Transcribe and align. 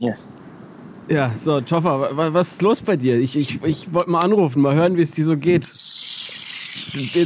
Ja. 0.00 0.14
Ja, 1.08 1.30
so, 1.40 1.60
Toffer, 1.60 2.10
was 2.32 2.52
ist 2.52 2.62
los 2.62 2.80
bei 2.80 2.96
dir? 2.96 3.18
Ich, 3.18 3.36
ich, 3.36 3.62
ich 3.64 3.92
wollte 3.92 4.10
mal 4.10 4.20
anrufen, 4.20 4.62
mal 4.62 4.74
hören, 4.74 4.96
wie 4.96 5.02
es 5.02 5.10
dir 5.10 5.24
so 5.24 5.36
geht. 5.36 5.68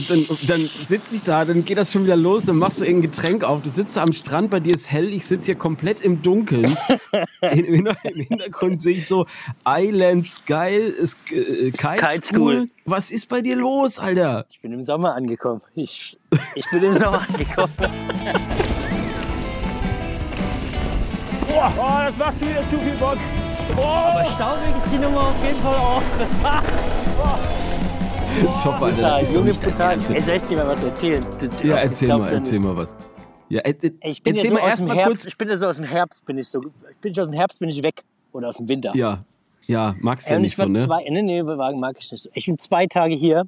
Dann, 0.09 0.27
dann 0.47 0.61
sitze 0.61 1.15
ich 1.15 1.23
da, 1.23 1.45
dann 1.45 1.65
geht 1.65 1.79
das 1.79 1.93
schon 1.93 2.05
wieder 2.05 2.17
los, 2.17 2.47
dann 2.47 2.57
machst 2.57 2.81
du 2.81 2.85
irgendein 2.85 3.11
Getränk 3.11 3.45
auf. 3.45 3.63
Du 3.63 3.69
sitzt 3.69 3.97
da 3.97 4.03
am 4.03 4.13
Strand, 4.13 4.51
bei 4.51 4.61
dir 4.61 4.75
ist 4.75 4.91
hell, 4.91 5.13
ich 5.13 5.25
sitze 5.27 5.47
hier 5.47 5.55
komplett 5.55 6.01
im 6.01 6.23
Dunkeln. 6.23 6.77
Im, 7.43 7.89
Hintergrund 8.03 8.81
sehe 8.81 8.97
ich 8.97 9.07
so 9.07 9.27
Island 9.67 10.29
Sky, 10.29 10.93
äh, 11.31 11.71
Kite. 11.71 12.27
School. 12.27 12.67
Was 12.87 13.11
ist 13.11 13.29
bei 13.29 13.43
dir 13.43 13.57
los, 13.57 13.99
Alter? 13.99 14.47
Ich 14.51 14.61
bin 14.61 14.73
im 14.73 14.83
Sommer 14.83 15.15
angekommen. 15.15 15.61
Ich, 15.75 16.19
ich 16.55 16.69
bin 16.71 16.83
im 16.83 16.99
Sommer 16.99 17.27
angekommen. 17.29 17.73
Boah, 21.55 21.73
oh, 21.79 22.07
das 22.07 22.17
macht 22.17 22.41
wieder 22.41 22.69
zu 22.69 22.79
viel 22.79 22.95
Bock. 22.95 23.17
Oh. 23.77 23.81
Aber 23.81 24.25
staubig 24.27 24.77
ist 24.77 24.93
die 24.93 24.99
Nummer 24.99 25.21
auf 25.21 25.45
jeden 25.47 25.61
Fall 25.61 25.77
auch. 25.77 26.03
Top, 28.63 28.83
Alter. 28.83 29.21
Das 29.21 29.23
ist 29.23 29.37
Junge, 29.37 29.53
brutal. 29.53 29.95
Ey, 29.95 30.21
soll 30.21 30.35
ich 30.35 30.43
dir 30.43 30.57
mal 30.59 30.67
was 30.67 30.83
erzählen? 30.83 31.25
Du, 31.39 31.47
ja, 31.69 31.77
erzähl 31.77 32.09
mal, 32.09 32.33
erzähl 32.33 32.59
mal 32.59 32.77
was. 32.77 32.93
Ja, 33.49 33.61
äh, 33.61 33.73
ich 34.03 34.21
bin 34.21 34.35
erzähl 34.35 34.51
ja 34.51 34.57
so 34.57 34.63
mal 34.63 34.69
erst 34.69 34.85
mal 34.85 34.97
Herbst, 34.97 35.13
kurz. 35.13 35.25
Ich 35.27 35.39
bin 35.39 35.49
ja 35.49 35.57
so 35.57 35.69
aus 35.69 35.77
dem 35.77 35.85
Herbst, 35.85 36.27
bin 36.27 36.39
ich 36.39 36.49
so. 36.49 36.61
Ich 36.91 36.97
bin 37.01 37.13
aus 37.13 37.27
dem 37.27 37.33
Herbst 37.33 37.61
bin 37.61 37.69
ich 37.69 37.81
weg. 37.85 38.03
Oder 38.33 38.49
aus 38.49 38.57
dem 38.57 38.67
Winter. 38.67 38.91
Ja. 38.97 39.25
Ja, 39.67 39.95
magst 40.01 40.29
du 40.29 40.35
ja 40.35 40.41
nicht 40.41 40.57
so, 40.57 40.67
ne? 40.67 40.85
Zwei, 40.85 41.07
nee, 41.09 41.23
nee, 41.23 41.47
Wagen 41.47 41.79
mag 41.79 41.97
ich 42.01 42.11
nicht 42.11 42.23
so. 42.25 42.31
Ich 42.35 42.47
bin 42.47 42.59
zwei 42.59 42.87
Tage 42.87 43.15
hier 43.15 43.45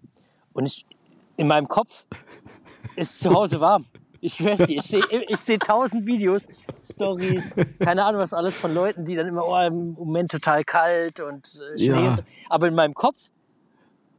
und 0.53 0.67
ich, 0.67 0.87
in 1.37 1.49
meinem 1.49 1.67
Kopf 1.67 2.07
ist 2.95 3.19
zu 3.19 3.35
Hause 3.35 3.61
warm. 3.61 3.85
Ich 4.27 4.35
schwör's 4.35 4.59
dir, 4.59 4.79
ich 4.79 4.83
sehe 4.83 5.05
ich 5.29 5.37
seh 5.37 5.57
tausend 5.57 6.05
Videos, 6.05 6.49
Stories, 6.85 7.55
keine 7.79 8.05
Ahnung 8.05 8.21
was 8.21 8.35
alles 8.35 8.57
von 8.57 8.75
Leuten, 8.75 9.05
die 9.05 9.15
dann 9.15 9.29
immer, 9.29 9.47
oh, 9.47 9.57
im 9.65 9.93
Moment 9.93 10.33
total 10.33 10.65
kalt 10.65 11.21
und 11.21 11.47
äh, 11.47 11.79
Schnee 11.79 11.87
ja. 11.87 12.09
und 12.09 12.17
so. 12.17 12.23
Aber 12.51 12.67
in 12.67 12.75
meinem 12.75 12.93
Kopf 12.93 13.31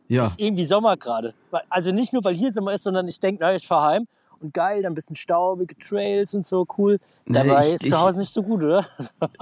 ja. 0.07 0.27
ist 0.27 0.39
irgendwie 0.39 0.63
Sommer 0.63 0.95
gerade. 0.95 1.33
Also 1.67 1.91
nicht 1.91 2.13
nur, 2.13 2.23
weil 2.23 2.35
hier 2.35 2.53
Sommer 2.53 2.71
ist, 2.71 2.83
sondern 2.83 3.05
ich 3.09 3.19
denke, 3.19 3.39
na, 3.41 3.53
ich 3.53 3.67
fahre 3.67 3.95
heim 3.95 4.07
und 4.41 4.53
geil, 4.53 4.81
dann 4.81 4.93
ein 4.93 4.95
bisschen 4.95 5.15
staubige 5.15 5.77
Trails 5.77 6.33
und 6.33 6.45
so, 6.45 6.65
cool. 6.77 6.99
Dabei 7.29 7.67
ich, 7.67 7.81
ist 7.81 7.89
zu 7.89 7.99
Hause 7.99 8.19
nicht 8.19 8.33
so 8.33 8.41
gut, 8.41 8.63
oder? 8.63 8.85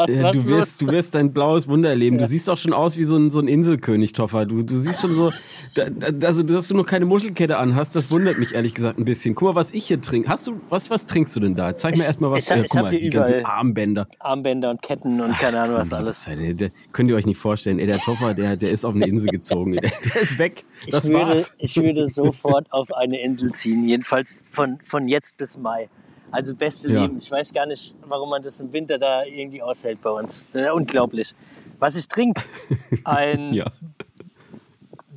Ja, 0.07 0.31
du, 0.31 0.45
wirst, 0.45 0.81
du 0.81 0.87
wirst 0.87 1.15
dein 1.15 1.33
blaues 1.33 1.67
Wunder 1.67 1.89
erleben. 1.89 2.15
Ja. 2.17 2.23
Du 2.23 2.27
siehst 2.27 2.49
auch 2.49 2.57
schon 2.57 2.73
aus 2.73 2.97
wie 2.97 3.03
so 3.03 3.15
ein, 3.15 3.31
so 3.31 3.39
ein 3.39 3.47
Inselkönig, 3.47 4.13
Toffer. 4.13 4.45
Du, 4.45 4.63
du 4.63 4.77
siehst 4.77 5.01
schon 5.01 5.13
so, 5.13 5.31
da, 5.75 5.89
da, 5.89 6.27
also 6.27 6.43
dass 6.43 6.67
du 6.67 6.75
noch 6.75 6.85
keine 6.85 7.05
Muschelkette 7.05 7.57
anhast, 7.57 7.95
das 7.95 8.11
wundert 8.11 8.37
mich 8.39 8.55
ehrlich 8.55 8.73
gesagt 8.73 8.97
ein 8.97 9.05
bisschen. 9.05 9.35
Guck 9.35 9.49
mal, 9.49 9.55
was 9.55 9.71
ich 9.71 9.85
hier 9.85 10.01
trinke. 10.01 10.29
Hast 10.29 10.47
du, 10.47 10.59
was, 10.69 10.89
was 10.89 11.05
trinkst 11.05 11.35
du 11.35 11.39
denn 11.39 11.55
da? 11.55 11.75
Zeig 11.75 11.97
mir 11.97 12.05
erstmal 12.05 12.31
was. 12.31 12.45
Ich, 12.45 12.51
hab, 12.51 12.57
äh, 12.57 12.65
guck 12.67 12.81
mal, 12.81 12.97
die 12.97 13.09
ganzen 13.09 13.45
Armbänder. 13.45 14.07
Armbänder 14.19 14.71
und 14.71 14.81
Ketten 14.81 15.21
und 15.21 15.33
keine 15.33 15.61
Ahnung 15.61 15.77
was 15.77 15.93
alles. 15.93 16.19
Zeit, 16.19 16.39
der, 16.39 16.53
der, 16.53 16.71
könnt 16.91 17.09
ihr 17.09 17.15
euch 17.15 17.25
nicht 17.25 17.39
vorstellen. 17.39 17.79
Ey, 17.79 17.87
der 17.87 17.99
Toffer, 17.99 18.33
der, 18.33 18.57
der 18.57 18.71
ist 18.71 18.85
auf 18.85 18.95
eine 18.95 19.05
Insel 19.05 19.29
gezogen. 19.29 19.73
Der, 19.73 19.91
der 20.13 20.21
ist 20.21 20.39
weg. 20.39 20.65
Das 20.91 21.05
ich 21.05 21.13
würde, 21.13 21.27
war's. 21.27 21.55
Ich 21.59 21.75
würde 21.75 22.07
sofort 22.07 22.71
auf 22.71 22.91
eine 22.93 23.21
Insel 23.21 23.51
ziehen. 23.51 23.87
Jedenfalls 23.87 24.39
von, 24.51 24.79
von 24.83 25.07
jetzt 25.07 25.37
bis 25.37 25.57
Mai. 25.57 25.89
Also 26.31 26.55
beste 26.55 26.91
ja. 26.91 27.03
Leben. 27.03 27.17
Ich 27.19 27.31
weiß 27.31 27.53
gar 27.53 27.65
nicht, 27.65 27.95
warum 28.07 28.29
man 28.29 28.43
das 28.43 28.59
im 28.59 28.73
Winter 28.73 28.97
da 28.97 29.23
irgendwie 29.23 29.61
aushält 29.61 30.01
bei 30.01 30.09
uns. 30.09 30.45
Äh, 30.53 30.69
unglaublich. 30.69 31.33
Was 31.79 31.95
ich 31.95 32.07
trinke, 32.07 32.41
ein 33.03 33.53
ja. 33.53 33.71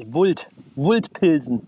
Wult, 0.05 0.49
Wultpilsen. 0.77 1.67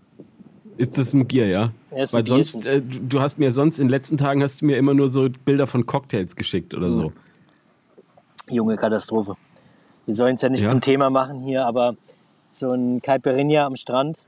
Ist 0.77 0.97
das 0.97 1.13
ein 1.13 1.27
Bier, 1.27 1.47
ja? 1.47 1.71
ja 1.95 2.13
Weil 2.13 2.25
sonst, 2.25 2.65
äh, 2.65 2.81
du 2.81 3.21
hast 3.21 3.39
mir 3.39 3.51
sonst 3.51 3.79
in 3.79 3.87
den 3.87 3.91
letzten 3.91 4.17
Tagen 4.17 4.41
hast 4.41 4.61
du 4.61 4.65
mir 4.65 4.77
immer 4.77 4.93
nur 4.93 5.09
so 5.09 5.29
Bilder 5.45 5.67
von 5.67 5.85
Cocktails 5.85 6.35
geschickt 6.35 6.73
oder 6.73 6.91
so. 6.91 7.11
Junge 8.49 8.75
Katastrophe. 8.77 9.35
Wir 10.05 10.15
sollen 10.15 10.35
es 10.35 10.41
ja 10.41 10.49
nicht 10.49 10.63
ja. 10.63 10.69
zum 10.69 10.81
Thema 10.81 11.09
machen 11.09 11.41
hier, 11.41 11.65
aber 11.65 11.95
so 12.51 12.71
ein 12.71 13.01
Caipirinha 13.01 13.65
am 13.65 13.75
Strand 13.75 14.25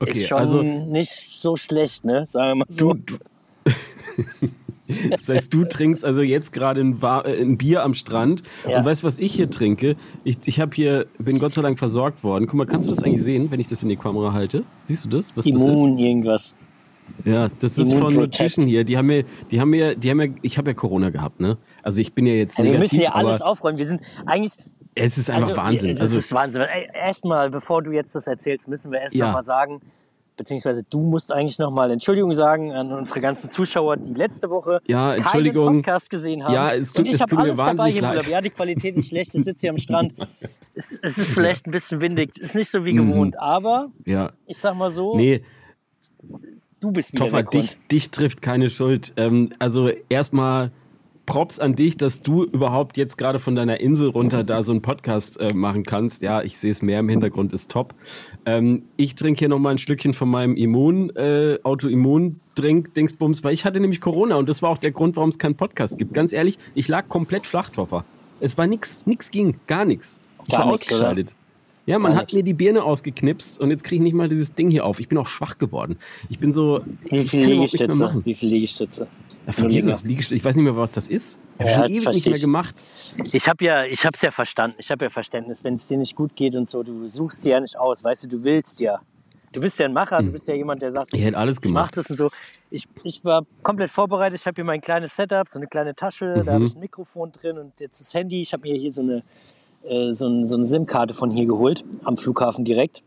Okay, 0.00 0.22
ist 0.22 0.28
schon 0.28 0.38
also 0.38 0.62
nicht 0.62 1.10
so 1.10 1.56
schlecht, 1.56 2.04
ne? 2.04 2.26
Sagen 2.28 2.50
wir 2.50 2.54
mal 2.56 2.66
so. 2.68 2.94
Du, 2.94 3.16
du 3.16 3.18
das 5.10 5.28
heißt, 5.28 5.52
du 5.52 5.64
trinkst 5.64 6.04
also 6.04 6.22
jetzt 6.22 6.52
gerade 6.52 6.80
ein, 6.80 7.00
äh, 7.02 7.42
ein, 7.42 7.58
Bier 7.58 7.82
am 7.82 7.94
Strand 7.94 8.42
ja. 8.66 8.78
und 8.78 8.84
weißt, 8.84 9.04
was 9.04 9.18
ich 9.18 9.34
hier 9.34 9.50
trinke? 9.50 9.96
Ich, 10.24 10.38
ich 10.46 10.60
habe 10.60 10.74
hier, 10.74 11.06
bin 11.18 11.38
Gott 11.38 11.52
sei 11.52 11.62
Dank 11.62 11.78
versorgt 11.78 12.24
worden. 12.24 12.46
Guck 12.46 12.54
mal, 12.54 12.66
kannst 12.66 12.88
du 12.88 12.92
das 12.92 13.02
eigentlich 13.02 13.22
sehen, 13.22 13.50
wenn 13.50 13.60
ich 13.60 13.66
das 13.66 13.82
in 13.82 13.88
die 13.88 13.96
Kamera 13.96 14.32
halte? 14.32 14.64
Siehst 14.84 15.04
du 15.04 15.10
das? 15.10 15.36
Was 15.36 15.46
Immun 15.46 15.68
das 15.68 15.80
ist? 15.80 15.98
irgendwas. 15.98 16.56
Ja, 17.24 17.48
das 17.60 17.76
Immun 17.76 17.92
ist 17.92 17.98
von 17.98 18.14
Nutrition 18.14 18.66
hier. 18.66 18.84
Die 18.84 18.96
haben 18.96 19.06
mir, 19.06 19.24
die 19.50 19.60
haben 19.60 19.70
mir, 19.70 19.94
die 19.94 20.10
haben 20.10 20.18
mir, 20.18 20.34
ich 20.42 20.56
habe 20.56 20.70
ja 20.70 20.74
Corona 20.74 21.10
gehabt, 21.10 21.40
ne? 21.40 21.58
Also 21.82 22.00
ich 22.00 22.12
bin 22.14 22.26
ja 22.26 22.34
jetzt 22.34 22.56
ja, 22.56 22.64
negativ. 22.64 22.92
Wir 22.92 22.98
müssen 22.98 23.00
ja 23.00 23.12
alles 23.14 23.42
aufräumen. 23.42 23.78
Wir 23.78 23.86
sind 23.86 24.00
eigentlich, 24.26 24.52
es 24.98 25.18
ist 25.18 25.30
einfach 25.30 25.50
also, 25.50 25.60
Wahnsinn. 25.60 25.90
Es 25.90 26.00
also, 26.00 26.18
ist 26.18 26.32
Wahnsinn. 26.32 26.62
Erstmal, 26.92 27.50
bevor 27.50 27.82
du 27.82 27.92
jetzt 27.92 28.14
das 28.14 28.26
erzählst, 28.26 28.68
müssen 28.68 28.92
wir 28.92 29.00
erst 29.00 29.14
ja. 29.14 29.32
mal 29.32 29.42
sagen, 29.42 29.80
beziehungsweise 30.38 30.84
du 30.84 31.00
musst 31.00 31.30
eigentlich 31.32 31.58
nochmal 31.58 31.90
Entschuldigung 31.90 32.32
sagen 32.32 32.72
an 32.72 32.90
unsere 32.92 33.20
ganzen 33.20 33.50
Zuschauer, 33.50 33.98
die 33.98 34.14
letzte 34.14 34.48
Woche 34.48 34.80
ja, 34.86 35.14
Entschuldigung. 35.14 35.66
keinen 35.66 35.82
Podcast 35.82 36.08
gesehen 36.08 36.44
haben. 36.44 36.54
Ja, 36.54 36.72
es 36.72 36.94
tut, 36.94 37.04
Und 37.06 37.14
ich 37.14 37.20
habe 37.20 37.36
alles 37.36 37.56
dabei 37.56 37.90
hier 37.90 38.02
leid. 38.02 38.26
Ja, 38.28 38.40
die 38.40 38.50
Qualität 38.50 38.96
ist 38.96 39.08
schlecht, 39.08 39.34
ich 39.34 39.44
sitze 39.44 39.62
hier 39.62 39.70
am 39.70 39.78
Strand. 39.78 40.14
Es, 40.74 40.96
es, 41.02 41.18
ist 41.18 41.32
vielleicht 41.32 41.66
ein 41.66 41.72
bisschen 41.72 42.00
windig, 42.00 42.38
ist 42.38 42.54
nicht 42.54 42.70
so 42.70 42.84
wie 42.84 42.92
gewohnt, 42.92 43.34
mhm. 43.34 43.40
aber 43.40 43.90
ja. 44.06 44.30
ich 44.46 44.58
sag 44.58 44.76
mal 44.76 44.92
so, 44.92 45.16
nee. 45.16 45.42
du 46.78 46.92
bist 46.92 47.14
wieder 47.14 47.24
Toffer, 47.24 47.42
dich, 47.42 47.76
dich 47.90 48.12
trifft 48.12 48.42
keine 48.42 48.70
Schuld. 48.70 49.12
Ähm, 49.16 49.50
also 49.58 49.90
erstmal 50.08 50.70
Props 51.28 51.58
an 51.58 51.76
dich, 51.76 51.98
dass 51.98 52.22
du 52.22 52.44
überhaupt 52.44 52.96
jetzt 52.96 53.18
gerade 53.18 53.38
von 53.38 53.54
deiner 53.54 53.80
Insel 53.80 54.08
runter 54.08 54.44
da 54.44 54.62
so 54.62 54.72
einen 54.72 54.80
Podcast 54.80 55.38
äh, 55.38 55.52
machen 55.52 55.84
kannst. 55.84 56.22
Ja, 56.22 56.42
ich 56.42 56.58
sehe 56.58 56.70
es 56.70 56.80
mehr 56.80 57.00
im 57.00 57.08
Hintergrund, 57.10 57.52
ist 57.52 57.70
top. 57.70 57.94
Ähm, 58.46 58.84
ich 58.96 59.14
trinke 59.14 59.40
hier 59.40 59.50
nochmal 59.50 59.72
ein 59.72 59.78
Stückchen 59.78 60.14
von 60.14 60.30
meinem 60.30 60.56
Immun, 60.56 61.10
äh, 61.16 61.58
Autoimmun-Drink, 61.62 62.94
Dingsbums, 62.94 63.44
weil 63.44 63.52
ich 63.52 63.66
hatte 63.66 63.78
nämlich 63.78 64.00
Corona 64.00 64.36
und 64.36 64.48
das 64.48 64.62
war 64.62 64.70
auch 64.70 64.78
der 64.78 64.90
Grund, 64.90 65.16
warum 65.16 65.28
es 65.28 65.38
keinen 65.38 65.54
Podcast 65.54 65.98
gibt. 65.98 66.14
Ganz 66.14 66.32
ehrlich, 66.32 66.58
ich 66.74 66.88
lag 66.88 67.08
komplett 67.08 67.44
flach, 67.44 67.68
Toffer. 67.68 68.06
Es 68.40 68.56
war 68.56 68.66
nichts, 68.66 69.06
nichts 69.06 69.30
ging, 69.30 69.56
gar 69.66 69.84
nichts. 69.84 70.20
Ich 70.46 70.52
gar 70.52 70.60
war 70.60 70.72
nix, 70.72 70.84
ausgeschaltet. 70.84 71.32
Oder? 71.32 71.92
Ja, 71.92 71.98
man 71.98 72.12
Gar 72.12 72.22
hat 72.22 72.32
mir 72.32 72.42
die 72.42 72.54
Birne 72.54 72.82
ausgeknipst 72.84 73.60
und 73.60 73.70
jetzt 73.70 73.84
kriege 73.84 73.96
ich 73.96 74.02
nicht 74.02 74.14
mal 74.14 74.30
dieses 74.30 74.54
Ding 74.54 74.70
hier 74.70 74.86
auf. 74.86 74.98
Ich 74.98 75.08
bin 75.08 75.18
auch 75.18 75.26
schwach 75.26 75.58
geworden. 75.58 75.98
Ich 76.30 76.38
bin 76.38 76.54
so. 76.54 76.80
Wie 77.10 77.24
viele 77.24 77.46
Liegestütze? 77.46 78.22
Wie 78.24 78.34
viele 78.34 78.52
Liegestütze? 78.52 79.08
Ja, 79.48 79.54
vergiss 79.54 79.86
es, 79.86 80.04
Liegestütze. 80.04 80.36
Ich 80.36 80.44
weiß 80.44 80.56
nicht 80.56 80.64
mehr, 80.64 80.76
was 80.76 80.92
das 80.92 81.08
ist. 81.08 81.38
Ich 81.58 81.64
habe 81.64 81.70
ja, 81.70 81.76
schon 81.76 81.90
ewig 81.90 82.14
nicht 82.16 82.26
mehr 82.26 82.38
gemacht. 82.38 82.74
Ich 83.32 83.48
habe 83.48 83.64
ja, 83.64 83.84
ich 83.84 84.04
habe 84.04 84.14
es 84.14 84.20
ja 84.20 84.30
verstanden. 84.30 84.76
Ich 84.78 84.90
habe 84.90 85.06
ja 85.06 85.10
Verständnis, 85.10 85.64
wenn 85.64 85.76
es 85.76 85.88
dir 85.88 85.96
nicht 85.96 86.14
gut 86.14 86.36
geht 86.36 86.54
und 86.54 86.68
so. 86.68 86.82
Du 86.82 87.08
suchst 87.08 87.46
dir 87.46 87.52
ja 87.52 87.60
nicht 87.60 87.78
aus, 87.78 88.04
weißt 88.04 88.24
du, 88.24 88.28
du 88.28 88.44
willst 88.44 88.78
ja. 88.78 89.00
Du 89.52 89.60
bist 89.62 89.78
ja 89.78 89.86
ein 89.86 89.94
Macher, 89.94 90.18
hm. 90.18 90.26
du 90.26 90.32
bist 90.32 90.46
ja 90.48 90.54
jemand, 90.54 90.82
der 90.82 90.90
sagt, 90.90 91.14
ich 91.14 91.24
hätte 91.24 91.38
alles 91.38 91.62
gemacht. 91.62 91.92
Ich 91.92 91.96
mach 91.96 92.02
das 92.02 92.10
und 92.10 92.16
so. 92.16 92.28
Ich, 92.70 92.86
ich 93.04 93.24
war 93.24 93.46
komplett 93.62 93.88
vorbereitet. 93.88 94.38
Ich 94.38 94.46
habe 94.46 94.56
hier 94.56 94.64
mein 94.64 94.82
kleines 94.82 95.16
Setup, 95.16 95.48
so 95.48 95.58
eine 95.58 95.66
kleine 95.66 95.94
Tasche. 95.94 96.34
Mhm. 96.36 96.44
Da 96.44 96.52
habe 96.52 96.64
ich 96.66 96.74
ein 96.74 96.80
Mikrofon 96.80 97.32
drin 97.32 97.56
und 97.56 97.80
jetzt 97.80 98.02
das 98.02 98.12
Handy. 98.12 98.42
Ich 98.42 98.52
habe 98.52 98.68
mir 98.68 98.78
hier 98.78 98.92
so 98.92 99.00
eine, 99.00 99.22
äh, 99.84 100.12
so, 100.12 100.28
ein, 100.28 100.44
so 100.44 100.56
eine 100.56 100.66
SIM-Karte 100.66 101.14
von 101.14 101.30
hier 101.30 101.46
geholt, 101.46 101.86
am 102.04 102.18
Flughafen 102.18 102.66
direkt. 102.66 103.02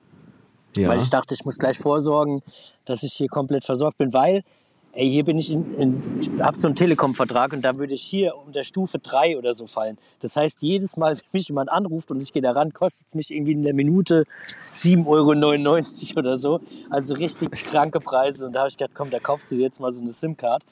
Ja. 0.75 0.89
Weil 0.89 1.01
ich 1.01 1.11
dachte, 1.11 1.35
ich 1.35 1.45
muss 1.45 1.59
gleich 1.59 1.77
vorsorgen, 1.77 2.41
dass 2.85 3.03
ich 3.03 3.13
hier 3.13 3.27
komplett 3.27 3.63
versorgt 3.63 3.99
bin, 3.99 4.11
weil 4.11 4.41
ey, 4.93 5.09
hier 5.09 5.23
bin 5.23 5.37
ich 5.37 5.51
in, 5.51 5.75
in 5.75 6.03
ich 6.19 6.29
habe 6.41 6.57
so 6.57 6.67
einen 6.67 6.75
Telekom-Vertrag 6.75 7.53
und 7.53 7.61
da 7.61 7.77
würde 7.77 7.93
ich 7.93 8.03
hier 8.03 8.33
unter 8.45 8.63
Stufe 8.63 8.99
3 8.99 9.37
oder 9.37 9.55
so 9.55 9.67
fallen. 9.67 9.97
Das 10.19 10.35
heißt, 10.35 10.61
jedes 10.61 10.97
Mal, 10.97 11.15
wenn 11.17 11.23
mich 11.33 11.47
jemand 11.47 11.71
anruft 11.71 12.11
und 12.11 12.21
ich 12.21 12.33
gehe 12.33 12.41
da 12.41 12.51
ran, 12.51 12.73
kostet 12.73 13.07
es 13.09 13.15
mich 13.15 13.31
irgendwie 13.31 13.53
in 13.53 13.63
der 13.63 13.73
Minute 13.73 14.25
7,99 14.75 15.05
Euro 15.07 16.19
oder 16.19 16.37
so. 16.37 16.59
Also 16.89 17.15
richtig 17.15 17.51
kranke 17.51 17.99
Preise. 17.99 18.45
Und 18.45 18.53
da 18.53 18.59
habe 18.59 18.69
ich 18.69 18.77
gedacht, 18.77 18.95
komm, 18.95 19.09
da 19.09 19.19
kaufst 19.19 19.51
du 19.51 19.55
dir 19.55 19.63
jetzt 19.63 19.79
mal 19.79 19.93
so 19.93 20.01
eine 20.01 20.13
SIM-Card, 20.13 20.63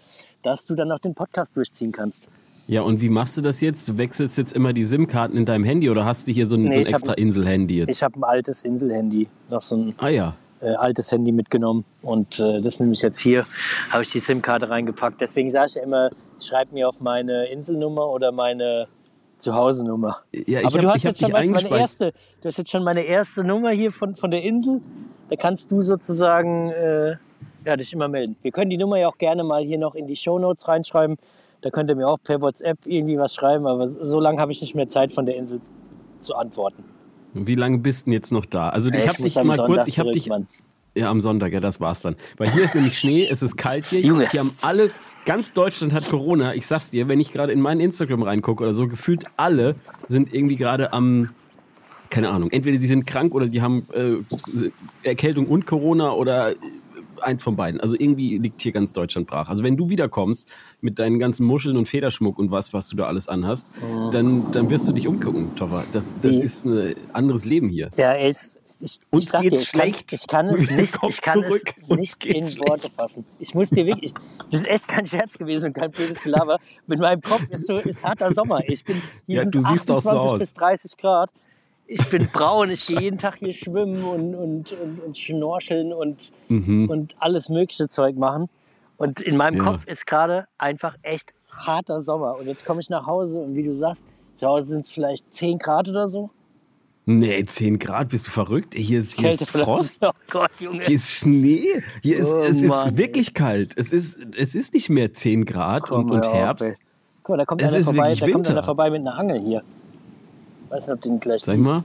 dass 0.44 0.66
du 0.66 0.76
dann 0.76 0.92
auch 0.92 1.00
den 1.00 1.14
Podcast 1.14 1.56
durchziehen 1.56 1.92
kannst. 1.92 2.28
Ja, 2.68 2.82
und 2.82 3.02
wie 3.02 3.10
machst 3.10 3.36
du 3.36 3.42
das 3.42 3.62
jetzt? 3.62 3.90
Du 3.90 3.98
wechselst 3.98 4.38
jetzt 4.38 4.54
immer 4.54 4.74
die 4.74 4.86
SIM-Karten 4.86 5.36
in 5.36 5.46
deinem 5.46 5.64
Handy 5.64 5.90
oder 5.90 6.06
hast 6.06 6.28
du 6.28 6.32
hier 6.32 6.46
so 6.46 6.56
ein, 6.56 6.66
nee, 6.66 6.72
so 6.72 6.80
ein 6.80 6.86
extra 6.86 7.14
Insel-Handy 7.14 7.78
jetzt? 7.78 7.90
Ich 7.90 8.04
habe 8.04 8.20
ein 8.20 8.24
altes 8.24 8.64
Insel-Handy. 8.64 9.28
Noch 9.50 9.64
so 9.64 9.76
ein 9.76 9.96
ah 9.98 10.10
ja 10.10 10.36
äh, 10.62 10.70
altes 10.76 11.12
Handy 11.12 11.32
mitgenommen 11.32 11.86
und 12.04 12.40
äh, 12.40 12.62
das 12.62 12.80
nehme 12.80 12.94
ich 12.94 13.02
jetzt 13.02 13.20
hier, 13.20 13.46
habe 13.90 14.04
ich 14.04 14.12
die 14.12 14.20
SIM-Karte 14.20 14.70
reingepackt. 14.70 15.22
Deswegen 15.22 15.50
sage 15.50 15.68
ich 15.68 15.76
ja 15.76 15.84
immer, 15.84 16.10
schreib 16.40 16.72
mir 16.72 16.88
auf 16.88 17.00
meine 17.02 17.46
Inselnummer 17.48 18.08
oder 18.08 18.32
meine 18.32 18.88
Zuhause-Nummer. 19.40 20.18
Ja, 20.34 20.60
Aber 20.60 20.74
hab, 20.74 20.82
du 20.82 20.90
hast 20.90 21.04
jetzt 21.04 21.20
schon 21.22 21.32
meine 21.32 21.70
erste, 21.70 22.14
du 22.42 22.48
hast 22.48 22.58
jetzt 22.58 22.70
schon 22.70 22.84
meine 22.84 23.02
erste 23.02 23.44
Nummer 23.44 23.72
hier 23.72 23.92
von, 23.92 24.16
von 24.16 24.32
der 24.32 24.44
Insel. 24.44 24.82
Da 25.30 25.36
kannst 25.36 25.72
du 25.72 25.82
sozusagen 25.82 26.70
äh, 26.72 27.16
ja, 27.66 27.78
dich 27.78 27.94
immer 27.94 28.08
melden. 28.08 28.36
Wir 28.42 28.52
können 28.52 28.70
die 28.70 28.78
Nummer 28.78 28.98
ja 28.98 29.08
auch 29.08 29.18
gerne 29.18 29.44
mal 29.44 29.64
hier 29.64 29.78
noch 29.78 29.96
in 29.96 30.08
die 30.08 30.16
Show 30.16 30.40
Notes 30.40 30.68
reinschreiben. 30.68 31.18
Da 31.62 31.70
könnt 31.70 31.90
ihr 31.90 31.96
mir 31.96 32.08
auch 32.08 32.20
per 32.24 32.42
WhatsApp 32.42 32.80
irgendwie 32.86 33.18
was 33.18 33.34
schreiben, 33.34 33.68
aber 33.68 33.90
so 33.90 34.20
lange 34.20 34.40
habe 34.40 34.52
ich 34.52 34.62
nicht 34.62 34.76
mehr 34.76 34.88
Zeit 34.88 35.12
von 35.12 35.26
der 35.26 35.36
Insel 35.36 35.62
zu 36.20 36.36
antworten. 36.36 36.84
Wie 37.34 37.56
lange 37.56 37.80
bist 37.80 38.08
du 38.08 38.12
jetzt 38.12 38.32
noch 38.32 38.46
da? 38.46 38.70
Also 38.70 38.90
ich, 38.90 38.98
ich 38.98 39.08
habe 39.08 39.24
dich 39.24 39.36
mal 39.36 39.58
kurz, 39.58 39.88
ich 39.88 40.00
habe 40.00 40.12
dich, 40.12 40.30
Ja, 40.96 41.10
am 41.10 41.22
Sonntag, 41.22 41.54
ja, 41.54 41.60
das 41.60 41.80
war's 41.80 42.02
dann. 42.02 42.16
Weil 42.38 42.50
hier 42.52 42.64
ist 42.64 42.76
nämlich 42.76 42.98
Schnee, 42.98 43.28
es 43.30 43.42
ist 43.42 43.58
kalt 43.58 43.88
hier. 43.88 44.00
Junge. 44.02 44.30
Hier 44.30 44.40
haben 44.42 44.52
alle, 44.62 44.90
ganz 45.26 45.54
Deutschland 45.54 45.94
hat 45.94 46.10
Corona. 46.10 46.56
Ich 46.56 46.66
sag's 46.66 46.90
dir, 46.90 47.08
wenn 47.10 47.20
ich 47.20 47.32
gerade 47.32 47.54
in 47.54 47.62
meinen 47.62 47.80
Instagram 47.80 48.24
reingucke 48.24 48.64
oder 48.64 48.74
so, 48.74 48.88
gefühlt 48.88 49.24
alle 49.38 49.76
sind 50.08 50.34
irgendwie 50.34 50.56
gerade 50.56 50.92
am, 50.92 51.30
keine 52.10 52.30
Ahnung, 52.32 52.50
entweder 52.52 52.80
die 52.80 52.88
sind 52.88 53.06
krank 53.06 53.36
oder 53.36 53.48
die 53.48 53.62
haben 53.62 53.86
äh, 53.94 54.16
Erkältung 55.04 55.48
und 55.48 55.68
Corona 55.68 56.12
oder 56.14 56.52
äh, 56.52 56.56
eins 57.22 57.44
von 57.44 57.56
beiden. 57.56 57.80
Also 57.82 57.96
irgendwie 57.98 58.38
liegt 58.38 58.62
hier 58.62 58.72
ganz 58.72 58.94
Deutschland 58.94 59.28
brach. 59.28 59.50
Also 59.50 59.64
wenn 59.64 59.78
du 59.78 59.90
wiederkommst 59.90 60.48
mit 60.82 61.00
deinen 61.00 61.20
ganzen 61.20 61.46
Muscheln 61.46 61.78
und 61.78 61.88
Federschmuck 61.88 62.38
und 62.40 62.52
was, 62.52 62.74
was 62.74 62.90
du 62.90 62.96
da 62.96 63.06
alles 63.06 63.28
anhast, 63.28 63.72
dann, 64.12 64.52
dann 64.52 64.70
wirst 64.70 64.88
du 64.88 64.94
dich 64.94 65.08
umgucken, 65.08 65.56
Toffer. 65.56 65.84
Das, 65.92 66.16
das 66.22 66.38
Die- 66.38 66.44
ist 66.44 66.66
ein 66.66 66.96
anderes 67.14 67.46
Leben 67.46 67.70
hier. 67.70 67.90
Ja, 67.98 68.16
es, 68.16 68.58
ich, 68.82 69.00
Uns 69.12 69.26
ich 69.26 69.30
sag 69.32 69.42
geht's 69.42 69.56
dir, 69.56 69.62
ich 69.64 69.72
kann, 69.72 69.82
schlecht. 69.82 70.14
ich 70.14 70.28
kann 70.28 70.48
es 70.50 70.72
nicht, 70.78 70.98
ich 71.10 71.22
kann 71.22 71.44
es 71.44 71.64
nicht 71.90 72.26
in 72.26 72.34
geht's 72.34 72.58
Worte 72.60 72.90
fassen. 72.98 73.26
Ich 73.40 73.54
muss 73.54 73.70
dir 73.70 73.86
wirklich, 73.86 74.14
das 74.50 74.62
ist 74.62 74.68
echt 74.68 74.88
kein 74.88 75.06
Scherz 75.06 75.38
gewesen 75.38 75.68
und 75.68 75.74
kein 75.74 75.92
blödes 75.92 76.24
Gelaber. 76.24 76.58
Mit 76.88 77.00
meinem 77.00 77.22
Kopf 77.22 77.44
ist 77.50 77.68
so, 77.68 77.78
ist 77.78 78.04
harter 78.04 78.34
Sommer. 78.34 78.62
Ich 78.68 78.84
bin, 78.86 79.02
hier 79.28 79.38
Ja, 79.38 79.42
sind 79.44 79.56
du 79.56 79.60
siehst 79.62 79.92
auch 79.92 79.98
28 79.98 80.02
so 80.12 80.18
aus. 80.18 80.40
bis 80.40 80.54
30 80.54 80.98
Grad. 80.98 81.30
Ich 81.92 82.08
bin 82.10 82.28
braun, 82.34 82.70
ich 82.70 82.86
gehe 82.86 83.00
jeden 83.02 83.18
Tag 83.18 83.38
hier 83.40 83.52
schwimmen 83.52 84.04
und, 84.04 84.36
und, 84.36 84.72
und, 84.72 85.04
und 85.04 85.18
schnorcheln 85.18 85.92
und, 85.92 86.32
und 86.48 87.16
alles 87.20 87.50
mögliche 87.50 87.88
Zeug 87.90 88.16
machen. 88.16 88.48
Und 88.98 89.20
in 89.20 89.36
meinem 89.38 89.58
Ja. 89.58 89.64
Kopf 89.64 89.86
ist 89.88 90.06
gerade 90.06 90.46
einfach 90.60 90.96
echt 91.02 91.34
harter 91.50 92.02
Sommer. 92.02 92.38
Und 92.38 92.46
jetzt 92.48 92.64
komme 92.64 92.80
ich 92.80 92.90
nach 92.90 93.08
Hause 93.08 93.40
und 93.40 93.56
wie 93.56 93.64
du 93.64 93.76
sagst, 93.76 94.06
zu 94.36 94.48
Hause 94.48 94.68
sind 94.68 94.82
es 94.86 94.92
vielleicht 94.92 95.34
10 95.34 95.58
Grad 95.58 95.90
oder 95.90 96.08
so. 96.08 96.30
Nee, 97.06 97.44
10 97.44 97.80
Grad, 97.80 98.10
bist 98.10 98.28
du 98.28 98.32
verrückt? 98.32 98.76
Hier 98.76 99.00
ist, 99.00 99.14
hier 99.20 99.32
ist 99.32 99.50
Frost. 99.50 100.00
Oh 100.06 100.12
Gott. 100.30 100.52
Hier 100.60 100.96
ist 100.96 101.12
Schnee. 101.12 101.82
Hier 102.04 102.18
ist, 102.20 102.32
Oh 102.32 102.38
es 102.38 102.52
ist 102.52 102.68
Mann, 102.68 102.98
wirklich 102.98 103.34
kalt. 103.34 103.74
Es 103.78 103.92
ist, 103.94 104.20
es 104.38 104.54
ist 104.54 104.76
nicht 104.76 104.90
mehr 104.92 105.12
10 105.12 105.46
Grad 105.46 105.84
Komm, 105.84 106.06
und, 106.06 106.12
und 106.12 106.26
hör 106.26 106.30
auf, 106.30 106.36
ey. 106.36 106.40
Herbst. 106.42 106.82
Guck 107.24 107.34
mal, 107.34 107.38
da 107.38 107.46
kommt 107.46 107.62
Es 107.64 107.74
einer 107.74 107.84
vorbei, 107.84 108.14
da 108.16 108.30
kommt 108.30 108.48
einer 108.48 108.64
vorbei 108.64 108.90
mit 108.92 109.02
einer 109.02 109.18
Angel 109.18 109.40
hier. 109.42 109.64
Weiß 110.70 110.88
nicht, 110.88 110.94
ob 110.96 111.02
den 111.02 111.20
gleich 111.20 111.42
Sag 111.44 111.58
mal. 111.58 111.84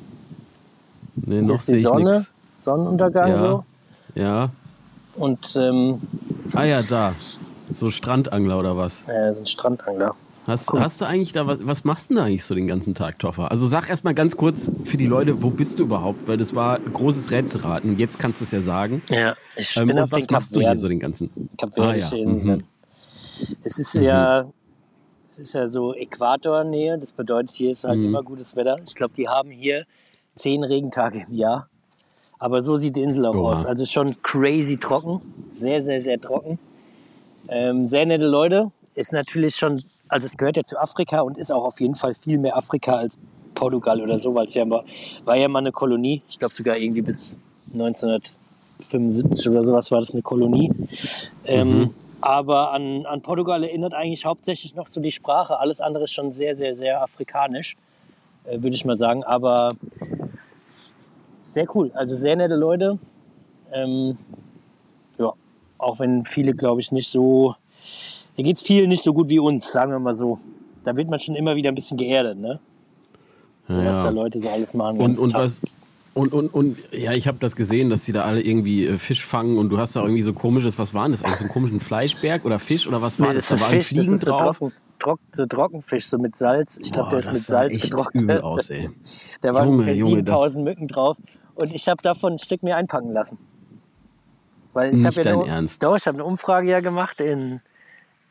Nee, 1.16 1.42
noch 1.42 1.54
ist 1.56 1.66
sehe 1.66 1.78
ich 1.78 1.90
nichts. 1.92 2.30
Sonnenuntergang 2.56 3.28
Ja. 3.30 3.38
so. 3.38 3.64
Ja. 4.14 4.50
Und 5.16 5.54
ähm, 5.56 6.00
Ah 6.54 6.64
ja, 6.64 6.82
da. 6.82 7.14
So 7.72 7.90
Strandangler 7.90 8.58
oder 8.58 8.76
was? 8.76 9.06
äh, 9.08 9.32
so 9.32 9.40
ein 9.40 9.46
Strandangler. 9.46 10.14
Hast, 10.46 10.70
hast 10.74 11.00
du 11.00 11.06
eigentlich 11.06 11.32
da, 11.32 11.46
was, 11.46 11.66
was 11.66 11.84
machst 11.84 12.10
du 12.10 12.16
denn 12.16 12.22
eigentlich 12.24 12.44
so 12.44 12.54
den 12.54 12.66
ganzen 12.66 12.94
Tag, 12.94 13.18
Toffer? 13.18 13.50
Also 13.50 13.66
sag 13.66 13.88
erst 13.88 14.04
mal 14.04 14.12
ganz 14.12 14.36
kurz 14.36 14.70
für 14.84 14.98
die 14.98 15.06
Leute, 15.06 15.42
wo 15.42 15.48
bist 15.48 15.78
du 15.78 15.84
überhaupt? 15.84 16.28
Weil 16.28 16.36
das 16.36 16.54
war 16.54 16.78
großes 16.78 17.30
Rätselraten. 17.30 17.98
Jetzt 17.98 18.18
kannst 18.18 18.42
du 18.42 18.44
es 18.44 18.50
ja 18.50 18.60
sagen. 18.60 19.00
Ja, 19.08 19.34
ich 19.56 19.74
Ähm, 19.78 19.88
bin 19.88 19.98
auf 19.98 20.12
was 20.12 20.26
den 20.26 20.32
machst 20.34 20.54
du 20.54 20.60
hier 20.60 20.76
so 20.76 20.88
den 20.88 21.00
ganzen? 21.00 21.30
Kapverdische 21.56 22.14
Ah, 22.16 22.18
ja. 22.18 22.24
Inseln. 22.24 22.58
Mhm. 22.58 23.54
Es 23.64 23.78
ist 23.78 23.94
ja, 23.94 24.44
es 25.34 25.48
ist 25.48 25.54
ja 25.54 25.68
so 25.68 25.94
Äquatornähe. 25.94 26.96
Das 26.98 27.12
bedeutet, 27.12 27.50
hier 27.50 27.70
ist 27.70 27.84
halt 27.84 27.98
Mhm. 27.98 28.06
immer 28.06 28.22
gutes 28.22 28.54
Wetter. 28.56 28.76
Ich 28.86 28.94
glaube, 28.94 29.14
die 29.16 29.28
haben 29.28 29.50
hier 29.50 29.84
zehn 30.34 30.62
Regentage 30.64 31.24
im 31.28 31.34
Jahr. 31.34 31.68
Aber 32.38 32.60
so 32.60 32.76
sieht 32.76 32.96
die 32.96 33.02
Insel 33.02 33.26
auch 33.26 33.34
Oha. 33.34 33.52
aus. 33.52 33.66
Also 33.66 33.86
schon 33.86 34.14
crazy 34.22 34.76
trocken. 34.76 35.20
Sehr, 35.50 35.82
sehr, 35.82 36.00
sehr 36.00 36.20
trocken. 36.20 36.58
Ähm, 37.48 37.88
sehr 37.88 38.06
nette 38.06 38.26
Leute. 38.26 38.70
Ist 38.94 39.12
natürlich 39.12 39.56
schon, 39.56 39.80
also 40.08 40.26
es 40.26 40.36
gehört 40.36 40.56
ja 40.56 40.62
zu 40.62 40.78
Afrika 40.78 41.20
und 41.22 41.36
ist 41.38 41.50
auch 41.52 41.64
auf 41.64 41.80
jeden 41.80 41.96
Fall 41.96 42.14
viel 42.14 42.38
mehr 42.38 42.56
Afrika 42.56 42.94
als 42.94 43.18
Portugal 43.54 44.00
oder 44.00 44.18
so, 44.18 44.34
weil 44.34 44.46
es 44.46 44.54
ja 44.54 44.68
war, 44.70 44.84
war 45.24 45.36
ja 45.36 45.48
mal 45.48 45.58
eine 45.60 45.72
Kolonie. 45.72 46.22
Ich 46.28 46.38
glaube 46.38 46.54
sogar 46.54 46.76
irgendwie 46.76 47.02
bis 47.02 47.36
1975 47.72 49.48
oder 49.48 49.64
sowas 49.64 49.90
war 49.90 50.00
das 50.00 50.12
eine 50.12 50.22
Kolonie. 50.22 50.70
Ähm, 51.44 51.90
aber 52.24 52.72
an, 52.72 53.04
an 53.04 53.20
Portugal 53.20 53.62
erinnert 53.62 53.92
eigentlich 53.92 54.24
hauptsächlich 54.24 54.74
noch 54.74 54.86
so 54.86 54.98
die 54.98 55.12
Sprache. 55.12 55.58
Alles 55.58 55.82
andere 55.82 56.04
ist 56.04 56.12
schon 56.12 56.32
sehr, 56.32 56.56
sehr, 56.56 56.74
sehr 56.74 57.02
afrikanisch, 57.02 57.76
äh, 58.44 58.62
würde 58.62 58.74
ich 58.74 58.86
mal 58.86 58.96
sagen. 58.96 59.22
Aber 59.24 59.76
sehr 61.44 61.66
cool. 61.76 61.92
Also 61.94 62.16
sehr 62.16 62.34
nette 62.34 62.54
Leute. 62.54 62.98
Ähm, 63.74 64.16
ja, 65.18 65.34
auch 65.76 65.98
wenn 65.98 66.24
viele, 66.24 66.54
glaube 66.54 66.80
ich, 66.80 66.92
nicht 66.92 67.10
so. 67.10 67.56
Hier 68.36 68.44
geht 68.46 68.56
es 68.56 68.62
vielen 68.62 68.88
nicht 68.88 69.04
so 69.04 69.12
gut 69.12 69.28
wie 69.28 69.38
uns, 69.38 69.70
sagen 69.70 69.92
wir 69.92 69.98
mal 69.98 70.14
so. 70.14 70.38
Da 70.82 70.96
wird 70.96 71.10
man 71.10 71.18
schon 71.18 71.34
immer 71.34 71.54
wieder 71.56 71.68
ein 71.68 71.74
bisschen 71.74 71.98
geerdet, 71.98 72.38
ne? 72.38 72.58
So, 73.68 73.76
Was 73.84 73.98
da 73.98 74.04
Ja. 74.04 74.10
Leute 74.10 74.38
so 74.38 74.48
alles 74.48 74.72
machen. 74.72 74.98
Und, 74.98 75.18
und 75.18 75.34
was. 75.34 75.60
Und, 76.14 76.32
und, 76.32 76.48
und 76.54 76.78
ja, 76.92 77.12
ich 77.12 77.26
habe 77.26 77.38
das 77.40 77.56
gesehen, 77.56 77.90
dass 77.90 78.04
die 78.04 78.12
da 78.12 78.22
alle 78.22 78.40
irgendwie 78.40 78.86
äh, 78.86 78.98
Fisch 78.98 79.24
fangen 79.26 79.58
und 79.58 79.68
du 79.70 79.78
hast 79.78 79.96
da 79.96 80.02
irgendwie 80.02 80.22
so 80.22 80.32
komisches, 80.32 80.78
was 80.78 80.94
war 80.94 81.08
das 81.08 81.22
eigentlich? 81.22 81.38
So 81.38 81.44
einen 81.44 81.52
komischen 81.52 81.80
Fleischberg 81.80 82.44
oder 82.44 82.60
Fisch 82.60 82.86
oder 82.86 83.02
was 83.02 83.18
war 83.18 83.28
Nee, 83.30 83.34
das? 83.34 83.48
das 83.48 83.58
Da 83.58 83.66
waren 83.66 83.72
Fisch, 83.74 83.86
Fliegen 83.88 84.12
das 84.12 84.14
ist 84.20 84.26
so, 84.26 84.30
drauf. 84.30 84.58
trocken, 84.58 84.72
trock, 85.00 85.20
so 85.32 85.44
Trockenfisch, 85.46 86.06
so 86.06 86.18
mit 86.18 86.36
Salz. 86.36 86.78
Ich 86.80 86.92
glaube, 86.92 87.10
der 87.10 87.18
ist 87.18 87.26
das 87.26 87.34
mit 87.34 87.42
Salz 87.42 87.82
getrocknet. 87.82 88.22
übel 88.22 88.40
aus, 88.42 88.70
ey. 88.70 88.90
Da 89.40 89.54
waren 89.54 89.68
Junge, 89.70 89.92
Junge, 89.92 90.22
das- 90.22 90.36
7000 90.38 90.64
Mücken 90.64 90.86
drauf. 90.88 91.16
Und 91.56 91.74
ich 91.74 91.88
habe 91.88 92.00
davon 92.02 92.34
ein 92.34 92.38
Stück 92.38 92.62
mir 92.62 92.76
einpacken 92.76 93.12
lassen. 93.12 93.38
Weil 94.72 94.90
ich 94.94 94.98
Nicht 95.02 95.06
habe 95.06 95.16
ja 95.16 95.22
dein 95.22 95.40
eine, 95.40 95.48
Ernst. 95.50 95.82
Doch, 95.82 95.96
ich 95.96 96.06
habe 96.06 96.16
eine 96.16 96.24
Umfrage 96.24 96.68
ja 96.70 96.78
gemacht 96.80 97.18
in, 97.20 97.60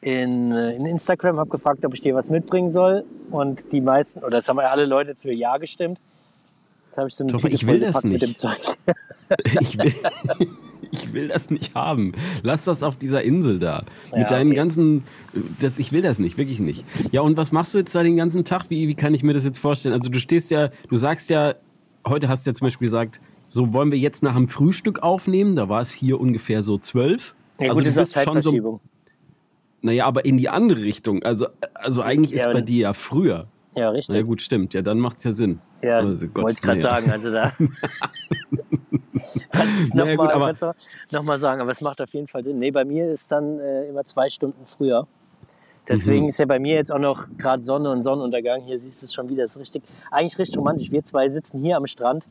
in, 0.01 0.51
äh, 0.51 0.75
in 0.75 0.85
Instagram, 0.85 1.37
habe 1.37 1.49
gefragt, 1.49 1.85
ob 1.85 1.93
ich 1.93 2.01
dir 2.01 2.15
was 2.15 2.29
mitbringen 2.29 2.71
soll. 2.71 3.03
Und 3.31 3.71
die 3.73 3.81
meisten, 3.81 4.23
oder 4.23 4.37
jetzt 4.37 4.47
haben 4.49 4.57
ja 4.59 4.69
alle 4.69 4.85
Leute 4.85 5.15
für 5.15 5.33
Ja 5.35 5.57
gestimmt. 5.57 5.99
Jetzt 6.93 6.97
habe 6.99 7.07
ich 7.07 7.15
so 7.15 7.23
eine 7.23 7.31
Toffer, 7.31 7.47
ich 7.51 7.65
will 7.65 7.79
das 7.79 8.03
nicht. 8.03 8.21
dem 8.21 8.35
Zeug. 8.35 8.59
Ich 9.61 9.77
will, 9.79 9.93
ich 10.91 11.11
will 11.13 11.27
das 11.27 11.49
nicht 11.49 11.73
haben. 11.73 12.11
Lass 12.43 12.65
das 12.65 12.83
auf 12.83 12.95
dieser 12.95 13.23
Insel 13.23 13.57
da. 13.57 13.83
Ja, 14.11 14.19
Mit 14.19 14.29
deinen 14.29 14.47
okay. 14.49 14.55
ganzen. 14.57 15.03
Das, 15.59 15.79
ich 15.79 15.91
will 15.91 16.03
das 16.03 16.19
nicht, 16.19 16.37
wirklich 16.37 16.59
nicht. 16.59 16.85
Ja, 17.11 17.21
und 17.21 17.35
was 17.35 17.51
machst 17.51 17.73
du 17.73 17.79
jetzt 17.79 17.95
da 17.95 18.03
den 18.03 18.15
ganzen 18.15 18.45
Tag? 18.45 18.65
Wie, 18.69 18.87
wie 18.87 18.93
kann 18.93 19.15
ich 19.15 19.23
mir 19.23 19.33
das 19.33 19.43
jetzt 19.43 19.57
vorstellen? 19.57 19.95
Also, 19.95 20.11
du 20.11 20.19
stehst 20.19 20.51
ja, 20.51 20.69
du 20.87 20.95
sagst 20.95 21.31
ja, 21.31 21.55
heute 22.07 22.29
hast 22.29 22.45
du 22.45 22.51
ja 22.51 22.53
zum 22.53 22.67
Beispiel 22.67 22.85
gesagt, 22.85 23.21
so 23.47 23.73
wollen 23.73 23.91
wir 23.91 23.97
jetzt 23.97 24.21
nach 24.21 24.35
dem 24.35 24.47
Frühstück 24.47 25.01
aufnehmen. 25.01 25.55
Da 25.55 25.69
war 25.69 25.81
es 25.81 25.91
hier 25.91 26.21
ungefähr 26.21 26.61
so 26.61 26.77
zwölf. 26.77 27.33
Ja, 27.59 27.69
also, 27.69 27.79
gut, 27.79 27.85
du 27.85 27.89
ist 27.89 28.13
bist 28.13 28.23
schon 28.23 28.41
so. 28.43 28.79
Naja, 29.81 30.05
aber 30.05 30.25
in 30.25 30.37
die 30.37 30.49
andere 30.49 30.81
Richtung. 30.83 31.23
Also, 31.23 31.47
also 31.73 32.03
eigentlich 32.03 32.33
ist 32.33 32.45
Ja, 32.45 32.51
bei 32.51 32.59
und- 32.59 32.69
dir 32.69 32.81
ja 32.81 32.93
früher. 32.93 33.47
Ja, 33.75 33.89
richtig. 33.89 34.13
Na 34.13 34.19
ja, 34.19 34.23
gut, 34.25 34.41
stimmt. 34.41 34.73
Ja, 34.73 34.81
dann 34.81 34.99
macht 34.99 35.17
es 35.17 35.23
ja 35.23 35.31
Sinn. 35.31 35.59
Ja, 35.81 35.97
Also, 35.97 36.27
wollte 36.35 36.55
ich 36.55 36.61
gerade 36.61 36.79
naja. 36.79 36.95
sagen. 36.95 37.11
Also 37.11 37.31
da. 37.31 37.51
kannst 39.51 39.93
du 39.93 40.17
gut, 40.17 40.29
nochmal 40.29 40.53
du 40.53 40.73
noch 41.11 41.37
sagen, 41.37 41.61
aber 41.61 41.71
es 41.71 41.81
macht 41.81 42.01
auf 42.01 42.13
jeden 42.13 42.27
Fall 42.27 42.43
Sinn. 42.43 42.59
Nee, 42.59 42.71
bei 42.71 42.85
mir 42.85 43.11
ist 43.11 43.31
dann 43.31 43.59
äh, 43.59 43.87
immer 43.89 44.03
zwei 44.05 44.29
Stunden 44.29 44.65
früher. 44.65 45.07
Deswegen 45.87 46.23
Mhm. 46.23 46.29
ist 46.29 46.39
ja 46.39 46.45
bei 46.45 46.59
mir 46.59 46.75
jetzt 46.75 46.91
auch 46.91 46.99
noch 46.99 47.27
gerade 47.37 47.61
Sonne 47.63 47.89
und 47.91 48.03
Sonnenuntergang. 48.03 48.61
Hier 48.61 48.77
siehst 48.77 49.01
du 49.01 49.05
es 49.05 49.13
schon 49.13 49.27
wieder. 49.29 49.43
Das 49.43 49.55
ist 49.55 49.61
richtig, 49.61 49.83
eigentlich 50.11 50.37
richtig 50.39 50.57
romantisch. 50.57 50.91
Wir 50.91 51.03
zwei 51.03 51.27
sitzen 51.29 51.59
hier 51.61 51.75
am 51.77 51.87
Strand 51.87 52.25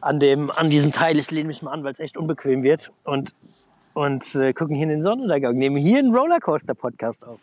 an, 0.00 0.20
dem, 0.20 0.50
an 0.54 0.70
diesem 0.70 0.92
Teil. 0.92 1.18
Ich 1.18 1.30
lehne 1.30 1.48
mich 1.48 1.62
mal 1.62 1.72
an, 1.72 1.82
weil 1.82 1.92
es 1.92 2.00
echt 2.00 2.16
unbequem 2.16 2.62
wird. 2.62 2.92
Und, 3.04 3.34
und 3.94 4.32
äh, 4.36 4.52
gucken 4.52 4.76
hier 4.76 4.84
in 4.84 4.90
den 4.90 5.02
Sonnenuntergang. 5.02 5.56
Nehmen 5.56 5.76
hier 5.76 5.98
einen 5.98 6.14
Rollercoaster-Podcast 6.14 7.26
auf. 7.26 7.40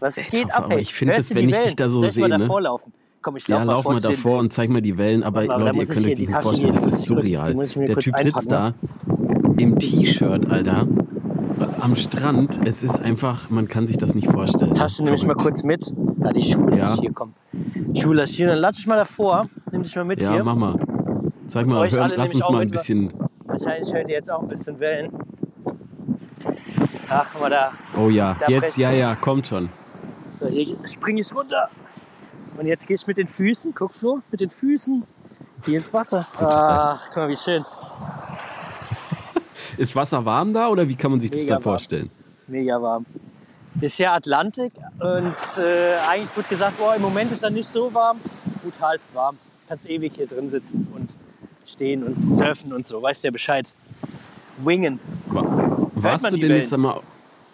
Was 0.00 0.16
geht 0.16 0.42
Toffer, 0.44 0.56
ab? 0.56 0.64
aber 0.64 0.74
ey? 0.74 0.80
ich 0.82 0.94
find 0.94 1.10
Hörst 1.10 1.20
das, 1.20 1.28
du 1.28 1.34
wenn 1.36 1.48
ich 1.48 1.54
dich 1.56 1.64
Wellen? 1.64 1.76
da 1.76 1.88
so 1.88 2.04
sehe, 2.04 2.28
ne? 2.28 2.48
laufen? 2.60 2.92
Komm, 3.20 3.36
ich 3.36 3.46
Ja, 3.46 3.58
lauf 3.62 3.84
mal 3.84 3.92
lauf 3.94 4.02
mal 4.02 4.10
davor 4.10 4.38
und 4.40 4.52
zeig 4.52 4.68
mal 4.70 4.82
die 4.82 4.98
Wellen. 4.98 5.22
Aber 5.22 5.40
mal, 5.42 5.46
da 5.48 5.56
Leute, 5.58 5.78
ihr 5.78 5.86
könnt 5.86 6.06
euch 6.06 6.14
die 6.14 6.26
nicht 6.26 6.42
vorstellen, 6.42 6.72
das 6.72 6.86
ist 6.86 7.04
surreal. 7.04 7.54
Der 7.54 7.96
Typ 7.96 8.18
sitzt 8.18 8.50
da 8.50 8.66
einpacken, 8.66 9.58
im 9.58 9.78
T-Shirt, 9.78 10.50
Alter, 10.50 10.88
am 11.80 11.94
Strand. 11.94 12.60
Es 12.64 12.82
ist 12.82 13.00
einfach, 13.00 13.48
man 13.50 13.68
kann 13.68 13.86
sich 13.86 13.96
das 13.96 14.14
nicht 14.14 14.28
vorstellen. 14.28 14.74
Tasche 14.74 15.04
nehme 15.04 15.16
ich 15.16 15.24
mal 15.26 15.34
kurz 15.36 15.62
mit. 15.62 15.92
Ah, 16.22 16.32
die 16.32 16.42
Schuhe 16.42 16.70
Ja. 16.70 16.76
ja. 16.94 17.00
hier, 17.00 17.12
komm. 17.12 17.34
Ich 17.92 18.04
hier. 18.30 18.48
Dann 18.48 18.58
latsch 18.58 18.80
ich 18.80 18.86
mal 18.86 18.96
davor. 18.96 19.46
Nimm 19.70 19.82
dich 19.82 19.94
mal 19.94 20.04
mit 20.04 20.20
Ja, 20.20 20.32
hier. 20.32 20.44
mach 20.44 20.56
mal. 20.56 20.78
Sag 21.46 21.66
mal, 21.66 21.80
euch 21.80 21.92
hör, 21.92 22.04
alle 22.04 22.16
lass 22.16 22.34
uns 22.34 22.48
mal 22.48 22.62
ein 22.62 22.70
bisschen. 22.70 23.12
Wahrscheinlich 23.44 23.92
hört 23.92 24.08
ihr 24.08 24.14
jetzt 24.14 24.30
auch 24.30 24.42
ein 24.42 24.48
bisschen 24.48 24.80
Wellen. 24.80 25.12
Ach, 27.08 27.26
guck 27.32 27.42
mal 27.42 27.50
da. 27.50 27.72
Oh 28.00 28.08
ja, 28.08 28.36
Da 28.40 28.46
jetzt, 28.48 28.76
ja, 28.78 28.90
ja, 28.90 29.14
kommt 29.14 29.46
schon. 29.46 29.68
So, 30.42 30.48
hier 30.48 30.76
springe 30.88 31.20
ich 31.20 31.34
runter. 31.34 31.68
Und 32.58 32.66
jetzt 32.66 32.86
gehe 32.86 32.96
ich 32.96 33.06
mit 33.06 33.16
den 33.16 33.28
Füßen, 33.28 33.74
guck 33.74 33.94
Flo, 33.94 34.20
mit 34.30 34.40
den 34.40 34.50
Füßen 34.50 35.04
hier 35.64 35.78
ins 35.78 35.92
Wasser. 35.94 36.26
Ach, 36.38 37.02
guck 37.08 37.16
mal, 37.16 37.28
wie 37.28 37.36
schön. 37.36 37.64
Ist 39.76 39.94
Wasser 39.96 40.24
warm 40.24 40.52
da 40.52 40.68
oder 40.68 40.86
wie 40.88 40.94
kann 40.96 41.10
man 41.12 41.20
sich 41.20 41.30
das 41.30 41.42
Mega 41.44 41.54
da 41.56 41.56
warm. 41.56 41.62
vorstellen? 41.62 42.10
Mega 42.48 42.82
warm. 42.82 43.06
Bisher 43.74 44.12
Atlantik 44.12 44.72
und 45.00 45.34
äh, 45.62 45.96
eigentlich 45.98 46.36
wird 46.36 46.48
gesagt, 46.50 46.76
boah, 46.78 46.94
im 46.94 47.00
Moment 47.02 47.32
ist 47.32 47.42
er 47.42 47.48
nicht 47.50 47.72
so 47.72 47.92
warm. 47.94 48.18
Brutalst 48.62 49.14
warm. 49.14 49.38
Kannst 49.68 49.88
ewig 49.88 50.12
hier 50.14 50.26
drin 50.26 50.50
sitzen 50.50 50.86
und 50.94 51.08
stehen 51.66 52.02
und 52.04 52.28
surfen 52.28 52.72
und 52.74 52.86
so. 52.86 53.00
Weißt 53.00 53.24
ja 53.24 53.30
Bescheid. 53.30 53.66
Wingen. 54.62 55.00
Wa- 55.26 55.88
Warst 55.94 56.26
du 56.26 56.30
denn 56.32 56.42
Wellen? 56.42 56.56
jetzt 56.58 56.74
einmal. 56.74 57.00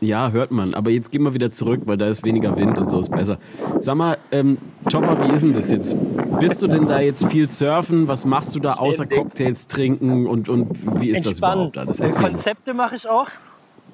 Ja, 0.00 0.30
hört 0.30 0.52
man. 0.52 0.74
Aber 0.74 0.90
jetzt 0.90 1.10
gehen 1.10 1.22
wir 1.24 1.34
wieder 1.34 1.50
zurück, 1.50 1.82
weil 1.86 1.96
da 1.96 2.06
ist 2.06 2.24
weniger 2.24 2.56
Wind 2.56 2.78
und 2.78 2.88
so 2.90 3.00
ist 3.00 3.10
besser. 3.10 3.38
Sag 3.80 3.96
mal, 3.96 4.16
ähm, 4.30 4.58
Chopper, 4.90 5.26
wie 5.28 5.34
ist 5.34 5.42
denn 5.42 5.54
das 5.54 5.70
jetzt? 5.70 5.96
Bist 6.38 6.62
du 6.62 6.68
denn 6.68 6.86
da 6.86 7.00
jetzt 7.00 7.26
viel 7.30 7.48
surfen? 7.48 8.06
Was 8.06 8.24
machst 8.24 8.54
du 8.54 8.60
da 8.60 8.74
außer 8.74 9.06
Cocktails 9.06 9.66
trinken 9.66 10.26
und, 10.28 10.48
und 10.48 11.00
wie 11.00 11.10
ist 11.10 11.26
das 11.26 11.38
überhaupt 11.38 11.76
alles? 11.78 11.98
Erzähl. 11.98 12.30
Konzepte 12.30 12.74
mache 12.74 12.94
ich 12.96 13.08
auch. 13.08 13.26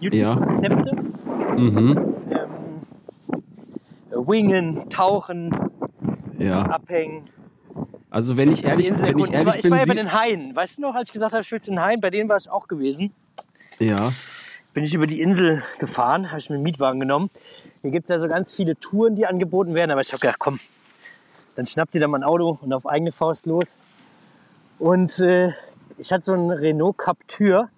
YouTube-Konzepte. 0.01 0.93
Mhm. 1.57 1.99
Ähm, 2.31 4.27
wingen, 4.27 4.91
tauchen, 4.91 5.57
Ja. 6.39 6.63
abhängen. 6.67 7.25
Also 8.11 8.37
wenn 8.37 8.53
ich 8.53 8.65
ehrlich, 8.65 8.91
wenn 8.91 9.19
ich 9.19 9.33
ehrlich 9.33 9.33
ich 9.33 9.47
war, 9.47 9.53
bin, 9.55 9.65
ich 9.65 9.71
war 9.71 9.79
ja 9.79 9.87
bei 9.87 9.95
den 9.95 10.13
Haien. 10.13 10.55
Weißt 10.55 10.79
du 10.79 10.83
noch, 10.83 10.95
als 10.95 11.09
ich 11.09 11.13
gesagt 11.15 11.33
habe, 11.33 11.43
ich 11.43 11.51
will 11.51 11.61
zu 11.61 11.71
den 11.71 11.83
Haien, 11.83 12.01
bei 12.01 12.11
denen 12.11 12.29
war 12.29 12.37
ich 12.37 12.51
auch 12.51 12.69
gewesen. 12.69 13.13
ja. 13.79 14.11
Bin 14.75 14.85
ich 14.85 14.93
über 14.93 15.07
die 15.07 15.21
Insel 15.21 15.63
gefahren, 15.79 16.31
habe 16.31 16.41
ich 16.41 16.51
mir 16.51 16.57
einen 16.57 16.65
Mietwagen 16.65 17.01
genommen. 17.01 17.31
Hier 17.83 17.93
gibt 17.93 18.07
es 18.07 18.11
ja 18.11 18.21
so 18.21 18.29
ganz 18.29 18.53
viele 18.53 18.77
Touren, 18.79 19.15
die 19.15 19.25
angeboten 19.25 19.75
werden, 19.75 19.93
aber 19.93 20.01
ich 20.01 20.13
habe 20.13 20.21
gedacht, 20.21 20.41
komm, 20.41 20.59
dann 21.55 21.67
schnappt 21.67 21.95
ihr 21.95 22.01
da 22.01 22.09
mal 22.09 22.19
ein 22.19 22.25
Auto 22.25 22.59
und 22.61 22.73
auf 22.73 22.87
eigene 22.87 23.13
Faust 23.13 23.47
los. 23.47 23.77
Und 24.81 25.21
äh, 25.21 25.53
ich 25.97 26.13
hatte 26.13 26.25
so 26.25 26.33
einen 26.33 26.51
Renault 26.51 26.99
Captur. 26.99 27.71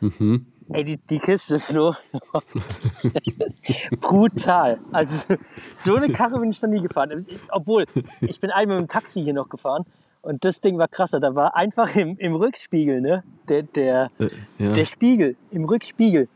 Mhm. 0.00 0.46
Ey, 0.72 0.84
die, 0.84 0.98
die 0.98 1.18
Kiste, 1.18 1.58
Flo. 1.58 1.96
Brutal. 4.00 4.78
Also 4.92 5.34
so 5.74 5.96
eine 5.96 6.12
Karre 6.12 6.38
bin 6.38 6.50
ich 6.50 6.62
noch 6.62 6.68
nie 6.68 6.82
gefahren. 6.82 7.26
Obwohl, 7.48 7.86
ich 8.20 8.38
bin 8.38 8.50
einmal 8.50 8.80
mit 8.80 8.88
dem 8.88 8.92
Taxi 8.92 9.22
hier 9.22 9.34
noch 9.34 9.48
gefahren 9.48 9.84
und 10.22 10.44
das 10.44 10.60
Ding 10.60 10.78
war 10.78 10.88
krasser. 10.88 11.20
Da 11.20 11.34
war 11.34 11.56
einfach 11.56 11.94
im, 11.96 12.16
im 12.18 12.34
Rückspiegel, 12.34 13.00
ne? 13.00 13.22
Der, 13.48 13.62
der, 13.62 14.10
Äh, 14.18 14.28
ja. 14.58 14.72
der 14.72 14.84
Spiegel, 14.84 15.36
im 15.50 15.64
Rückspiegel, 15.64 16.28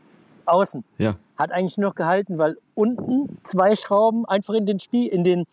außen, 0.45 0.83
ja. 0.97 1.15
hat 1.37 1.51
eigentlich 1.51 1.77
nur 1.77 1.89
noch 1.89 1.95
gehalten, 1.95 2.37
weil 2.37 2.57
unten 2.73 3.37
zwei 3.43 3.75
Schrauben 3.75 4.25
einfach 4.25 4.53
in 4.53 4.65
den, 4.65 4.79
Spie 4.79 5.07
in 5.07 5.23
den, 5.23 5.45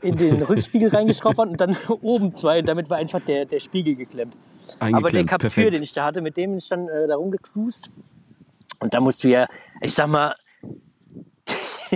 in 0.00 0.16
den 0.16 0.42
Rückspiegel 0.42 0.90
reingeschraubt 0.90 1.38
waren 1.38 1.50
und 1.50 1.60
dann 1.60 1.76
oben 2.02 2.34
zwei. 2.34 2.60
Und 2.60 2.68
damit 2.68 2.88
war 2.88 2.98
einfach 2.98 3.20
der, 3.20 3.44
der 3.44 3.60
Spiegel 3.60 3.96
geklemmt. 3.96 4.36
Aber 4.78 5.08
der. 5.08 5.24
Captur, 5.24 5.70
den 5.70 5.82
ich 5.82 5.92
da 5.92 6.06
hatte, 6.06 6.20
mit 6.20 6.36
dem 6.36 6.50
bin 6.50 6.58
ich 6.58 6.68
dann 6.68 6.88
äh, 6.88 7.06
da 7.08 7.16
rumgecruised. 7.16 7.90
Und 8.78 8.94
da 8.94 9.00
musst 9.00 9.22
du 9.22 9.28
ja, 9.28 9.46
ich 9.80 9.94
sag 9.94 10.08
mal, 10.08 10.34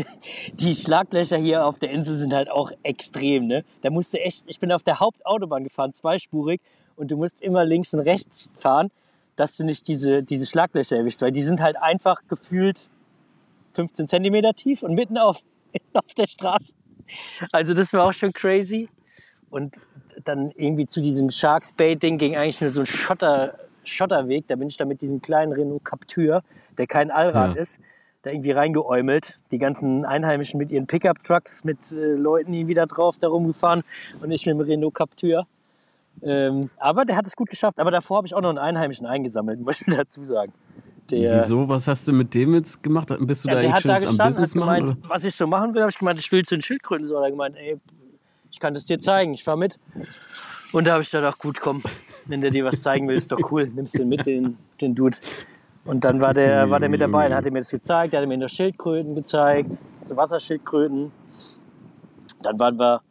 die 0.54 0.74
Schlaglöcher 0.74 1.36
hier 1.36 1.66
auf 1.66 1.78
der 1.78 1.90
Insel 1.90 2.16
sind 2.16 2.32
halt 2.32 2.50
auch 2.50 2.70
extrem. 2.82 3.46
Ne? 3.46 3.64
Da 3.82 3.90
musst 3.90 4.14
du 4.14 4.18
echt, 4.18 4.44
ich 4.46 4.60
bin 4.60 4.72
auf 4.72 4.82
der 4.82 5.00
Hauptautobahn 5.00 5.64
gefahren, 5.64 5.92
zweispurig, 5.92 6.60
und 6.96 7.10
du 7.10 7.16
musst 7.16 7.40
immer 7.42 7.64
links 7.64 7.92
und 7.92 8.00
rechts 8.00 8.48
fahren, 8.58 8.90
dass 9.36 9.56
du 9.56 9.64
nicht 9.64 9.86
diese, 9.86 10.22
diese 10.22 10.46
Schlaglöcher 10.46 10.96
erwischt, 10.96 11.20
weil 11.20 11.32
die 11.32 11.42
sind 11.42 11.60
halt 11.60 11.76
einfach 11.76 12.22
gefühlt 12.28 12.88
15 13.72 14.08
Zentimeter 14.08 14.54
tief 14.54 14.82
und 14.82 14.94
mitten 14.94 15.18
auf, 15.18 15.42
auf 15.92 16.14
der 16.16 16.26
Straße. 16.26 16.74
Also 17.52 17.74
das 17.74 17.92
war 17.92 18.04
auch 18.04 18.12
schon 18.14 18.32
crazy. 18.32 18.88
Und 19.50 19.80
dann 20.24 20.50
irgendwie 20.56 20.86
zu 20.86 21.00
diesem 21.00 21.30
Sharks 21.30 21.72
Bay 21.72 21.96
Ding 21.96 22.18
ging 22.18 22.34
eigentlich 22.36 22.60
nur 22.60 22.70
so 22.70 22.80
ein 22.80 22.86
Schotter, 22.86 23.58
Schotterweg. 23.84 24.48
Da 24.48 24.56
bin 24.56 24.68
ich 24.68 24.76
dann 24.76 24.88
mit 24.88 25.02
diesem 25.02 25.22
kleinen 25.22 25.52
Renault 25.52 25.84
Captur, 25.84 26.42
der 26.78 26.86
kein 26.86 27.10
Allrad 27.10 27.54
Ja. 27.54 27.60
ist, 27.60 27.80
da 28.26 28.33
irgendwie 28.33 28.50
reingeäumelt. 28.50 29.38
Die 29.52 29.59
ganzen 29.59 30.04
Einheimischen 30.04 30.59
mit 30.59 30.73
ihren 30.73 30.87
Pickup-Trucks, 30.87 31.62
mit 31.62 31.92
äh, 31.92 32.14
Leuten 32.14 32.52
irgendwie 32.52 32.75
da 32.75 32.85
drauf, 32.85 33.16
da 33.18 33.28
rumgefahren 33.28 33.85
und 34.21 34.33
ich 34.33 34.45
mit 34.47 34.54
dem 34.56 34.61
Renault 34.61 34.95
Captur. 34.95 35.47
Ähm, 36.23 36.71
aber 36.78 37.04
der 37.04 37.16
hat 37.16 37.26
es 37.26 37.37
gut 37.37 37.49
geschafft. 37.50 37.78
Aber 37.78 37.92
davor 37.92 38.18
habe 38.18 38.26
ich 38.26 38.35
auch 38.35 38.40
noch 38.40 38.49
einen 38.49 38.59
Einheimischen 38.59 39.06
eingesammelt, 39.06 39.61
muss 39.64 39.80
ich 39.80 39.95
dazu 39.95 40.25
sagen. 40.25 40.52
Der, 41.09 41.40
Wieso? 41.40 41.68
Was 41.68 41.87
hast 41.87 42.09
du 42.09 42.12
mit 42.12 42.35
dem 42.35 42.54
jetzt 42.54 42.83
gemacht? 42.83 43.14
Bist 43.21 43.45
du 43.45 43.49
ja, 43.49 43.54
da 43.54 43.61
eigentlich 43.61 43.78
schon 43.80 44.16
da 44.16 44.25
am 44.25 44.28
Business 44.28 44.50
hat 44.50 44.56
machen? 44.56 44.76
gemeint, 44.80 44.99
Oder? 44.99 45.09
was 45.09 45.25
ich 45.25 45.37
so 45.37 45.47
machen 45.47 45.73
will, 45.75 45.83
habe 45.83 45.90
ich 45.90 45.99
gemeint, 45.99 46.18
ich 46.18 46.33
will 46.33 46.45
zu 46.45 46.56
den 46.56 46.62
Schildkröten. 46.62 47.06
So 47.06 47.16
hat 47.16 47.26
er 47.26 47.30
gemeint, 47.30 47.56
ey, 47.56 47.78
ich 48.50 48.59
kann 48.59 48.75
das 48.75 48.87
dir 48.87 48.99
zeigen, 48.99 49.35
ich 49.35 49.45
fahr 49.45 49.56
mit. 49.56 49.78
Und 50.73 50.85
da 50.85 50.95
habe 50.95 51.04
ich 51.04 51.12
gedacht, 51.12 51.38
gut, 51.38 51.61
komm, 51.61 51.85
wenn 52.26 52.40
der 52.40 52.50
dir 52.50 52.64
was 52.64 52.83
zeigen 52.83 53.06
will, 53.06 53.16
ist 53.16 53.30
doch 53.30 53.52
cool, 53.52 53.68
nimmst 53.68 53.97
du 53.97 54.04
mit, 54.04 54.26
den, 54.26 54.59
den 54.80 54.97
Dude. 54.97 55.16
Und 55.87 56.05
dann 56.05 56.21
war 56.21 56.35
der, 56.35 56.69
war 56.69 56.81
der 56.81 56.88
mit 56.88 57.00
dabei, 57.00 57.28
dann 57.28 57.38
hat 57.38 57.47
er 57.47 57.52
mir 57.52 57.61
das 57.61 57.71
gezeigt, 57.71 58.12
er 58.12 58.21
hat 58.21 58.28
mir 58.28 58.37
noch 58.37 58.49
Schildkröten 58.49 59.14
gezeigt, 59.14 59.81
so 60.02 60.16
Wasserschildkröten. 60.16 61.12
Dann 62.43 62.59
waren 62.59 62.78
wir 62.78 63.02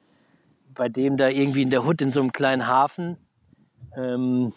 bei 0.75 0.89
dem 0.89 1.15
da 1.15 1.29
irgendwie 1.29 1.61
in 1.61 1.69
der 1.69 1.85
Hut 1.85 2.01
in 2.01 2.11
so 2.11 2.19
einem 2.19 2.33
kleinen 2.33 2.67
Hafen. 2.67 3.15
Ähm, 3.95 4.51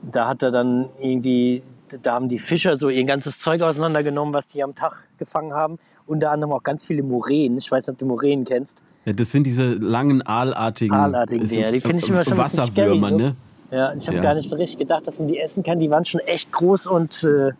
da 0.00 0.26
hat 0.26 0.42
er 0.42 0.50
dann 0.50 0.88
irgendwie, 0.98 1.62
da 2.02 2.14
haben 2.14 2.28
die 2.28 2.38
Fischer 2.38 2.76
so 2.76 2.88
ihr 2.88 3.04
ganzes 3.04 3.38
Zeug 3.38 3.60
auseinandergenommen, 3.60 4.32
was 4.32 4.48
die 4.48 4.62
am 4.62 4.74
Tag 4.74 5.06
gefangen 5.18 5.52
haben. 5.52 5.78
Unter 6.06 6.30
anderem 6.30 6.54
auch 6.54 6.62
ganz 6.62 6.86
viele 6.86 7.02
Moränen. 7.02 7.58
Ich 7.58 7.70
weiß 7.70 7.86
nicht, 7.86 7.92
ob 7.92 7.98
du 7.98 8.06
Moränen 8.06 8.46
kennst. 8.46 8.78
Ja, 9.04 9.12
das 9.12 9.30
sind 9.32 9.44
diese 9.44 9.74
langen 9.74 10.26
aalartigen, 10.26 10.96
Aalartigen 10.96 11.46
Dinger, 11.46 11.72
die 11.72 11.80
finde 11.80 11.98
ich 11.98 12.08
immer 12.08 12.24
schon 12.24 12.36
Wasserwürmer, 12.36 13.08
so. 13.08 13.16
ne? 13.16 13.36
Ja, 13.70 13.92
ich 13.94 14.06
habe 14.06 14.16
Ja. 14.16 14.22
gar 14.22 14.34
nicht 14.34 14.48
so 14.48 14.56
richtig 14.56 14.78
gedacht, 14.78 15.06
dass 15.06 15.18
man 15.18 15.28
die 15.28 15.38
essen 15.38 15.62
kann. 15.62 15.78
Die 15.78 15.90
waren 15.90 16.04
schon 16.04 16.20
echt 16.20 16.50
groß 16.52 16.86
und 16.86 17.22
äh, 17.24 17.52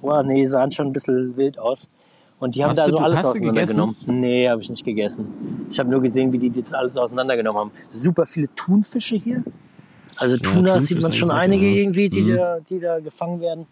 boah, 0.00 0.22
nee, 0.22 0.46
sahen 0.46 0.70
schon 0.70 0.86
ein 0.88 0.92
bisschen 0.92 1.36
wild 1.36 1.58
aus. 1.58 1.88
Und 2.38 2.54
die 2.56 2.62
haben 2.64 2.70
Hast 2.70 2.78
da 2.78 2.86
du- 2.86 2.96
so 2.96 3.02
alles 3.04 3.18
hast 3.20 3.26
auseinandergenommen. 3.26 3.94
Nee, 4.06 4.48
habe 4.48 4.62
ich 4.62 4.70
nicht 4.70 4.84
gegessen. 4.84 5.66
Ich 5.70 5.78
habe 5.78 5.88
nur 5.90 6.00
gesehen, 6.02 6.32
wie 6.32 6.38
die 6.38 6.48
jetzt 6.48 6.74
alles 6.74 6.96
auseinandergenommen 6.96 7.60
haben. 7.60 7.70
Super 7.92 8.26
viele 8.26 8.48
Thunfische 8.54 9.16
hier. 9.16 9.42
Also 10.18 10.36
Tunas 10.36 10.72
Thunfisch 10.72 10.88
sieht 10.88 11.02
man 11.02 11.12
schon 11.12 11.30
einige 11.30 11.66
ja. 11.66 11.72
irgendwie, 11.82 12.08
die, 12.08 12.20
Mhm. 12.22 12.36
da, 12.36 12.58
die 12.60 12.78
da 12.80 12.98
gefangen 13.00 13.40
werden. 13.40 13.66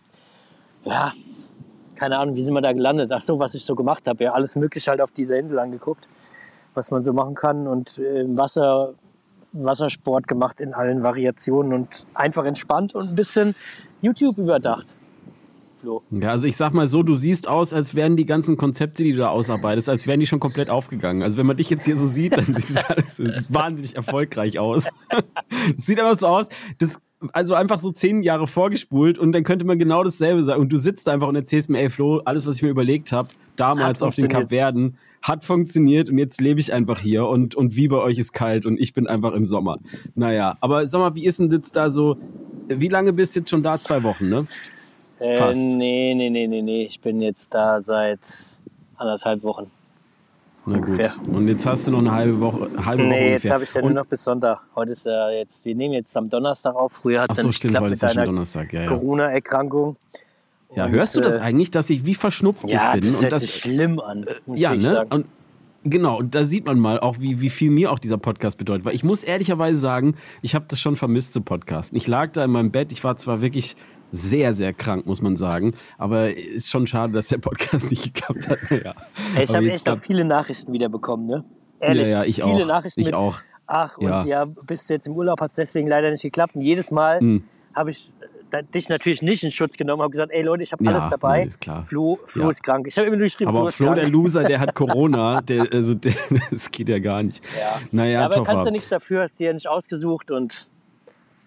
Ja, 0.85 1.13
keine 1.97 2.19
Ahnung, 2.19 2.35
wie 2.37 2.43
sind 2.43 2.55
wir 2.55 2.63
da 2.63 2.73
gelandet? 2.73 3.13
Ach 3.13 3.21
so, 3.21 3.39
was 3.39 3.55
ich 3.55 3.65
so 3.65 3.75
gemacht 3.75 4.07
habe. 4.09 4.25
Ja, 4.25 4.33
alles 4.33 4.57
Mögliche 4.57 4.91
halt 4.91 5.01
auf 5.01 5.11
dieser 5.13 5.37
Insel 5.39 5.59
angeguckt, 5.59 6.09
was 6.75 6.91
man 6.91 7.03
so 7.03 7.13
machen 7.13 7.35
kann. 7.35 7.67
Und 7.67 7.99
äh, 7.99 8.23
im 8.23 8.37
Wasser, 8.39 8.95
Wassersport 9.53 10.29
gemacht 10.29 10.61
in 10.61 10.75
allen 10.75 11.03
Variationen 11.03 11.73
und 11.73 12.07
einfach 12.15 12.45
entspannt 12.45 12.95
und 12.95 13.09
ein 13.09 13.15
bisschen 13.15 13.55
YouTube 14.01 14.39
überdacht. 14.39 14.95
Flo. 15.81 16.03
Ja, 16.11 16.31
also 16.33 16.47
ich 16.47 16.57
sag 16.57 16.75
mal 16.75 16.87
so, 16.87 17.03
du 17.03 17.15
siehst 17.15 17.49
aus, 17.49 17.73
als 17.73 17.95
wären 17.95 18.17
die 18.17 18.27
ganzen 18.27 18.59
Konzepte, 18.59 19.03
die 19.03 19.13
du 19.13 19.19
da 19.19 19.31
ausarbeitest, 19.31 19.89
als 19.89 20.07
wären 20.07 20.21
die 20.21 20.27
schon 20.27 20.41
komplett 20.41 20.69
aufgegangen. 20.69 21.23
Also 21.23 21.39
wenn 21.39 21.47
man 21.47 21.57
dich 21.57 21.71
jetzt 21.71 21.87
hier 21.87 21.97
so 21.97 22.07
sieht, 22.07 22.37
dann 22.37 22.45
sieht 22.45 22.77
das 22.77 22.91
alles 22.91 23.45
wahnsinnig 23.49 23.97
erfolgreich 23.97 24.59
aus. 24.59 24.89
Es 25.77 25.87
sieht 25.87 25.99
einfach 25.99 26.19
so 26.19 26.27
aus, 26.27 26.49
das, 26.79 27.01
also 27.33 27.55
einfach 27.55 27.79
so 27.79 27.91
zehn 27.91 28.23
Jahre 28.23 28.47
vorgespult 28.47 29.19
und 29.19 29.33
dann 29.33 29.43
könnte 29.43 29.65
man 29.65 29.79
genau 29.79 30.05
dasselbe 30.05 30.45
sagen. 30.45 30.61
Und 30.61 30.71
du 30.71 30.77
sitzt 30.77 31.09
einfach 31.09 31.29
und 31.29 31.37
erzählst 31.37 31.71
mir, 31.71 31.79
ey 31.81 31.89
Flo, 31.89 32.21
alles, 32.27 32.47
was 32.47 32.57
ich 32.57 32.63
mir 32.63 32.69
überlegt 32.71 33.13
habe, 33.13 33.31
damals 33.57 34.03
auf 34.03 34.15
den 34.15 34.25
funktioniert. 34.25 34.51
Kapverden, 34.51 34.99
hat 35.23 35.45
funktioniert 35.45 36.09
und 36.09 36.19
jetzt 36.19 36.41
lebe 36.41 36.61
ich 36.61 36.73
einfach 36.73 36.99
hier 36.99 37.27
und, 37.27 37.55
und 37.55 37.77
wie 37.77 37.89
bei 37.89 37.99
euch 37.99 38.19
ist 38.19 38.33
kalt 38.33 38.67
und 38.67 38.81
ich 38.81 38.93
bin 38.93 39.07
einfach 39.07 39.33
im 39.33 39.45
Sommer. 39.45 39.79
Naja, 40.15 40.57
aber 40.61 40.87
sag 40.87 40.99
mal, 41.01 41.15
wie 41.15 41.27
ist 41.27 41.39
denn 41.39 41.51
jetzt 41.51 41.77
da 41.77 41.91
so, 41.91 42.17
wie 42.69 42.89
lange 42.89 43.13
bist 43.13 43.35
du 43.35 43.41
jetzt 43.41 43.51
schon 43.51 43.63
da? 43.63 43.79
Zwei 43.81 44.03
Wochen, 44.03 44.29
ne? 44.29 44.47
Äh, 45.19 45.35
Fast. 45.35 45.63
nee, 45.65 46.15
nee, 46.15 46.31
nee, 46.31 46.47
nee, 46.47 46.63
nee. 46.63 46.85
Ich 46.85 47.01
bin 47.01 47.21
jetzt 47.21 47.53
da 47.53 47.81
seit 47.81 48.21
anderthalb 48.97 49.43
Wochen. 49.43 49.71
Na 50.67 50.79
gut. 50.79 50.89
Ungefähr. 50.89 51.13
Und 51.27 51.49
jetzt 51.49 51.67
hast 51.67 51.87
du 51.87 51.91
noch 51.91 51.99
eine 51.99 52.13
halbe 52.13 52.41
Woche, 52.41 52.71
halbe 52.85 53.03
Woche 53.03 53.09
Nee, 53.09 53.31
jetzt 53.33 53.45
ungefähr. 53.45 53.53
habe 53.53 53.65
ich 53.65 53.75
ja 53.75 53.83
nur 53.83 53.91
noch 53.91 54.07
bis 54.07 54.25
Sonntag. 54.25 54.61
Heute 54.75 54.93
ist 54.93 55.05
ja 55.05 55.31
jetzt, 55.31 55.65
wir 55.65 55.75
nehmen 55.75 55.95
jetzt 55.95 56.17
am 56.17 56.29
Donnerstag 56.31 56.75
auf. 56.75 56.93
Früher 56.93 57.23
hat 57.23 57.31
es 57.33 57.39
ja 57.39 57.43
so, 57.43 57.49
nicht 57.49 57.63
geklappt 57.63 57.85
mit 57.85 57.93
ist 57.93 58.03
ja 58.03 58.09
schon 58.09 58.17
deiner 58.17 58.27
Donnerstag. 58.27 58.73
Ja, 58.73 58.83
ja. 58.83 58.87
Corona-Erkrankung. 58.89 59.97
Ja 60.75 60.85
Und, 60.87 60.91
hörst 60.93 61.17
du 61.17 61.21
das 61.21 61.37
äh, 61.39 61.41
eigentlich, 61.41 61.71
dass 61.71 61.91
ich 61.91 62.05
wie 62.05 62.15
verschnupft 62.15 62.65
Ja, 62.71 62.95
ich 62.95 63.01
bin? 63.01 63.11
das 63.13 63.21
und 63.21 63.31
hört 63.31 63.41
sich 63.41 63.55
schlimm 63.55 64.01
an. 64.01 64.27
muss 64.47 64.59
ja, 64.59 64.73
ich 64.75 64.83
ne? 64.83 64.89
sagen. 64.89 65.11
Und 65.13 65.27
genau, 65.85 66.19
und 66.19 66.35
da 66.35 66.45
sieht 66.45 66.67
man 66.67 66.79
mal 66.79 67.01
auch, 67.01 67.19
wie, 67.19 67.41
wie 67.41 67.51
viel 67.51 67.71
mir 67.71 67.91
auch 67.93 67.99
dieser 67.99 68.19
Podcast 68.19 68.59
bedeutet. 68.59 68.85
Weil 68.85 68.95
ich 68.95 69.05
muss 69.05 69.23
ehrlicherweise 69.25 69.79
sagen, 69.79 70.15
ich 70.43 70.55
habe 70.55 70.65
das 70.69 70.81
schon 70.81 70.97
vermisst 70.97 71.33
zu 71.33 71.41
podcasten. 71.41 71.97
Ich 71.97 72.07
lag 72.07 72.33
da 72.33 72.45
in 72.45 72.51
meinem 72.51 72.71
Bett, 72.71 72.93
ich 72.93 73.03
war 73.05 73.17
zwar 73.17 73.41
wirklich 73.43 73.77
sehr, 74.13 74.55
sehr 74.55 74.73
krank, 74.73 75.07
muss 75.07 75.23
man 75.23 75.37
sagen, 75.37 75.75
aber 75.97 76.35
ist 76.37 76.69
schon 76.71 76.87
schade, 76.89 77.13
dass 77.13 77.29
der 77.29 77.39
Podcast 77.39 77.91
nicht 77.91 78.03
geklappt 78.03 78.49
hat. 78.49 78.59
Naja. 78.71 78.95
Ey, 79.37 79.45
ich 79.45 79.55
habe 79.55 79.65
jetzt 79.65 79.77
echt 79.77 79.89
auch 79.89 79.99
viele 79.99 80.25
Nachrichten 80.25 80.73
wieder 80.73 80.89
bekommen, 80.89 81.27
ne? 81.27 81.45
Ehrlich, 81.79 82.09
Ja, 82.09 82.19
ja, 82.19 82.25
ich 82.25 82.37
viele 82.43 82.65
auch. 82.65 82.67
Nachrichten 82.67 83.01
Ich 83.01 83.07
mit, 83.07 83.15
auch. 83.15 83.39
ach, 83.69 83.97
und 83.99 84.09
Ja. 84.09 84.25
ja. 84.25 84.45
bist 84.45 84.91
du 84.91 84.95
jetzt 84.95 85.07
im 85.07 85.13
Urlaub, 85.15 85.41
hat 85.41 85.51
es 85.51 85.57
deswegen 85.57 85.87
leider 85.89 86.11
nicht 86.11 86.23
geklappt. 86.23 86.57
Und 86.57 86.63
jedes 86.63 86.91
Mal 86.91 87.21
Hm. 87.21 87.45
habe 87.73 87.91
ich 87.91 88.13
äh, 88.21 88.27
dich 88.75 88.89
natürlich 88.89 89.23
nicht 89.23 89.43
in 89.43 89.53
Schutz 89.53 89.77
genommen, 89.77 90.03
habe 90.03 90.11
gesagt, 90.11 90.33
ey 90.33 90.43
Leute, 90.43 90.63
ich 90.63 90.73
habe 90.73 90.85
Ja, 90.85 90.91
alles 90.93 91.09
dabei. 91.09 91.45
nee. 91.47 91.83
Flo, 91.83 92.19
Flo 92.27 92.45
Ja. 92.45 92.51
ist 92.51 92.63
krank. 92.63 92.87
Ich 92.89 92.97
habe 92.99 93.07
immer 93.07 93.17
nur 93.17 93.27
geschrieben, 93.27 93.49
Aber 93.51 93.59
Flo 93.61 93.69
ist 93.69 93.75
Flo, 93.77 93.87
krank. 93.87 94.01
der 94.01 94.09
Loser, 94.09 94.45
der 94.45 94.61
hat 94.61 94.75
Corona, 94.75 95.41
der, 95.41 95.67
also 95.73 95.95
der, 95.95 96.13
das 96.51 96.71
geht 96.71 96.89
ja 96.89 96.99
gar 96.99 97.23
nicht. 97.23 97.43
ja. 97.59 97.81
Naja, 97.93 98.21
Ja, 98.21 98.25
aber 98.27 98.43
kannst 98.45 98.67
du 98.67 98.71
nichts 98.71 98.89
dafür, 98.89 99.23
hast 99.23 99.39
dir 99.39 99.49
ja 99.49 99.53
nicht 99.53 99.69
ausgesucht 99.69 100.31
und 100.31 100.69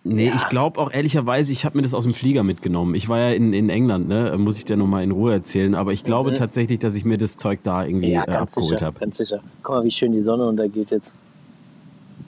Nee, 0.05 0.27
Ja. 0.27 0.35
ich 0.35 0.49
glaube 0.49 0.81
auch 0.81 0.91
ehrlicherweise, 0.91 1.53
ich 1.53 1.63
habe 1.63 1.77
mir 1.77 1.81
das 1.81 1.93
aus 1.93 2.03
dem 2.03 2.13
Flieger 2.13 2.43
mitgenommen. 2.43 2.93
Ich 2.93 3.07
war 3.07 3.19
ja 3.19 3.29
in, 3.31 3.53
in 3.53 3.69
England, 3.69 4.09
ne? 4.09 4.35
muss 4.37 4.57
ich 4.57 4.65
dir 4.65 4.75
nochmal 4.75 5.01
in 5.01 5.11
Ruhe 5.11 5.31
erzählen. 5.31 5.75
Aber 5.75 5.93
ich 5.93 6.03
glaube 6.03 6.31
Mhm. 6.31 6.35
tatsächlich, 6.35 6.79
dass 6.79 6.95
ich 6.97 7.05
mir 7.05 7.17
das 7.17 7.37
Zeug 7.37 7.59
da 7.63 7.85
irgendwie 7.85 8.11
ja, 8.11 8.25
äh, 8.27 8.31
abgeholt 8.31 8.81
habe. 8.81 8.99
ganz 8.99 9.15
sicher. 9.15 9.39
Guck 9.61 9.75
mal, 9.75 9.83
wie 9.85 9.91
schön 9.91 10.11
die 10.11 10.19
Sonne 10.19 10.45
untergeht 10.45 10.91
jetzt. 10.91 11.15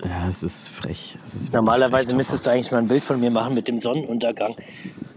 Ja, 0.08 0.28
es 0.28 0.44
ist 0.44 0.68
frech. 0.70 1.18
Es 1.24 1.34
ist 1.34 1.54
Normalerweise 1.54 2.08
frech, 2.08 2.16
müsstest 2.16 2.46
du 2.46 2.52
eigentlich 2.52 2.72
mal 2.72 2.80
ein 2.80 2.88
Bild 2.88 3.02
von 3.02 3.20
mir 3.20 3.32
machen 3.32 3.56
mit 3.56 3.68
dem 3.68 3.78
Sonnenuntergang. 3.80 4.54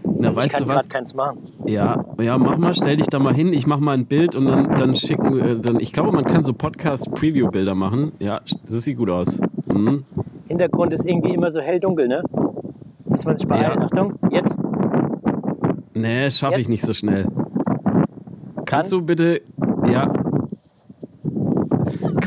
Na, 0.03 0.31
ich 0.31 0.35
weißt 0.35 0.55
kann 0.55 0.63
du 0.63 0.69
was? 0.69 0.75
gerade 0.75 0.87
keins 0.89 1.13
machen. 1.13 1.37
Ja, 1.65 2.03
ja, 2.19 2.37
mach 2.37 2.57
mal, 2.57 2.73
stell 2.73 2.97
dich 2.97 3.07
da 3.07 3.19
mal 3.19 3.33
hin. 3.33 3.53
Ich 3.53 3.67
mach 3.67 3.79
mal 3.79 3.93
ein 3.93 4.05
Bild 4.05 4.35
und 4.35 4.45
dann, 4.47 4.75
dann 4.75 4.95
schicken 4.95 5.35
wir, 5.35 5.55
dann, 5.55 5.79
ich 5.79 5.93
glaube, 5.93 6.11
man 6.11 6.25
kann 6.25 6.43
so 6.43 6.53
Podcast-Preview-Bilder 6.53 7.75
machen. 7.75 8.13
Ja, 8.19 8.41
das 8.63 8.83
sieht 8.83 8.97
gut 8.97 9.09
aus. 9.09 9.39
Mhm. 9.67 10.03
Hintergrund 10.47 10.93
ist 10.93 11.05
irgendwie 11.05 11.33
immer 11.33 11.51
so 11.51 11.61
hell-dunkel, 11.61 12.07
ne? 12.07 12.23
Muss 13.05 13.25
man 13.25 13.37
sich 13.37 13.47
beeilen. 13.47 13.79
Ja. 13.79 13.85
Achtung, 13.85 14.17
jetzt. 14.31 14.57
Nee, 15.93 16.29
schaffe 16.31 16.59
ich 16.59 16.69
nicht 16.69 16.83
so 16.83 16.93
schnell. 16.93 17.27
Kannst 18.65 18.91
du 18.91 19.01
bitte, 19.01 19.41
ja. 19.91 20.11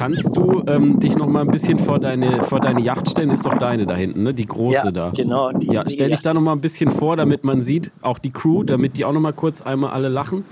Kannst 0.02 0.36
du 0.36 0.64
ähm, 0.66 0.98
dich 0.98 1.16
noch 1.16 1.28
mal 1.28 1.42
ein 1.42 1.52
bisschen 1.52 1.78
vor 1.78 2.00
deine, 2.00 2.42
vor 2.42 2.58
deine 2.58 2.80
Yacht 2.80 3.08
stellen? 3.08 3.30
Ist 3.30 3.46
doch 3.46 3.56
deine 3.56 3.86
da 3.86 3.94
hinten, 3.94 4.24
ne? 4.24 4.34
Die 4.34 4.46
große 4.46 4.86
ja, 4.86 4.90
da. 4.90 5.12
genau. 5.14 5.52
die 5.52 5.68
Ja, 5.68 5.88
stell 5.88 6.10
dich 6.10 6.18
da 6.18 6.34
noch 6.34 6.40
mal 6.40 6.50
ein 6.50 6.60
bisschen 6.60 6.90
vor, 6.90 7.14
damit 7.14 7.44
man 7.44 7.62
sieht, 7.62 7.92
auch 8.00 8.18
die 8.18 8.32
Crew, 8.32 8.64
damit 8.64 8.98
die 8.98 9.04
auch 9.04 9.12
noch 9.12 9.20
mal 9.20 9.32
kurz 9.32 9.62
einmal 9.62 9.92
alle 9.92 10.08
lachen. 10.08 10.44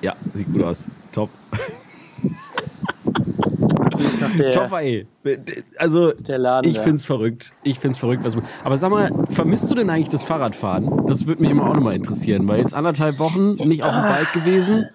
Ja, 0.00 0.14
sieht 0.32 0.50
gut 0.50 0.62
aus. 0.62 0.88
Top. 1.12 1.28
der, 4.38 4.52
Top, 4.52 4.72
ey. 4.72 5.06
Also, 5.76 6.12
der 6.12 6.38
Laden. 6.38 6.70
ich 6.70 6.78
da. 6.78 6.82
find's 6.82 7.04
verrückt. 7.04 7.52
Ich 7.64 7.80
find's 7.80 7.98
verrückt. 7.98 8.24
Was 8.24 8.38
aber 8.64 8.78
sag 8.78 8.90
mal, 8.90 9.10
vermisst 9.28 9.70
du 9.70 9.74
denn 9.74 9.90
eigentlich 9.90 10.08
das 10.08 10.24
Fahrradfahren? 10.24 11.06
Das 11.06 11.26
würde 11.26 11.42
mich 11.42 11.50
immer 11.50 11.68
auch 11.68 11.74
noch 11.74 11.82
mal 11.82 11.94
interessieren, 11.94 12.48
weil 12.48 12.60
jetzt 12.60 12.72
anderthalb 12.72 13.18
Wochen 13.18 13.56
nicht 13.68 13.82
auf 13.82 13.92
dem 13.92 14.04
Bike 14.04 14.32
gewesen. 14.32 14.88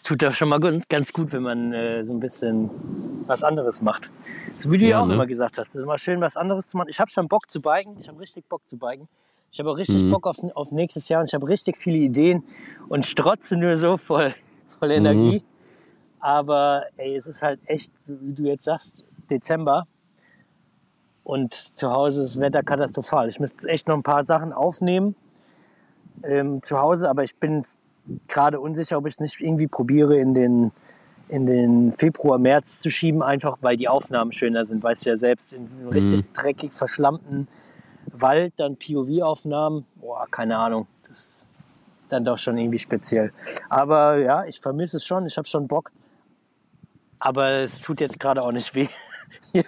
Es 0.00 0.04
tut 0.04 0.22
doch 0.22 0.32
schon 0.32 0.48
mal 0.48 0.58
ganz 0.88 1.12
gut, 1.12 1.30
wenn 1.30 1.42
man 1.42 1.74
äh, 1.74 2.02
so 2.02 2.14
ein 2.14 2.20
bisschen 2.20 2.70
was 3.26 3.44
anderes 3.44 3.82
macht. 3.82 4.10
So 4.54 4.70
wie 4.70 4.78
du 4.78 4.84
ja, 4.86 4.92
Ja, 4.92 5.02
auch 5.02 5.06
ne? 5.06 5.12
immer 5.12 5.26
gesagt 5.26 5.58
hast, 5.58 5.68
es 5.68 5.74
ist 5.74 5.82
immer 5.82 5.98
schön, 5.98 6.22
was 6.22 6.38
anderes 6.38 6.68
zu 6.70 6.78
machen. 6.78 6.88
Ich 6.88 6.98
habe 7.00 7.10
schon 7.10 7.28
Bock 7.28 7.50
zu 7.50 7.60
biken. 7.60 7.98
Ich 8.00 8.08
habe 8.08 8.18
richtig 8.18 8.48
Bock 8.48 8.66
zu 8.66 8.78
biken. 8.78 9.08
Ich 9.52 9.58
habe 9.60 9.70
auch 9.70 9.76
richtig 9.76 10.02
Mhm. 10.02 10.10
Bock 10.10 10.26
auf, 10.26 10.38
auf 10.54 10.70
nächstes 10.72 11.10
Jahr 11.10 11.20
und 11.20 11.28
ich 11.28 11.34
habe 11.34 11.46
richtig 11.46 11.76
viele 11.76 11.98
Ideen 11.98 12.42
und 12.88 13.04
strotze 13.04 13.58
nur 13.58 13.76
so 13.76 13.98
voll, 13.98 14.28
Mhm. 14.30 14.72
voll 14.78 14.90
Energie. 14.90 15.44
Aber 16.18 16.84
ey, 16.96 17.14
es 17.16 17.26
ist 17.26 17.42
halt 17.42 17.60
echt, 17.66 17.92
wie 18.06 18.32
du 18.32 18.44
jetzt 18.44 18.64
sagst, 18.64 19.04
Dezember 19.28 19.86
und 21.24 21.52
zu 21.76 21.90
Hause 21.90 22.22
ist 22.24 22.36
das 22.36 22.40
Wetter 22.40 22.62
katastrophal. 22.62 23.28
Ich 23.28 23.38
müsste 23.38 23.68
echt 23.68 23.86
noch 23.86 23.96
ein 23.96 24.02
paar 24.02 24.24
Sachen 24.24 24.54
aufnehmen 24.54 25.14
ähm, 26.22 26.62
zu 26.62 26.78
Hause, 26.80 27.10
aber 27.10 27.22
ich 27.22 27.36
bin 27.36 27.66
gerade 28.28 28.60
unsicher, 28.60 28.98
ob 28.98 29.06
ich 29.06 29.14
es 29.14 29.20
nicht 29.20 29.40
irgendwie 29.40 29.66
probiere 29.66 30.18
in 30.18 30.34
den, 30.34 30.72
in 31.28 31.46
den 31.46 31.92
Februar, 31.92 32.38
März 32.38 32.80
zu 32.80 32.90
schieben, 32.90 33.22
einfach 33.22 33.58
weil 33.60 33.76
die 33.76 33.88
Aufnahmen 33.88 34.32
schöner 34.32 34.64
sind. 34.64 34.82
Weißt 34.82 35.06
du 35.06 35.10
ja 35.10 35.16
selbst, 35.16 35.52
in 35.52 35.66
diesem 35.66 35.88
richtig 35.88 36.32
dreckig 36.32 36.72
verschlammten 36.72 37.48
Wald, 38.12 38.54
dann 38.56 38.76
POV-Aufnahmen, 38.76 39.86
boah, 39.96 40.26
keine 40.30 40.56
Ahnung, 40.58 40.86
das 41.06 41.18
ist 41.18 41.50
dann 42.08 42.24
doch 42.24 42.38
schon 42.38 42.58
irgendwie 42.58 42.78
speziell. 42.78 43.32
Aber 43.68 44.16
ja, 44.16 44.44
ich 44.44 44.60
vermisse 44.60 44.96
es 44.96 45.04
schon, 45.04 45.26
ich 45.26 45.36
habe 45.36 45.46
schon 45.46 45.68
Bock. 45.68 45.92
Aber 47.18 47.50
es 47.50 47.82
tut 47.82 48.00
jetzt 48.00 48.18
gerade 48.18 48.42
auch 48.42 48.52
nicht 48.52 48.74
weh. 48.74 48.88
Hier 49.52 49.64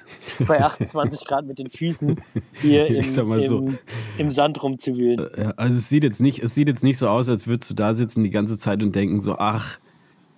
bei 0.46 0.62
28 0.62 1.24
Grad 1.24 1.46
mit 1.46 1.58
den 1.58 1.70
Füßen 1.70 2.20
hier 2.60 2.86
im, 2.88 3.02
so. 3.02 3.58
im, 3.58 3.78
im 4.18 4.30
Sand 4.30 4.62
rumzuwühlen. 4.62 5.28
Ja, 5.36 5.50
also 5.56 5.76
es 5.76 5.88
sieht 5.88 6.04
jetzt 6.04 6.20
nicht, 6.20 6.42
es 6.42 6.54
sieht 6.54 6.68
jetzt 6.68 6.82
nicht 6.82 6.98
so 6.98 7.08
aus, 7.08 7.28
als 7.28 7.46
würdest 7.46 7.70
du 7.70 7.74
da 7.74 7.94
sitzen 7.94 8.24
die 8.24 8.30
ganze 8.30 8.58
Zeit 8.58 8.82
und 8.82 8.94
denken 8.94 9.22
so, 9.22 9.36
ach, 9.38 9.78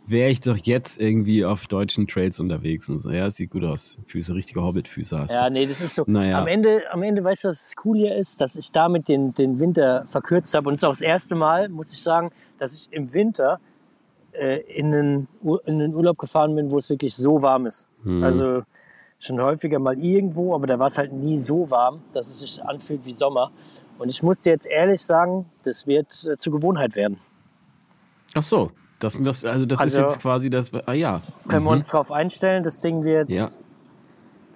wäre 0.07 0.31
ich 0.31 0.41
doch 0.41 0.57
jetzt 0.57 1.01
irgendwie 1.01 1.45
auf 1.45 1.67
deutschen 1.67 2.07
Trails 2.07 2.41
unterwegs 2.41 2.89
und 2.89 3.01
so. 3.01 3.11
Ja, 3.11 3.27
es 3.27 3.37
sieht 3.37 3.51
gut 3.51 3.65
aus. 3.65 3.99
Füße, 4.07 4.35
richtige 4.35 4.63
Hobbit-Füße 4.63 5.19
hast 5.19 5.31
du. 5.31 5.35
Ja, 5.35 5.51
nee, 5.51 5.67
das 5.67 5.81
ist 5.81 5.95
so. 5.95 6.05
Naja. 6.07 6.41
Am, 6.41 6.47
Ende, 6.47 6.83
am 6.91 7.03
Ende, 7.03 7.25
weißt 7.25 7.45
du, 7.45 7.49
was 7.49 7.73
cool 7.85 7.99
hier 7.99 8.17
ist, 8.17 8.41
dass 8.41 8.57
ich 8.57 8.71
damit 8.73 9.09
den, 9.09 9.35
den 9.35 9.59
Winter 9.59 10.07
verkürzt 10.09 10.55
habe. 10.55 10.69
Und 10.69 10.75
es 10.75 10.83
ist 10.83 10.85
auch 10.85 10.93
das 10.93 11.01
erste 11.01 11.35
Mal, 11.35 11.69
muss 11.69 11.93
ich 11.93 12.03
sagen, 12.03 12.31
dass 12.59 12.75
ich 12.75 12.89
im 12.91 13.13
Winter 13.13 13.61
äh, 14.33 14.61
in, 14.63 14.91
den, 14.91 15.29
in 15.67 15.79
den 15.79 15.95
Urlaub 15.95 16.19
gefahren 16.19 16.55
bin, 16.55 16.71
wo 16.71 16.79
es 16.79 16.91
wirklich 16.91 17.15
so 17.15 17.41
warm 17.43 17.67
ist. 17.67 17.89
Hm. 18.03 18.23
Also 18.23 18.63
schon 19.19 19.41
häufiger 19.41 19.79
mal 19.79 19.99
irgendwo, 19.99 20.55
aber 20.55 20.67
da 20.67 20.79
war 20.79 20.87
es 20.89 20.99
halt 20.99 21.13
nie 21.13 21.39
so 21.39 21.71
warm, 21.71 22.03
dass 22.13 22.29
es 22.29 22.41
sich 22.41 22.63
anfühlt 22.63 23.05
wie 23.05 23.13
Sommer. 23.13 23.51
Und 23.99 24.09
ich 24.09 24.23
muss 24.23 24.41
dir 24.43 24.51
jetzt 24.51 24.67
ehrlich 24.67 25.03
sagen, 25.03 25.47
das 25.63 25.87
wird 25.87 26.25
äh, 26.25 26.37
zur 26.37 26.53
Gewohnheit 26.53 26.95
werden. 26.97 27.19
Ach 28.35 28.43
so, 28.43 28.71
das, 28.99 29.17
das, 29.23 29.45
also 29.45 29.65
das 29.67 29.79
ist 29.79 29.83
Also- 29.83 30.01
jetzt 30.03 30.21
quasi 30.21 30.51
das, 30.51 30.73
ah 30.75 30.93
ja. 30.93 31.21
Können 31.49 31.65
wir 31.65 31.71
Mhm. 31.71 31.77
uns 31.79 31.89
darauf 31.89 32.11
einstellen, 32.13 32.63
das 32.63 32.81
Ding 32.81 33.05
wird 33.05 33.31
Ja. 33.31 33.49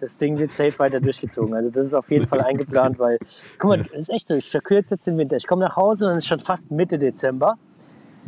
Das 0.00 0.16
Ding 0.16 0.38
wird 0.38 0.52
safe 0.52 0.78
weiter 0.78 1.00
durchgezogen. 1.00 1.54
Also 1.54 1.70
das 1.72 1.86
ist 1.86 1.94
auf 1.94 2.08
jeden 2.12 2.26
Fall 2.28 2.40
eingeplant, 2.44 3.00
weil, 3.00 3.18
guck 3.58 3.70
mal, 3.70 3.82
das 3.82 3.92
ist 3.92 4.10
echt 4.10 4.28
so, 4.28 4.34
ich 4.36 4.48
verkürze 4.48 4.94
jetzt 4.94 5.06
den 5.08 5.18
Winter. 5.18 5.34
Ich 5.36 5.46
komme 5.48 5.64
nach 5.64 5.74
Hause, 5.74 6.06
dann 6.06 6.16
ist 6.18 6.26
schon 6.28 6.38
fast 6.38 6.70
Mitte 6.70 6.98
Dezember. 6.98 7.58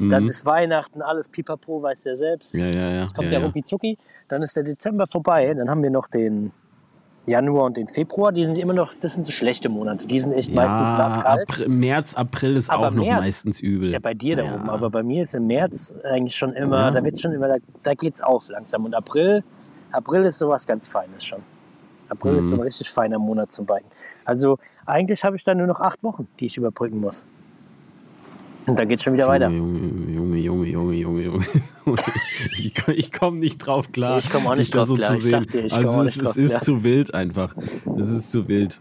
Dann 0.08 0.28
ist 0.28 0.46
Weihnachten, 0.46 1.02
alles 1.02 1.28
pipapo, 1.28 1.82
weiß 1.82 2.02
der 2.04 2.16
selbst. 2.16 2.54
Mhm. 2.54 2.60
Ja, 2.60 2.66
ja, 2.70 2.90
ja. 2.90 3.02
Jetzt 3.02 3.14
kommt 3.14 3.24
ja, 3.26 3.30
der 3.32 3.40
ja. 3.40 3.46
rucki 3.46 3.62
zucki, 3.64 3.98
dann 4.28 4.42
ist 4.42 4.56
der 4.56 4.62
Dezember 4.62 5.06
vorbei. 5.06 5.52
Dann 5.52 5.68
haben 5.68 5.82
wir 5.82 5.90
noch 5.90 6.08
den 6.08 6.52
Januar 7.26 7.64
und 7.64 7.76
den 7.76 7.86
Februar. 7.86 8.32
Die 8.32 8.44
sind 8.44 8.56
immer 8.58 8.72
noch, 8.72 8.94
das 8.94 9.12
sind 9.14 9.26
so 9.26 9.32
schlechte 9.32 9.68
Monate. 9.68 10.06
Die 10.06 10.18
sind 10.20 10.32
echt 10.32 10.54
meistens 10.54 10.88
Ja, 10.90 10.98
nasskalt. 10.98 11.48
April, 11.50 11.68
März, 11.68 12.14
April 12.14 12.56
ist 12.56 12.70
Aber 12.70 12.88
auch 12.88 12.90
noch 12.92 13.04
März- 13.04 13.20
meistens 13.20 13.60
übel. 13.60 13.90
Ja, 13.90 13.98
bei 13.98 14.14
dir 14.14 14.36
da 14.36 14.44
Ja. 14.44 14.54
oben. 14.54 14.70
Aber 14.70 14.88
bei 14.90 15.02
mir 15.02 15.22
ist 15.22 15.34
im 15.34 15.46
März 15.46 15.92
eigentlich 16.04 16.34
schon 16.34 16.54
immer, 16.54 16.78
Ja. 16.84 16.90
da 16.90 17.04
wird 17.04 17.20
schon 17.20 17.32
immer, 17.32 17.48
da, 17.48 17.56
da 17.82 17.94
geht's 17.94 18.22
auf 18.22 18.48
langsam. 18.48 18.84
Und 18.86 18.94
April, 18.94 19.44
April 19.92 20.24
ist 20.24 20.38
sowas 20.38 20.66
ganz 20.66 20.88
Feines 20.88 21.24
schon. 21.24 21.40
April 22.08 22.36
ist 22.38 22.46
so 22.48 22.56
Mhm. 22.56 22.62
ein 22.62 22.64
richtig 22.64 22.90
feiner 22.90 23.18
Monat 23.18 23.52
zum 23.52 23.66
Biken. 23.66 23.86
Also 24.24 24.58
eigentlich 24.86 25.22
habe 25.22 25.36
ich 25.36 25.44
dann 25.44 25.58
nur 25.58 25.66
noch 25.68 25.80
acht 25.80 26.02
Wochen, 26.02 26.26
die 26.40 26.46
ich 26.46 26.56
überbrücken 26.56 27.00
muss. 27.00 27.24
Und 28.66 28.78
dann 28.78 28.88
geht's 28.88 29.02
schon 29.02 29.14
wieder 29.14 29.26
weiter. 29.26 29.48
Junge, 29.48 30.10
Junge, 30.12 30.38
Junge, 30.38 30.66
Junge, 30.68 30.94
Junge, 30.94 31.22
Junge. 31.22 31.44
Ich, 32.58 32.74
komm- 32.74 32.94
ich 32.94 33.10
komme 33.10 33.38
nicht 33.38 33.58
drauf 33.58 33.90
klar. 33.90 34.18
Ich 34.18 34.30
komm 34.30 34.46
auch 34.46 34.54
nicht 34.54 34.74
drauf 34.74 34.92
klar. 34.92 35.14
zu 35.14 35.20
sehen. 35.20 35.46
dir, 35.52 35.72
also 35.72 36.02
es, 36.02 36.16
es 36.16 36.36
ist 36.36 36.50
klar. 36.50 36.60
zu 36.62 36.84
wild 36.84 37.14
einfach. 37.14 37.54
Es 37.98 38.10
ist 38.10 38.30
zu 38.30 38.46
wild. 38.48 38.80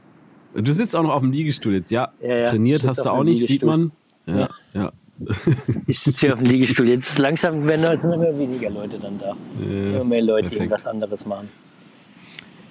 Du 0.53 0.71
sitzt 0.73 0.95
auch 0.95 1.03
noch 1.03 1.13
auf 1.13 1.21
dem 1.21 1.31
Liegestuhl 1.31 1.73
jetzt, 1.73 1.91
ja? 1.91 2.11
Ja, 2.21 2.37
ja, 2.37 2.43
Trainiert 2.43 2.85
hast 2.85 3.05
du 3.05 3.09
auch 3.09 3.23
nicht, 3.23 3.45
sieht 3.45 3.63
man. 3.63 3.91
Ja, 4.25 4.49
ja. 4.73 4.91
Ich 5.87 5.99
sitze 5.99 6.27
hier 6.27 6.33
auf 6.33 6.39
dem 6.39 6.47
Liegestuhl. 6.47 6.87
Jetzt 6.87 7.17
langsam 7.17 7.67
werden 7.67 7.99
sind 7.99 8.13
immer 8.13 8.37
weniger 8.37 8.69
Leute 8.69 8.99
dann 8.99 9.19
da. 9.19 9.35
immer 9.61 10.03
mehr 10.03 10.21
Leute, 10.21 10.49
die 10.49 10.55
perfekt. 10.55 10.61
irgendwas 10.61 10.87
anderes 10.87 11.25
machen. 11.25 11.49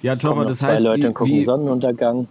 Ja, 0.01 0.15
noch 0.15 0.45
das 0.45 0.59
zwei 0.59 0.73
heißt, 0.73 0.83
Leute 0.83 1.07
und 1.07 1.09
wie, 1.09 1.13
gucken 1.13 1.33
wie, 1.33 1.43
Sonnenuntergang. 1.43 2.27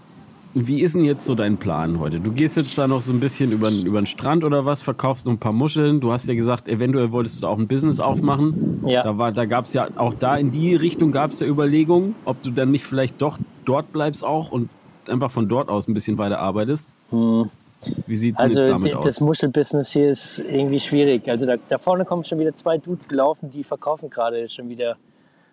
Wie 0.66 0.80
ist 0.80 0.94
denn 0.94 1.04
jetzt 1.04 1.24
so 1.24 1.34
dein 1.34 1.58
Plan 1.58 2.00
heute? 2.00 2.20
Du 2.20 2.32
gehst 2.32 2.56
jetzt 2.56 2.76
da 2.78 2.88
noch 2.88 3.02
so 3.02 3.12
ein 3.12 3.20
bisschen 3.20 3.52
über, 3.52 3.70
über 3.84 4.00
den 4.00 4.06
Strand 4.06 4.44
oder 4.44 4.64
was, 4.64 4.82
verkaufst 4.82 5.26
noch 5.26 5.32
ein 5.34 5.38
paar 5.38 5.52
Muscheln. 5.52 6.00
Du 6.00 6.10
hast 6.10 6.26
ja 6.26 6.34
gesagt, 6.34 6.68
eventuell 6.68 7.12
wolltest 7.12 7.36
du 7.36 7.42
da 7.42 7.48
auch 7.48 7.58
ein 7.58 7.68
Business 7.68 8.00
aufmachen. 8.00 8.82
Ja. 8.86 9.02
Da, 9.02 9.18
war, 9.18 9.32
da 9.32 9.44
gab 9.44 9.66
es 9.66 9.74
ja 9.74 9.88
auch 9.96 10.14
da 10.14 10.36
in 10.36 10.50
die 10.50 10.74
Richtung 10.74 11.12
gab 11.12 11.30
es 11.30 11.40
ja 11.40 11.46
Überlegungen, 11.46 12.14
ob 12.24 12.42
du 12.42 12.50
dann 12.50 12.70
nicht 12.70 12.84
vielleicht 12.84 13.20
doch 13.20 13.38
dort 13.64 13.92
bleibst 13.92 14.24
auch 14.24 14.50
und 14.50 14.70
einfach 15.08 15.30
von 15.30 15.48
dort 15.48 15.68
aus 15.68 15.86
ein 15.86 15.94
bisschen 15.94 16.18
weiter 16.18 16.38
arbeitest. 16.38 16.92
Wie 17.10 18.16
sieht 18.16 18.34
es 18.34 18.40
Also 18.40 18.60
jetzt 18.60 18.70
damit 18.70 18.94
aus? 18.94 19.04
das 19.04 19.20
Muschelbusiness 19.20 19.92
hier 19.92 20.10
ist 20.10 20.40
irgendwie 20.40 20.80
schwierig. 20.80 21.28
Also 21.28 21.46
da, 21.46 21.56
da 21.68 21.78
vorne 21.78 22.04
kommen 22.04 22.24
schon 22.24 22.38
wieder 22.38 22.54
zwei 22.54 22.78
Dudes 22.78 23.06
gelaufen, 23.08 23.50
die 23.50 23.64
verkaufen 23.64 24.10
gerade 24.10 24.48
schon 24.48 24.68
wieder 24.68 24.96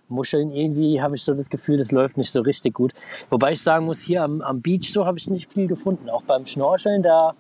Muscheln. 0.08 0.52
Irgendwie 0.52 1.02
habe 1.02 1.16
ich 1.16 1.24
so 1.24 1.34
das 1.34 1.50
Gefühl, 1.50 1.78
das 1.78 1.92
läuft 1.92 2.18
nicht 2.18 2.32
so 2.32 2.42
richtig 2.42 2.74
gut. 2.74 2.94
Wobei 3.30 3.54
ich 3.54 3.62
sagen 3.62 3.86
muss, 3.86 4.02
hier 4.02 4.24
am, 4.24 4.42
am 4.42 4.62
Beach 4.62 4.92
so 4.92 5.06
habe 5.06 5.18
ich 5.18 5.30
nicht 5.30 5.52
viel 5.52 5.68
gefunden. 5.68 6.10
Auch 6.10 6.24
beim 6.24 6.46
Schnorcheln, 6.46 7.04
da 7.04 7.34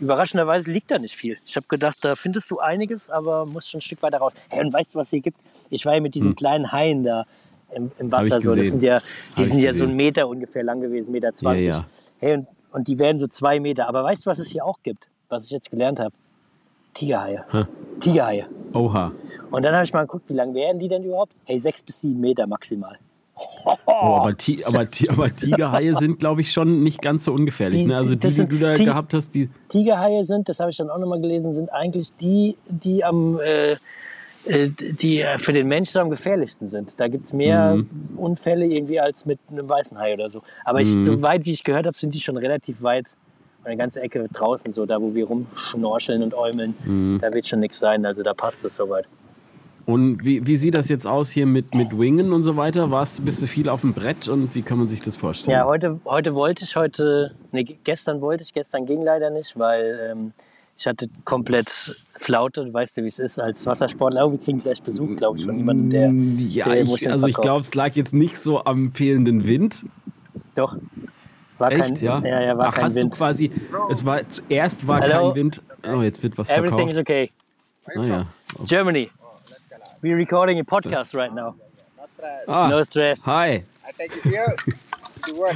überraschenderweise 0.00 0.70
liegt 0.70 0.90
da 0.90 0.98
nicht 0.98 1.16
viel. 1.16 1.38
Ich 1.46 1.56
habe 1.56 1.66
gedacht, 1.68 1.98
da 2.02 2.16
findest 2.16 2.50
du 2.50 2.58
einiges, 2.58 3.10
aber 3.10 3.46
musst 3.46 3.70
schon 3.70 3.78
ein 3.78 3.82
Stück 3.82 4.02
weiter 4.02 4.18
raus. 4.18 4.32
Hey, 4.48 4.64
und 4.64 4.72
weißt 4.72 4.94
du, 4.94 4.98
was 4.98 5.10
hier 5.10 5.20
gibt? 5.20 5.38
Ich 5.70 5.84
war 5.86 5.94
ja 5.94 6.00
mit 6.00 6.14
diesen 6.14 6.34
kleinen 6.34 6.72
Haien 6.72 7.04
da 7.04 7.24
im, 7.74 7.90
im 7.98 8.10
Wasser. 8.10 8.40
So. 8.40 8.54
Das 8.54 8.68
sind 8.68 8.82
ja, 8.82 8.98
die 9.36 9.42
Hab 9.42 9.46
sind 9.46 9.58
ja 9.60 9.72
so 9.72 9.80
gesehen. 9.80 9.90
ein 9.90 9.96
Meter 9.96 10.28
ungefähr 10.28 10.62
lang 10.62 10.80
gewesen, 10.80 11.12
Meter 11.12 11.34
20. 11.34 11.66
Ja, 11.66 11.70
ja. 11.70 11.84
Hey, 12.18 12.34
und, 12.34 12.46
und 12.72 12.88
die 12.88 12.98
werden 12.98 13.18
so 13.18 13.26
zwei 13.26 13.60
Meter. 13.60 13.88
Aber 13.88 14.04
weißt 14.04 14.26
du, 14.26 14.30
was 14.30 14.38
es 14.38 14.48
hier 14.48 14.64
auch 14.64 14.82
gibt? 14.82 15.08
Was 15.28 15.44
ich 15.44 15.50
jetzt 15.50 15.70
gelernt 15.70 16.00
habe? 16.00 16.14
Tigerhaie. 16.94 17.44
Tigerhaie. 18.00 18.46
Oha. 18.72 19.12
Und 19.50 19.62
dann 19.64 19.74
habe 19.74 19.84
ich 19.84 19.92
mal 19.92 20.02
geguckt, 20.02 20.28
wie 20.28 20.34
lang 20.34 20.54
werden 20.54 20.78
die 20.78 20.88
denn 20.88 21.04
überhaupt? 21.04 21.32
Hey, 21.44 21.58
sechs 21.58 21.82
bis 21.82 22.00
sieben 22.00 22.20
Meter 22.20 22.46
maximal. 22.46 22.98
Oh, 23.86 23.92
aber, 23.92 24.36
Ti 24.36 24.64
aber, 24.64 24.86
aber 25.10 25.34
Tigerhaie 25.36 25.94
sind, 25.94 26.18
glaube 26.18 26.40
ich, 26.40 26.52
schon 26.52 26.82
nicht 26.82 27.00
ganz 27.00 27.24
so 27.24 27.32
ungefährlich. 27.32 27.82
Die- 27.82 27.88
ne? 27.88 27.96
Also 27.96 28.14
die, 28.16 28.30
die 28.30 28.46
du 28.46 28.58
da 28.58 28.74
Ti- 28.74 28.84
gehabt 28.84 29.14
hast, 29.14 29.30
die. 29.34 29.48
Tigerhaie 29.68 30.24
sind, 30.24 30.48
das 30.48 30.58
habe 30.58 30.70
ich 30.70 30.76
dann 30.76 30.90
auch 30.90 30.98
nochmal 30.98 31.20
gelesen, 31.20 31.52
sind 31.52 31.72
eigentlich 31.72 32.12
die, 32.20 32.56
die 32.68 33.04
am 33.04 33.38
äh, 33.40 33.76
äh, 34.44 34.68
die 35.00 35.20
äh, 35.20 35.38
für 35.38 35.52
den 35.52 35.68
Mensch 35.68 35.90
so 35.90 36.00
am 36.00 36.10
gefährlichsten 36.10 36.68
sind. 36.68 36.98
Da 36.98 37.06
gibt 37.06 37.26
es 37.26 37.32
mehr 37.32 37.76
Mhm. 37.76 37.88
Unfälle 38.16 38.66
irgendwie 38.66 38.98
als 38.98 39.24
mit 39.24 39.38
einem 39.52 39.68
weißen 39.68 39.96
Hai 39.98 40.14
oder 40.14 40.28
so. 40.30 40.42
Aber 40.64 40.80
ich, 40.80 40.92
Mhm. 40.92 41.02
soweit 41.04 41.44
wie 41.44 41.52
ich 41.52 41.62
gehört 41.62 41.86
habe, 41.86 41.96
sind 41.96 42.14
die 42.14 42.20
schon 42.20 42.36
relativ 42.38 42.82
weit 42.82 43.06
eine 43.62 43.76
ganze 43.76 44.00
Ecke 44.00 44.26
draußen, 44.32 44.72
so 44.72 44.84
da 44.86 45.00
wo 45.00 45.14
wir 45.14 45.26
rumschnorcheln 45.26 46.22
und 46.24 46.34
äumeln. 46.34 46.74
Mhm. 46.84 47.18
Da 47.20 47.32
wird 47.32 47.46
schon 47.46 47.60
nichts 47.60 47.78
sein, 47.78 48.04
also 48.04 48.22
da 48.24 48.34
passt 48.34 48.64
es 48.64 48.74
soweit. 48.76 49.06
Und 49.88 50.22
wie, 50.22 50.46
wie 50.46 50.56
sieht 50.56 50.74
das 50.74 50.90
jetzt 50.90 51.06
aus 51.06 51.30
hier 51.30 51.46
mit, 51.46 51.74
mit 51.74 51.98
Wingen 51.98 52.34
und 52.34 52.42
so 52.42 52.58
weiter? 52.58 52.90
Warst, 52.90 53.24
bist 53.24 53.40
du 53.42 53.46
viel 53.46 53.70
auf 53.70 53.80
dem 53.80 53.94
Brett 53.94 54.28
und 54.28 54.54
wie 54.54 54.60
kann 54.60 54.76
man 54.76 54.90
sich 54.90 55.00
das 55.00 55.16
vorstellen? 55.16 55.56
Ja, 55.56 55.64
heute, 55.64 55.98
heute 56.04 56.34
wollte 56.34 56.64
ich, 56.64 56.76
heute, 56.76 57.30
nee, 57.52 57.64
gestern 57.84 58.20
wollte 58.20 58.42
ich, 58.42 58.52
gestern 58.52 58.84
ging 58.84 59.02
leider 59.02 59.30
nicht, 59.30 59.58
weil 59.58 60.10
ähm, 60.12 60.32
Ich 60.76 60.86
hatte 60.86 61.08
komplett 61.24 61.70
Flaute, 62.18 62.66
du 62.66 62.72
weißt 62.74 62.98
ja, 62.98 63.02
wie 63.02 63.08
es 63.08 63.18
ist 63.18 63.40
als 63.40 63.64
Wassersportler. 63.64 64.26
Oh, 64.26 64.32
wir 64.32 64.38
kriegen 64.38 64.58
gleich 64.58 64.82
Besuch, 64.82 65.16
glaube 65.16 65.38
ich, 65.38 65.46
von 65.46 65.56
jemandem, 65.56 65.88
der. 65.88 66.08
Mm, 66.10 66.38
Ja, 66.50 66.66
der 66.68 66.82
ich, 66.82 67.10
also 67.10 67.26
ich 67.26 67.36
glaube, 67.36 67.62
es 67.62 67.74
lag 67.74 67.94
jetzt 67.96 68.12
nicht 68.12 68.38
so 68.38 68.62
am 68.66 68.92
fehlenden 68.92 69.48
Wind. 69.48 69.86
Doch. 70.54 70.76
War 71.56 71.72
Echt, 71.72 71.80
kein, 71.80 71.94
ja? 71.96 72.18
Ja, 72.24 72.42
ja, 72.42 72.58
war 72.58 72.68
Ach, 72.68 72.74
kein 72.74 72.84
hast 72.84 72.94
Wind. 72.96 73.14
du 73.14 73.16
quasi, 73.16 73.50
es 73.90 74.04
war, 74.04 74.28
zuerst 74.28 74.86
war 74.86 75.00
Hello? 75.00 75.28
kein 75.28 75.34
Wind. 75.34 75.62
Oh, 75.90 76.02
jetzt 76.02 76.22
wird 76.22 76.36
was 76.36 76.50
Everything 76.50 76.88
is 76.88 76.94
verkauft. 76.96 77.00
okay. 77.00 77.30
Naja. 77.96 78.26
Germany. 78.66 79.10
We're 80.02 80.16
recording 80.16 80.58
a 80.60 80.64
podcast 80.64 81.14
right 81.14 81.32
now. 81.32 81.54
Ah, 82.48 82.68
No 82.68 82.82
stress. 82.84 83.24
hi. 83.26 83.64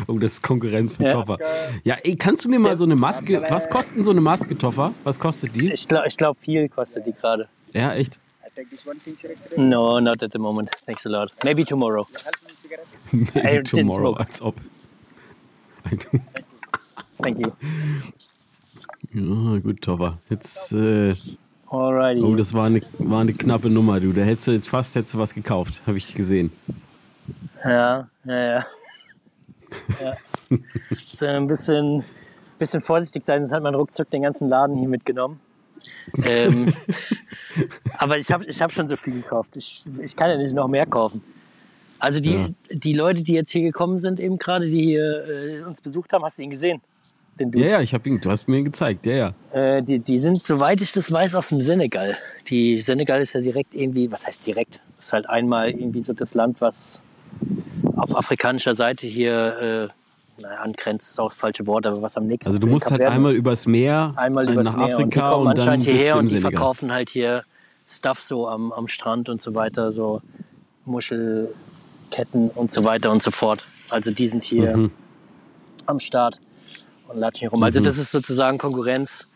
Oh, 0.09 0.19
das 0.19 0.33
ist 0.35 0.43
Konkurrenz 0.43 0.97
für 0.97 1.05
Ja. 1.05 1.11
Toffer. 1.13 1.39
Ja, 1.85 1.95
ey, 2.03 2.17
kannst 2.17 2.45
du 2.45 2.49
mir 2.49 2.59
mal 2.59 2.77
so 2.77 2.85
eine 2.85 2.97
Maske, 2.97 3.41
was 3.49 3.69
kostet 3.71 4.05
so 4.05 4.11
eine 4.11 4.21
Maske, 4.21 4.57
Toffer? 4.59 4.93
Was 5.05 5.19
kostet 5.19 5.55
die? 5.57 5.73
Ich 5.73 5.87
glaube, 5.87 6.09
ich 6.09 6.17
glaub, 6.17 6.39
viel 6.39 6.69
kostet 6.69 7.07
die 7.07 7.13
gerade. 7.13 7.49
Ja, 7.73 7.95
echt? 7.95 8.19
I 8.45 8.51
take 8.55 8.69
this 8.71 8.87
one 8.87 8.99
thing 8.99 9.17
cigarette. 9.17 9.57
No, 9.57 10.01
not 10.01 10.23
at 10.23 10.33
the 10.33 10.39
moment. 10.39 10.71
Thanks 10.85 11.07
a 11.07 11.09
lot. 11.09 11.31
Maybe 11.45 11.65
tomorrow. 11.65 12.07
Maybe 13.13 13.63
tomorrow, 13.63 14.15
als 14.15 14.43
ob. 14.43 14.57
Thank 17.23 17.39
you. 17.39 17.53
Ja, 19.15 19.59
gut, 19.59 19.83
Toffer. 19.83 20.19
Jetzt, 20.31 20.73
äh, 20.73 21.13
Alrighty. 21.73 22.21
oh, 22.23 22.35
das 22.35 22.53
war 22.53 22.67
eine, 22.67 22.81
war 22.99 23.21
eine 23.23 23.33
knappe 23.33 23.71
Nummer, 23.71 23.99
du. 23.99 24.13
Da 24.13 24.23
hättest 24.23 24.47
du 24.49 24.53
jetzt 24.53 24.69
fast 24.69 24.95
hättest 24.95 25.15
du 25.15 25.19
was 25.19 25.33
gekauft, 25.35 25.81
habe 25.87 25.97
ich 25.97 26.15
gesehen. 26.15 26.53
Ja, 27.65 28.09
ja, 28.25 28.35
ja. 28.45 28.65
ja. 30.01 30.13
So 30.95 31.25
ein 31.25 31.47
bisschen, 31.47 32.05
bisschen 32.59 32.83
vorsichtig 32.83 33.25
sein, 33.25 33.41
sonst 33.41 33.55
hat 33.55 33.63
man 33.63 33.75
ruckzuck 33.75 34.11
den 34.11 34.21
ganzen 34.21 34.51
Laden 34.51 34.77
hier 34.77 34.89
mitgenommen. 34.89 35.41
ähm, 36.27 36.75
aber 37.99 38.19
ich 38.19 38.31
habe 38.31 38.45
ich 38.45 38.61
hab 38.61 38.71
schon 38.71 38.87
so 38.87 38.97
viel 38.97 39.15
gekauft. 39.15 39.57
Ich, 39.57 39.83
ich 40.03 40.15
kann 40.15 40.29
ja 40.29 40.37
nicht 40.37 40.55
noch 40.55 40.69
mehr 40.69 40.85
kaufen. 40.85 41.23
Also 41.99 42.21
die, 42.21 42.35
Ja. 42.35 42.49
die 42.71 42.93
Leute, 42.93 43.23
die 43.23 43.33
jetzt 43.33 43.51
hier 43.51 43.63
gekommen 43.63 43.99
sind, 43.99 44.21
eben 44.21 44.37
gerade, 44.37 44.69
die 44.69 44.83
hier 44.83 45.25
äh, 45.27 45.63
uns 45.63 45.81
besucht 45.81 46.13
haben, 46.13 46.23
hast 46.23 46.39
du 46.39 46.43
ihn 46.43 46.51
gesehen? 46.51 46.83
Den 47.43 47.51
du? 47.51 47.59
Ja, 47.59 47.67
ja, 47.67 47.81
ich 47.81 47.93
habe 47.93 48.09
ihn, 48.09 48.21
du 48.21 48.31
hast 48.31 48.49
mir 48.49 48.59
ihn 48.59 48.65
gezeigt, 48.67 49.05
ja, 49.07 49.15
ja. 49.15 49.35
Äh, 49.53 49.83
die, 49.83 49.99
die 49.99 50.19
sind, 50.19 50.43
soweit 50.43 50.81
ich 50.81 50.93
das 50.93 51.11
weiß, 51.11 51.35
aus 51.35 51.49
dem 51.49 51.61
Senegal. 51.61 52.17
Die 52.49 52.81
Senegal 52.81 53.21
ist 53.21 53.33
ja 53.33 53.41
direkt 53.41 53.75
irgendwie, 53.75 54.11
was 54.11 54.27
heißt 54.27 54.47
direkt? 54.47 54.81
Das 54.97 55.07
ist 55.07 55.13
halt 55.13 55.29
einmal 55.29 55.71
irgendwie 55.71 56.01
so 56.01 56.13
das 56.13 56.35
Land, 56.35 56.61
was 56.61 57.03
auf 57.97 58.17
afrikanischer 58.17 58.75
Seite 58.75 59.07
hier 59.07 59.91
äh, 59.91 60.41
naja, 60.43 60.61
angrenzt, 60.61 61.11
ist 61.11 61.19
auch 61.19 61.29
das 61.29 61.37
falsche 61.37 61.67
Wort, 61.67 61.87
aber 61.87 62.01
was 62.03 62.17
am 62.17 62.27
nächsten 62.27 62.49
Also 62.49 62.61
du 62.61 62.67
musst 62.67 62.91
halt 62.91 63.03
einmal 63.03 63.35
übers 63.35 63.67
Meer 63.67 64.13
einmal 64.17 64.49
äh, 64.49 64.53
übers 64.53 64.67
nach 64.67 64.77
Meer 64.77 64.97
und 64.99 65.05
Afrika 65.05 65.29
kommen 65.31 65.49
und, 65.49 65.59
dann 65.59 65.79
bist 65.79 65.89
hierher 65.89 66.13
du 66.15 66.19
im 66.19 66.25
und 66.25 66.31
die 66.31 66.37
Senegal. 66.37 66.53
verkaufen 66.53 66.93
halt 66.93 67.11
hier 67.11 67.45
Stuff 67.87 68.21
so 68.21 68.49
am, 68.49 68.73
am 68.73 68.89
Strand 68.89 69.29
und 69.29 69.43
so 69.43 69.55
weiter, 69.55 69.91
so 69.93 70.23
Muschelketten 70.85 72.51
und 72.55 72.71
so 72.71 72.85
weiter 72.85 73.11
und 73.11 73.23
so 73.23 73.31
fort. 73.31 73.65
Also 73.91 74.11
die 74.11 74.29
sind 74.29 74.45
hier 74.45 74.77
Mhm. 74.77 74.91
am 75.87 76.01
Start 76.01 76.41
und 77.13 77.21
latschen 77.21 77.41
hier 77.41 77.51
rum. 77.51 77.63
Also 77.63 77.81
das 77.81 77.99
ist 77.99 78.11
sozusagen 78.11 78.59
Konkurrenz. 78.59 79.27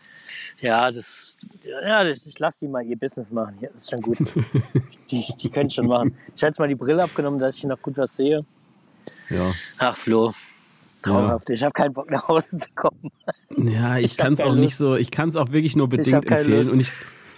Ja, 0.59 0.89
das, 0.89 1.37
ja, 1.63 2.03
ich 2.05 2.39
lasse 2.39 2.59
die 2.61 2.67
mal 2.67 2.83
ihr 2.83 2.97
Business 2.97 3.31
machen. 3.31 3.57
Ja, 3.61 3.69
das 3.73 3.83
ist 3.83 3.91
schon 3.91 4.01
gut. 4.01 4.17
die, 5.11 5.23
die 5.39 5.49
können 5.49 5.69
schon 5.69 5.87
machen. 5.87 6.17
Ich 6.35 6.41
habe 6.41 6.49
jetzt 6.49 6.59
mal 6.59 6.67
die 6.67 6.75
Brille 6.75 7.03
abgenommen, 7.03 7.39
dass 7.39 7.57
ich 7.57 7.63
noch 7.63 7.81
gut 7.81 7.97
was 7.97 8.17
sehe. 8.17 8.43
Ja. 9.29 9.53
Ach, 9.77 9.95
Flo. 9.95 10.33
Traumhaft. 11.03 11.49
Ich 11.51 11.63
habe 11.63 11.73
keinen 11.73 11.93
Bock 11.93 12.09
nach 12.09 12.27
Hause 12.27 12.57
zu 12.57 12.69
kommen. 12.75 13.11
Ja, 13.55 13.97
ich 13.97 14.13
hab 14.13 14.17
kann 14.17 14.33
es 14.33 14.41
auch 14.41 14.47
Lust. 14.47 14.59
nicht 14.59 14.75
so, 14.75 14.95
ich 14.95 15.11
kann 15.11 15.29
es 15.29 15.35
auch 15.35 15.51
wirklich 15.51 15.75
nur 15.75 15.87
bedingt 15.87 16.25
empfehlen. 16.25 16.63
Lust. 16.63 16.71
Und 16.71 16.81
ich, 16.81 16.91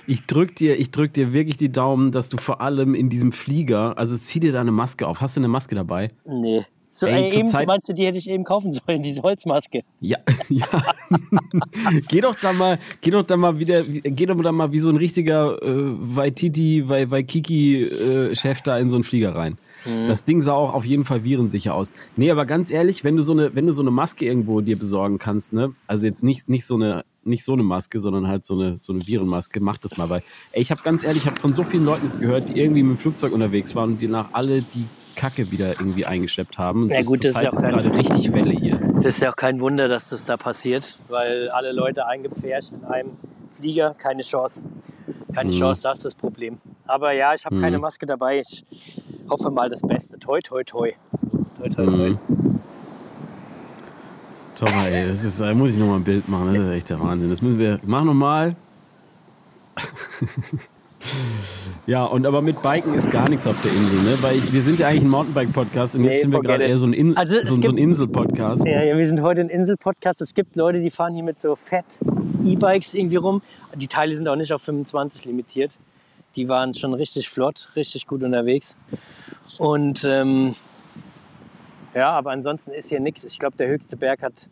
ich 0.08 0.26
drück 0.26 0.56
dir, 0.56 0.80
ich 0.80 0.92
drück 0.92 1.14
dir 1.14 1.34
wirklich 1.34 1.58
die 1.58 1.72
Daumen, 1.72 2.12
dass 2.12 2.30
du 2.30 2.38
vor 2.38 2.62
allem 2.62 2.96
in 2.96 3.10
diesem 3.10 3.32
Flieger, 3.32 3.98
also 3.98 4.18
zieh 4.18 4.40
dir 4.40 4.54
da 4.54 4.62
eine 4.62 4.72
Maske 4.72 5.06
auf. 5.08 5.22
Hast 5.22 5.36
du 5.36 5.42
eine 5.42 5.50
Maske 5.50 5.76
dabei? 5.76 6.12
Nee. 6.26 6.66
So, 6.92 7.06
Ey, 7.08 7.30
ey, 7.30 7.38
eben, 7.40 7.48
Zeit- 7.48 7.68
meinst 7.68 7.88
du, 7.88 7.94
die 7.94 8.06
hätte 8.06 8.18
ich 8.18 8.30
eben 8.30 8.44
kaufen 8.44 8.72
sollen, 8.88 9.02
diese 9.02 9.22
Holzmaske? 9.22 9.82
Ja, 10.02 10.18
ja. 10.50 10.66
geh 12.10 12.22
doch 12.22 12.36
da 12.36 12.52
mal, 12.54 12.80
geh 13.02 13.12
doch 13.12 13.26
da 13.26 13.38
mal 13.38 13.60
wieder, 13.60 13.82
geh 13.84 14.26
doch 14.26 14.40
da 14.42 14.52
mal 14.52 14.72
wie 14.72 14.80
so 14.80 14.90
ein 14.90 14.96
richtiger 14.98 15.62
äh, 15.62 15.68
Waititi, 15.68 16.88
Wai- 16.90 17.10
Waikiki-Chef 17.10 18.62
da 18.62 18.78
in 18.80 18.90
so 18.90 18.96
einen 18.96 19.04
Flieger 19.04 19.36
rein. 19.36 19.58
Mhm. 19.86 20.08
Das 20.08 20.24
Ding 20.24 20.42
sah 20.42 20.54
auch 20.54 20.74
auf 20.74 20.86
jeden 20.86 21.06
Fall 21.06 21.24
virensicher 21.24 21.74
aus. 21.74 21.94
Nee, 22.16 22.32
aber 22.32 22.46
ganz 22.46 22.72
ehrlich, 22.72 23.04
wenn 23.04 23.16
du 23.16 23.22
so 23.24 23.34
eine, 23.34 23.56
wenn 23.56 23.66
du 23.68 23.72
so 23.74 23.82
eine 23.82 23.92
Maske 23.92 24.26
irgendwo 24.26 24.62
dir 24.62 24.78
besorgen 24.78 25.18
kannst, 25.20 25.54
ne, 25.54 25.74
also 25.88 26.06
jetzt 26.06 26.24
nicht, 26.24 26.50
nicht 26.50 26.66
so 26.66 26.76
eine, 26.76 27.04
nicht 27.24 27.44
so 27.44 27.54
eine 27.54 27.64
Maske, 27.64 28.00
sondern 28.00 28.28
halt 28.28 28.44
so 28.46 28.54
eine, 28.56 28.78
so 28.80 28.94
eine 28.94 29.06
Virenmaske, 29.06 29.60
mach 29.60 29.78
das 29.78 29.98
mal, 29.98 30.10
weil, 30.10 30.24
ey, 30.54 30.62
ich 30.62 30.72
habe 30.72 30.82
ganz 30.84 31.04
ehrlich, 31.04 31.24
ich 31.24 31.30
habe 31.30 31.40
von 31.40 31.54
so 31.54 31.64
vielen 31.64 31.86
Leuten 31.86 32.06
jetzt 32.06 32.20
gehört, 32.20 32.50
die 32.50 32.60
irgendwie 32.60 32.82
mit 32.82 32.98
dem 32.98 33.00
Flugzeug 33.00 33.34
unterwegs 33.34 33.76
waren 33.76 33.92
und 33.92 34.02
die 34.02 34.08
nach 34.08 34.30
alle 34.34 34.62
die 34.62 34.86
Kacke 35.16 35.52
wieder 35.52 35.68
irgendwie 35.80 36.06
eingeschleppt 36.06 36.58
haben. 36.58 36.84
Und 36.84 36.92
Ja 36.94 37.02
gut, 37.02 37.24
das 37.24 37.34
ist 37.34 37.42
ja 37.44 37.50
auch 37.50 37.54
ist 37.54 37.62
kein- 37.62 37.72
gerade 37.72 37.98
richtig 37.98 38.34
Welle 38.34 38.52
hier. 38.52 38.78
Das 38.96 39.06
ist 39.06 39.22
ja 39.22 39.32
auch 39.32 39.36
kein 39.36 39.60
Wunder, 39.60 39.88
dass 39.88 40.10
das 40.10 40.24
da 40.26 40.38
passiert, 40.38 40.98
weil 41.10 41.50
alle 41.50 41.72
Leute 41.72 42.06
eingepfercht 42.06 42.72
in 42.72 42.84
einem 42.86 43.10
Flieger, 43.50 43.94
keine 43.98 44.22
Chance. 44.24 44.66
Keine 45.34 45.52
Mhm. 45.52 45.58
Chance, 45.60 45.84
das 45.84 46.00
ist 46.00 46.06
das 46.06 46.16
Problem. 46.16 46.58
Aber 46.88 47.12
ja, 47.12 47.34
ich 47.36 47.46
habe 47.46 47.60
keine 47.60 47.78
Maske 47.80 48.06
dabei. 48.06 48.40
Ich 48.40 48.66
hoffe 49.30 49.50
mal 49.52 49.70
das 49.70 49.82
Beste. 49.82 50.18
Toi, 50.20 50.40
toi, 50.42 50.64
toi. 50.64 50.92
Toi, 51.60 51.70
toi, 51.70 51.86
toi. 51.86 52.10
Mhm. 52.10 52.60
Toll, 54.56 54.70
ey, 54.92 55.08
das 55.08 55.24
ist, 55.24 55.40
da 55.40 55.54
muss 55.54 55.72
ich 55.72 55.78
noch 55.78 55.88
mal 55.88 55.96
ein 55.96 56.04
Bild 56.04 56.28
machen, 56.28 56.54
das 56.54 56.64
ist 56.64 56.70
echt 56.72 56.90
der 56.90 57.00
Wahnsinn. 57.00 57.30
Das 57.30 57.42
müssen 57.42 57.60
wir, 57.60 57.80
mach 57.86 58.04
noch 58.04 58.14
mal. 58.14 58.56
ja, 61.88 62.04
und 62.04 62.26
aber 62.26 62.42
mit 62.42 62.62
Biken 62.62 62.94
ist 62.94 63.10
gar 63.10 63.30
nichts 63.30 63.48
auf 63.48 63.56
der 63.62 63.72
Insel, 63.72 64.02
ne? 64.02 64.18
Weil 64.22 64.36
ich, 64.36 64.52
wir 64.52 64.62
sind 64.62 64.80
ja 64.80 64.88
eigentlich 64.90 65.04
ein 65.04 65.10
Mountainbike-Podcast 65.10 65.96
und 65.96 66.04
jetzt 66.04 66.12
Nee, 66.12 66.22
sind 66.24 66.34
wir 66.34 66.42
gerade 66.42 66.66
eher 66.66 66.76
so 66.76 66.86
ein, 66.88 66.94
In 66.94 67.16
Also, 67.16 67.38
so, 67.44 67.62
so 67.62 67.70
ein 67.72 67.78
Insel-Podcast. 67.78 68.66
Ja, 68.66 68.84
ja, 68.84 68.98
wir 68.98 69.08
sind 69.08 69.22
heute 69.22 69.40
ein 69.42 69.50
Insel-Podcast. 69.50 70.22
Es 70.22 70.34
gibt 70.34 70.58
Leute, 70.58 70.82
die 70.82 70.90
fahren 70.90 71.14
hier 71.14 71.24
mit 71.24 71.40
so 71.40 71.56
Fett-E-Bikes 72.40 72.94
irgendwie 72.94 73.18
rum. 73.18 73.42
Die 73.76 73.88
Teile 73.88 74.16
sind 74.16 74.28
auch 74.28 74.36
nicht 74.36 74.54
auf 74.54 74.62
25 74.62 75.26
limitiert. 75.26 75.72
Die 76.36 76.48
waren 76.48 76.74
schon 76.74 76.94
richtig 76.94 77.30
flott, 77.30 77.70
richtig 77.76 78.08
gut 78.08 78.24
unterwegs. 78.24 78.78
Und 79.58 80.04
ähm, 80.06 80.56
ja, 81.96 82.12
aber 82.12 82.32
ansonsten 82.32 82.72
ist 82.72 82.90
hier 82.90 83.00
nichts. 83.00 83.24
Ich 83.26 83.40
glaube, 83.40 83.58
der 83.58 83.68
höchste 83.68 83.98
Berg 83.98 84.22
hat 84.22 84.50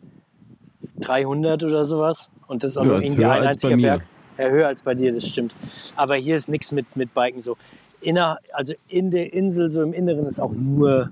300 1.00 1.62
oder 1.64 1.84
sowas. 1.84 2.30
Und 2.46 2.64
das 2.64 2.72
ist 2.72 2.76
auch 2.78 2.82
Ja, 2.84 2.88
nur 2.90 3.02
irgendwie 3.02 3.24
ein 3.24 3.46
einziger. 3.46 3.76
Berg. 3.76 4.02
Ja, 4.38 4.48
höher 4.48 4.66
als 4.68 4.82
bei 4.82 4.94
dir, 4.94 5.12
das 5.12 5.26
stimmt. 5.26 5.54
Aber 5.96 6.14
hier 6.16 6.36
ist 6.36 6.48
nichts 6.48 6.70
mit, 6.72 6.96
mit 6.96 7.12
Biken 7.14 7.40
so. 7.40 7.56
Inner, 8.00 8.38
also 8.52 8.74
in 8.88 9.10
der 9.10 9.32
Insel, 9.32 9.70
so 9.70 9.82
im 9.82 9.92
Inneren, 9.92 10.26
ist 10.26 10.40
auch 10.40 10.52
nur 10.52 11.10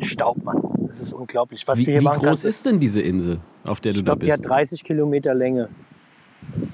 Staub, 0.00 0.42
Mann. 0.44 0.62
Das 0.88 1.00
ist 1.00 1.14
unglaublich. 1.14 1.66
Was 1.66 1.78
Wie, 1.78 1.84
du 1.84 1.90
hier 1.92 2.00
wie 2.00 2.04
machen 2.04 2.20
groß 2.26 2.44
ist 2.44 2.66
denn 2.66 2.78
diese 2.78 3.00
Insel, 3.00 3.40
auf 3.64 3.80
der 3.80 3.92
du 3.92 3.98
ich 3.98 4.04
da 4.04 4.12
glaube, 4.12 4.26
die 4.26 4.32
hat 4.32 4.40
bist? 4.40 4.50
30 4.50 4.84
Kilometer 4.84 5.34
Länge. 5.34 5.68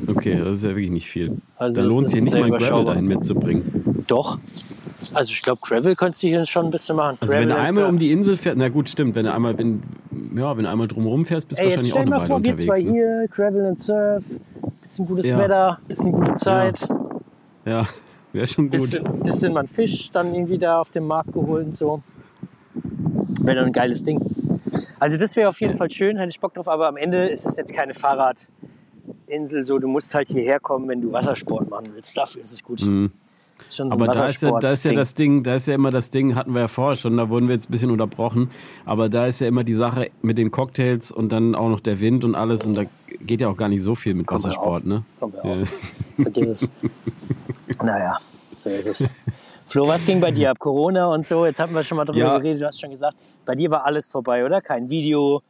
Okay, 0.06 0.38
das 0.42 0.58
ist 0.58 0.64
ja 0.64 0.70
wirklich 0.70 0.90
nicht 0.90 1.08
viel. 1.08 1.36
Also 1.56 1.82
da 1.82 1.88
lohnt 1.88 2.06
es 2.06 2.12
sich 2.12 2.22
nicht 2.22 2.32
mal 2.34 2.44
ein 2.44 2.52
Gravel 2.52 2.84
dahin 2.84 3.06
mitzubringen. 3.06 4.04
Doch. 4.06 4.38
Also 5.14 5.32
ich 5.32 5.42
glaube, 5.42 5.60
Gravel 5.62 5.94
könntest 5.96 6.22
du 6.22 6.28
hier 6.28 6.46
schon 6.46 6.66
ein 6.66 6.70
bisschen 6.70 6.96
machen. 6.96 7.18
Also 7.20 7.32
wenn 7.32 7.48
Gravel 7.48 7.54
du 7.54 7.60
and 7.60 7.68
einmal 7.78 7.90
um 7.92 7.98
die 7.98 8.12
Insel 8.12 8.36
fährst, 8.36 8.58
na 8.58 8.68
gut, 8.68 8.88
stimmt, 8.88 9.14
wenn 9.16 9.24
du 9.24 9.32
einmal, 9.32 9.58
wenn, 9.58 9.82
ja, 10.36 10.56
wenn 10.56 10.64
du 10.64 10.70
einmal 10.70 10.88
drumherum 10.88 11.24
fährst, 11.24 11.48
bist 11.48 11.60
du 11.60 11.64
jetzt 11.64 11.76
wahrscheinlich 11.76 11.94
auch 11.94 12.00
eine 12.00 12.10
mal 12.10 12.16
Weile 12.18 12.26
vor, 12.28 12.44
wir 12.44 12.56
zwei 12.56 12.62
unterwegs. 12.66 12.84
Ne? 12.84 12.92
hier, 12.92 13.28
Gravel 13.30 13.66
and 13.66 13.80
Surf, 13.80 14.24
bisschen 14.80 15.06
gutes 15.06 15.26
Ja. 15.30 15.38
Wetter, 15.38 15.78
bisschen 15.88 16.12
gute 16.12 16.34
Zeit, 16.36 16.88
Ja, 17.64 17.86
wäre 18.32 18.46
schon 18.46 18.70
gut. 18.70 18.80
bisschen, 18.80 19.22
bisschen 19.22 19.52
mal 19.52 19.66
Fisch 19.66 20.10
dann 20.12 20.34
irgendwie 20.34 20.58
da 20.58 20.80
auf 20.80 20.90
dem 20.90 21.06
Markt 21.06 21.32
geholt 21.32 21.66
und 21.66 21.74
so. 21.76 22.02
Wäre 23.42 23.60
doch 23.60 23.66
ein 23.66 23.72
geiles 23.72 24.02
Ding. 24.04 24.20
Also 24.98 25.16
das 25.16 25.34
wäre 25.36 25.48
auf 25.48 25.60
jeden 25.60 25.74
Fall 25.74 25.90
schön, 25.90 26.16
hätte 26.16 26.30
ich 26.30 26.40
Bock 26.40 26.54
drauf, 26.54 26.68
aber 26.68 26.86
am 26.88 26.96
Ende 26.96 27.28
ist 27.28 27.44
es 27.44 27.56
jetzt 27.56 27.74
keine 27.74 27.92
Fahrradinsel, 29.32 29.64
so 29.64 29.78
du 29.78 29.88
musst 29.88 30.14
halt 30.14 30.28
hierher 30.28 30.60
kommen, 30.60 30.88
wenn 30.88 31.00
du 31.00 31.12
Wassersport 31.12 31.68
machen 31.70 31.86
willst. 31.94 32.16
Dafür 32.16 32.42
ist 32.42 32.52
es 32.52 32.62
gut. 32.62 32.80
Schon 32.80 32.88
so 32.88 33.84
Mhm. 33.84 33.92
Aber 33.92 34.06
da 34.08 34.26
ist, 34.26 34.42
ja, 34.42 34.58
da 34.58 34.72
ist 34.72 34.84
ja 34.84 34.92
das 34.92 35.14
Ding, 35.14 35.42
da 35.44 35.54
ist 35.54 35.68
ja 35.68 35.74
immer 35.74 35.90
das 35.90 36.10
Ding, 36.10 36.34
hatten 36.34 36.52
wir 36.54 36.62
ja 36.62 36.68
vorher 36.68 36.96
schon, 36.96 37.16
da 37.16 37.28
wurden 37.28 37.46
wir 37.48 37.54
jetzt 37.54 37.68
ein 37.68 37.72
bisschen 37.72 37.90
unterbrochen, 37.90 38.50
aber 38.84 39.08
da 39.08 39.26
ist 39.26 39.40
ja 39.40 39.46
immer 39.46 39.62
die 39.64 39.74
Sache 39.74 40.10
mit 40.20 40.36
den 40.36 40.50
Cocktails 40.50 41.12
und 41.12 41.30
dann 41.32 41.54
auch 41.54 41.68
noch 41.68 41.80
der 41.80 42.00
Wind 42.00 42.24
und 42.24 42.34
alles 42.34 42.66
und 42.66 42.74
da 42.76 42.84
geht 43.20 43.40
ja 43.40 43.48
auch 43.48 43.56
gar 43.56 43.68
nicht 43.68 43.82
so 43.82 43.94
viel 43.94 44.14
mit 44.14 44.26
Komm, 44.26 44.38
Wassersport, 44.38 44.82
auf. 44.82 44.88
ne? 44.88 45.04
Komm, 45.20 45.32
hör 45.34 45.44
auf. 45.44 45.68
Vergiss 46.22 46.48
es. 46.48 46.70
naja, 47.82 48.18
so 48.56 48.68
ist 48.68 48.86
es. 48.86 49.10
Flo, 49.66 49.86
was 49.86 50.04
ging 50.04 50.20
bei 50.20 50.32
dir 50.32 50.50
ab? 50.50 50.58
Corona 50.58 51.06
und 51.06 51.26
so, 51.26 51.46
jetzt 51.46 51.60
haben 51.60 51.72
wir 51.74 51.84
schon 51.84 51.96
mal 51.96 52.04
drüber 52.04 52.18
Ja. 52.18 52.38
geredet, 52.38 52.62
du 52.62 52.66
hast 52.66 52.80
schon 52.80 52.90
gesagt, 52.90 53.16
bei 53.46 53.54
dir 53.54 53.70
war 53.70 53.86
alles 53.86 54.06
vorbei, 54.08 54.44
oder? 54.44 54.60
Kein 54.60 54.90
Video, 54.90 55.40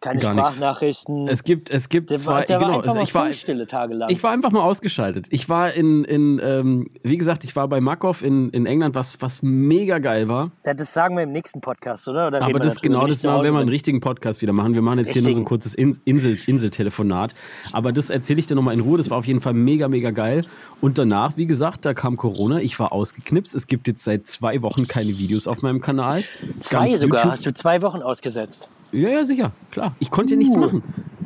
Keine 0.00 0.20
Gar. 0.20 0.32
Sprachnachrichten. 0.34 1.26
Es 1.26 1.42
gibt, 1.42 1.70
es 1.70 1.88
gibt 1.88 2.10
der 2.10 2.18
zwei, 2.18 2.32
war, 2.32 2.42
genau, 2.44 2.60
war 2.60 2.68
einfach 2.68 2.82
also 2.84 2.94
mal 2.98 3.02
ich 3.02 3.14
war, 3.14 3.32
stille 3.32 3.66
tagelang. 3.66 4.10
ich 4.10 4.22
war 4.22 4.30
einfach 4.30 4.50
mal 4.52 4.60
ausgeschaltet. 4.62 5.26
Ich 5.30 5.48
war 5.48 5.72
in, 5.72 6.04
in 6.04 6.38
ähm, 6.42 6.90
wie 7.02 7.16
gesagt, 7.16 7.44
ich 7.44 7.56
war 7.56 7.66
bei 7.66 7.80
Makov 7.80 8.22
in, 8.22 8.50
in 8.50 8.66
England, 8.66 8.94
was, 8.94 9.20
was 9.22 9.42
mega 9.42 9.98
geil 9.98 10.28
war. 10.28 10.50
ja, 10.64 10.74
das 10.74 10.92
sagen 10.92 11.16
wir 11.16 11.24
im 11.24 11.32
nächsten 11.32 11.60
Podcast, 11.60 12.06
oder? 12.08 12.28
oder 12.28 12.42
Aber 12.42 12.60
das 12.60 12.80
genau, 12.80 13.06
das 13.06 13.22
machen, 13.22 13.42
wir 13.42 13.48
einen 13.50 13.58
bin? 13.60 13.68
richtigen 13.70 14.00
Podcast 14.00 14.42
wieder 14.42 14.52
machen. 14.52 14.74
Wir 14.74 14.82
machen 14.82 14.98
jetzt 14.98 15.12
hier 15.12 15.22
nur 15.22 15.32
so 15.32 15.40
ein 15.40 15.44
kurzes 15.44 15.74
In 15.74 15.98
Insel, 16.04 16.38
Inseltelefonat. 16.46 17.34
Aber 17.72 17.90
das 17.92 18.10
erzähle 18.10 18.38
ich 18.40 18.46
dir 18.46 18.54
nochmal 18.54 18.74
in 18.74 18.80
Ruhe. 18.80 18.98
Das 18.98 19.08
war 19.10 19.18
auf 19.18 19.26
jeden 19.26 19.40
Fall 19.40 19.54
mega, 19.54 19.88
mega 19.88 20.10
geil. 20.10 20.42
Und 20.80 20.98
danach, 20.98 21.36
wie 21.36 21.46
gesagt, 21.46 21.84
da 21.86 21.94
kam 21.94 22.16
Corona. 22.16 22.60
Ich 22.60 22.78
war 22.78 22.92
ausgeknipst. 22.92 23.54
Es 23.54 23.66
gibt 23.66 23.88
jetzt 23.88 24.04
seit 24.04 24.26
zwei 24.26 24.60
Wochen 24.62 24.86
keine 24.86 25.18
Videos 25.18 25.46
auf 25.48 25.62
meinem 25.62 25.80
Kanal. 25.80 26.22
Zwei 26.58 26.88
Ganz 26.90 27.00
sogar. 27.00 27.20
YouTube- 27.20 27.32
Hast 27.32 27.46
du 27.46 27.54
zwei 27.54 27.82
Wochen 27.82 28.02
ausgesetzt. 28.02 28.68
Ja, 28.92 29.08
ja, 29.10 29.24
sicher. 29.24 29.52
Klar. 29.70 29.94
Ich 29.98 30.10
konnte 30.10 30.36
nichts 30.36 30.56
Uh. 30.56 30.60
machen. 30.60 30.82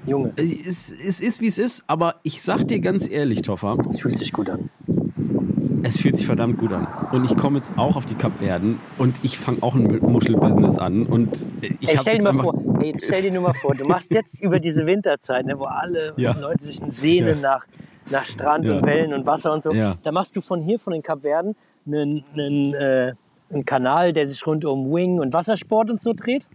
Junge, 0.06 0.32
Es, 0.36 0.90
es 0.90 1.20
ist, 1.20 1.40
wie 1.40 1.46
es 1.46 1.58
ist. 1.58 1.84
Aber 1.86 2.16
ich 2.22 2.42
sag 2.42 2.66
dir 2.66 2.80
ganz 2.80 3.08
ehrlich, 3.08 3.42
Toffer, 3.42 3.76
das 3.84 4.00
fühlt 4.00 4.16
sich 4.18 4.32
gut 4.32 4.48
an. 4.50 4.70
es 5.82 6.00
fühlt 6.00 6.16
sich 6.16 6.26
verdammt 6.26 6.58
gut 6.58 6.72
an. 6.72 6.86
Und 7.12 7.24
ich 7.24 7.36
komme 7.36 7.56
jetzt 7.58 7.72
auch 7.76 7.96
auf 7.96 8.06
die 8.06 8.14
Kapverden 8.14 8.78
und 8.98 9.16
ich 9.22 9.38
fange 9.38 9.62
auch 9.62 9.74
ein 9.74 9.98
Muschelbusiness 10.00 10.78
an. 10.78 11.04
Und 11.06 11.46
ich 11.60 11.88
Ey, 11.88 11.98
stell 11.98 12.14
jetzt 12.14 12.26
dir 12.26 12.32
mal 12.32 12.42
vor, 12.42 12.54
ey, 12.80 12.88
jetzt 12.90 13.04
stell 13.04 13.22
dir 13.22 13.30
nur 13.32 13.42
mal 13.42 13.54
vor, 13.54 13.74
du 13.74 13.84
machst 13.86 14.10
jetzt 14.10 14.40
über 14.40 14.58
diese 14.58 14.86
Winterzeit, 14.86 15.46
ne, 15.46 15.58
wo 15.58 15.64
alle 15.64 16.14
Ja. 16.16 16.32
Leute 16.38 16.64
sich 16.64 16.80
sehnen 16.88 17.40
nach, 17.42 17.66
nach 18.10 18.24
Strand 18.24 18.64
Ja. 18.64 18.78
und 18.78 18.86
Wellen 18.86 19.12
und 19.12 19.26
Wasser 19.26 19.52
und 19.52 19.62
so. 19.62 19.72
Ja. 19.72 19.94
Da 20.02 20.12
machst 20.12 20.34
du 20.34 20.40
von 20.40 20.62
hier, 20.62 20.78
von 20.78 20.92
den 20.94 21.02
Kapverden, 21.02 21.54
einen, 21.86 22.24
einen, 22.34 22.74
äh, 22.74 23.12
einen 23.52 23.64
Kanal, 23.64 24.12
der 24.12 24.26
sich 24.26 24.46
rund 24.46 24.64
um 24.64 24.90
Wing 24.92 25.18
und 25.20 25.32
Wassersport 25.34 25.90
und 25.90 26.00
so 26.00 26.12
dreht. 26.14 26.46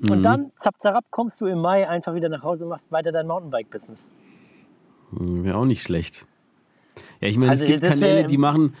Mhm. 0.00 0.10
Und 0.10 0.22
dann, 0.22 0.52
zapp, 0.56 0.78
zapp, 0.78 1.04
kommst 1.10 1.40
du 1.40 1.46
im 1.46 1.60
Mai 1.60 1.88
einfach 1.88 2.14
wieder 2.14 2.28
nach 2.28 2.42
Hause 2.42 2.64
und 2.64 2.70
machst 2.70 2.90
weiter 2.92 3.12
dein 3.12 3.26
Mountainbike-Business. 3.26 4.08
Wäre 5.12 5.56
auch 5.56 5.64
nicht 5.64 5.82
schlecht. 5.82 6.26
Ja, 7.20 7.28
ich 7.28 7.36
meine, 7.36 7.50
Also, 7.50 7.64
es 7.64 7.70
gibt 7.70 7.82
Kanäle, 7.82 8.26
die 8.26 8.38
machen, 8.38 8.74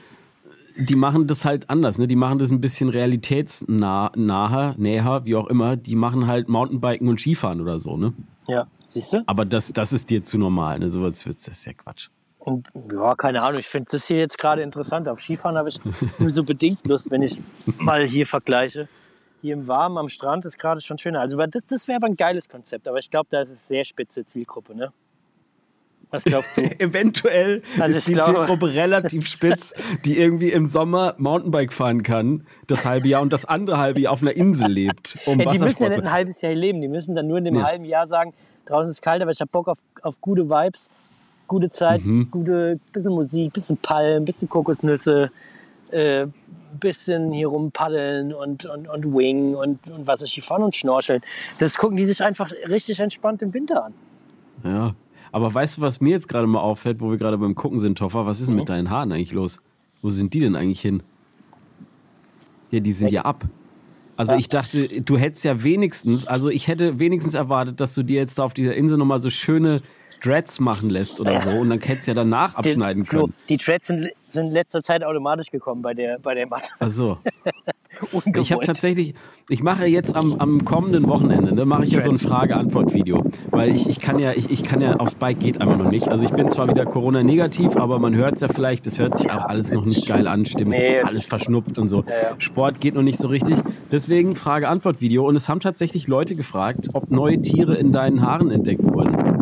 die 0.78 0.96
machen 0.96 1.26
das 1.26 1.44
halt 1.44 1.70
anders. 1.70 1.98
Ne? 1.98 2.06
Die 2.06 2.16
machen 2.16 2.38
das 2.38 2.50
ein 2.50 2.60
bisschen 2.60 2.88
realitätsnaher, 2.88 4.74
näher, 4.76 5.20
wie 5.24 5.36
auch 5.36 5.46
immer. 5.48 5.76
Die 5.76 5.96
machen 5.96 6.26
halt 6.26 6.48
Mountainbiken 6.48 7.08
und 7.08 7.20
Skifahren 7.20 7.60
oder 7.60 7.80
so. 7.80 7.96
Ne? 7.96 8.12
Ja, 8.48 8.66
siehst 8.82 9.12
du? 9.12 9.22
Aber 9.26 9.44
das, 9.44 9.72
das 9.72 9.92
ist 9.92 10.10
dir 10.10 10.22
zu 10.22 10.38
normal. 10.38 10.78
Ne? 10.78 10.90
So 10.90 11.02
was 11.02 11.26
wird's, 11.26 11.44
das 11.44 11.58
ist 11.58 11.66
ja 11.66 11.72
Quatsch. 11.72 12.08
Und 12.38 12.68
ja, 12.92 13.14
keine 13.16 13.42
Ahnung, 13.42 13.58
ich 13.58 13.66
finde 13.66 13.88
das 13.90 14.06
hier 14.06 14.18
jetzt 14.18 14.38
gerade 14.38 14.62
interessant. 14.62 15.08
Auf 15.08 15.20
Skifahren 15.20 15.56
habe 15.56 15.68
ich 15.68 15.80
nur 16.18 16.30
so 16.30 16.44
bedingt 16.44 16.86
Lust, 16.86 17.10
wenn 17.10 17.22
ich 17.22 17.40
mal 17.78 18.06
hier 18.06 18.26
vergleiche. 18.26 18.88
Hier 19.46 19.54
im 19.54 19.68
Warmen 19.68 19.96
am 19.96 20.08
Strand 20.08 20.44
ist 20.44 20.58
gerade 20.58 20.80
schon 20.80 20.98
schöner. 20.98 21.20
Also 21.20 21.36
das, 21.36 21.62
das 21.68 21.86
wäre 21.86 21.98
aber 21.98 22.08
ein 22.08 22.16
geiles 22.16 22.48
Konzept, 22.48 22.88
aber 22.88 22.98
ich 22.98 23.08
glaube, 23.12 23.28
da 23.30 23.42
ist 23.42 23.50
es 23.50 23.68
sehr 23.68 23.84
spitze 23.84 24.26
Zielgruppe, 24.26 24.74
ne? 24.74 24.92
Was 26.10 26.24
glaubst 26.24 26.56
du? 26.56 26.62
Eventuell 26.80 27.62
Also 27.78 28.00
ist 28.00 28.08
die 28.08 28.14
glaube- 28.14 28.34
Zielgruppe 28.34 28.74
relativ 28.74 29.28
spitz, 29.28 29.72
die 30.04 30.18
irgendwie 30.18 30.48
im 30.50 30.66
Sommer 30.66 31.14
Mountainbike 31.18 31.72
fahren 31.72 32.02
kann, 32.02 32.44
das 32.66 32.84
halbe 32.84 33.06
Jahr, 33.06 33.22
und 33.22 33.32
das 33.32 33.44
andere 33.44 33.78
halbe 33.78 34.00
Jahr 34.00 34.12
auf 34.14 34.20
einer 34.22 34.36
Insel 34.36 34.68
lebt, 34.68 35.16
um 35.26 35.38
Ja, 35.38 35.52
die 35.52 35.60
müssen 35.60 35.80
ja 35.84 35.90
nicht 35.90 36.00
ein 36.02 36.10
halbes 36.10 36.40
Jahr 36.42 36.52
leben, 36.52 36.80
die 36.80 36.88
müssen 36.88 37.14
dann 37.14 37.28
nur 37.28 37.38
in 37.38 37.44
dem 37.44 37.54
Nee. 37.54 37.62
halben 37.62 37.84
Jahr 37.84 38.08
sagen, 38.08 38.34
draußen 38.64 38.90
ist 38.90 38.96
es 38.96 39.00
kalt, 39.00 39.22
aber 39.22 39.30
ich 39.30 39.40
habe 39.40 39.50
Bock 39.52 39.68
auf, 39.68 39.78
auf 40.02 40.20
gute 40.20 40.48
Vibes, 40.50 40.90
gute 41.46 41.70
Zeit, 41.70 42.04
Mhm. 42.04 42.32
gute 42.32 42.80
bisschen 42.92 43.12
Musik, 43.12 43.52
bisschen 43.52 43.76
Palmen, 43.76 44.24
bisschen 44.24 44.48
Kokosnüsse, 44.48 45.28
äh, 45.92 46.26
bisschen 46.78 47.32
hier 47.32 47.48
rum 47.48 47.70
paddeln 47.72 48.34
und, 48.34 48.64
und, 48.66 48.88
und 48.88 49.04
Wing 49.14 49.54
und, 49.54 49.88
und 49.88 50.06
Wasserskifahren 50.06 50.62
und 50.62 50.76
Schnorcheln. 50.76 51.22
Das 51.58 51.76
gucken 51.78 51.96
die 51.96 52.04
sich 52.04 52.22
einfach 52.22 52.50
richtig 52.68 53.00
entspannt 53.00 53.42
im 53.42 53.54
Winter 53.54 53.84
an. 53.86 53.94
Ja. 54.64 54.94
Aber 55.32 55.52
weißt 55.52 55.78
du, 55.78 55.80
was 55.82 56.00
mir 56.00 56.10
jetzt 56.10 56.28
gerade 56.28 56.46
mal 56.46 56.60
auffällt, 56.60 57.00
wo 57.00 57.10
wir 57.10 57.18
gerade 57.18 57.38
beim 57.38 57.54
Gucken 57.54 57.78
sind, 57.78 57.98
Toffer? 57.98 58.26
Was 58.26 58.40
ist 58.40 58.46
denn 58.48 58.54
Mhm. 58.56 58.60
mit 58.60 58.68
deinen 58.68 58.90
Haaren 58.90 59.12
eigentlich 59.12 59.32
los? 59.32 59.60
Wo 60.02 60.10
sind 60.10 60.32
die 60.34 60.40
denn 60.40 60.56
eigentlich 60.56 60.80
hin? 60.80 61.02
Ja, 62.70 62.80
die 62.80 62.92
sind 62.92 63.12
ja 63.12 63.22
ab. 63.22 63.44
Also 64.16 64.32
Ja. 64.32 64.38
ich 64.38 64.48
dachte, 64.48 64.88
du 65.02 65.18
hättest 65.18 65.44
ja 65.44 65.62
wenigstens, 65.62 66.26
also 66.26 66.48
ich 66.48 66.68
hätte 66.68 66.98
wenigstens 66.98 67.34
erwartet, 67.34 67.80
dass 67.80 67.94
du 67.94 68.02
dir 68.02 68.16
jetzt 68.20 68.38
da 68.38 68.44
auf 68.44 68.54
dieser 68.54 68.74
Insel 68.74 68.96
nochmal 68.98 69.20
so 69.20 69.28
schöne 69.30 69.78
Dreads 70.22 70.60
machen 70.60 70.88
lässt 70.88 71.20
oder 71.20 71.36
so 71.36 71.50
und 71.50 71.68
dann 71.68 71.80
hättest 71.80 72.08
du 72.08 72.12
ja 72.12 72.14
danach 72.14 72.52
Die- 72.52 72.56
abschneiden 72.70 73.04
Flo, 73.04 73.22
können. 73.22 73.34
Die 73.48 73.56
Dreads 73.58 73.88
sind, 73.88 74.08
sind 74.22 74.46
in 74.46 74.52
letzter 74.52 74.82
Zeit 74.82 75.04
automatisch 75.04 75.50
gekommen 75.50 75.82
bei 75.82 75.92
der, 75.92 76.18
bei 76.18 76.34
der 76.34 76.46
Matte. 76.46 76.68
Ach 76.78 76.88
so. 76.88 77.18
Ungewollt. 78.12 78.36
Ich 78.46 78.52
habe 78.52 78.64
tatsächlich, 78.64 79.14
ich 79.48 79.62
mache 79.62 79.86
jetzt 79.86 80.16
am, 80.16 80.36
am 80.38 80.64
kommenden 80.64 81.08
Wochenende, 81.08 81.54
ne, 81.54 81.64
mache 81.64 81.84
ich 81.84 81.90
ja 81.90 82.00
so 82.00 82.10
ein. 82.10 82.16
Frage-Antwort-Video. 82.16 83.24
Weil 83.50 83.74
ich, 83.74 83.88
ich 83.88 84.00
kann 84.00 84.18
ja, 84.18 84.32
ich, 84.32 84.50
ich 84.50 84.62
kann 84.62 84.80
ja 84.80 84.96
aufs 84.96 85.14
Bike 85.14 85.40
geht 85.40 85.60
einfach 85.60 85.76
noch 85.76 85.90
nicht. 85.90 86.08
Also 86.08 86.24
ich 86.24 86.32
bin 86.32 86.50
zwar 86.50 86.68
wieder 86.68 86.84
Corona-negativ, 86.84 87.76
aber 87.76 87.98
man 87.98 88.14
hört 88.14 88.36
es 88.36 88.40
ja 88.42 88.48
vielleicht, 88.48 88.86
es 88.86 88.98
hört 88.98 89.16
sich 89.16 89.30
auch 89.30 89.44
alles 89.44 89.72
noch 89.72 89.84
nicht 89.84 90.06
geil 90.06 90.26
an, 90.26 90.44
Stimme, 90.44 90.70
Nee, 90.70 91.00
alles 91.00 91.24
verschnupft 91.24 91.78
und 91.78 91.88
so. 91.88 92.02
Ja, 92.02 92.30
ja. 92.30 92.34
Sport 92.38 92.80
geht 92.80 92.94
noch 92.94 93.02
nicht 93.02 93.18
so 93.18 93.28
richtig. 93.28 93.58
Deswegen 93.90 94.36
Frage-Antwort-Video. 94.36 95.26
Und 95.26 95.36
es 95.36 95.48
haben 95.48 95.60
tatsächlich 95.60 96.06
Leute 96.08 96.34
gefragt, 96.36 96.88
ob 96.94 97.10
neue 97.10 97.40
Tiere 97.40 97.76
in 97.76 97.92
deinen 97.92 98.22
Haaren 98.22 98.50
entdeckt 98.50 98.82
wurden. 98.82 99.35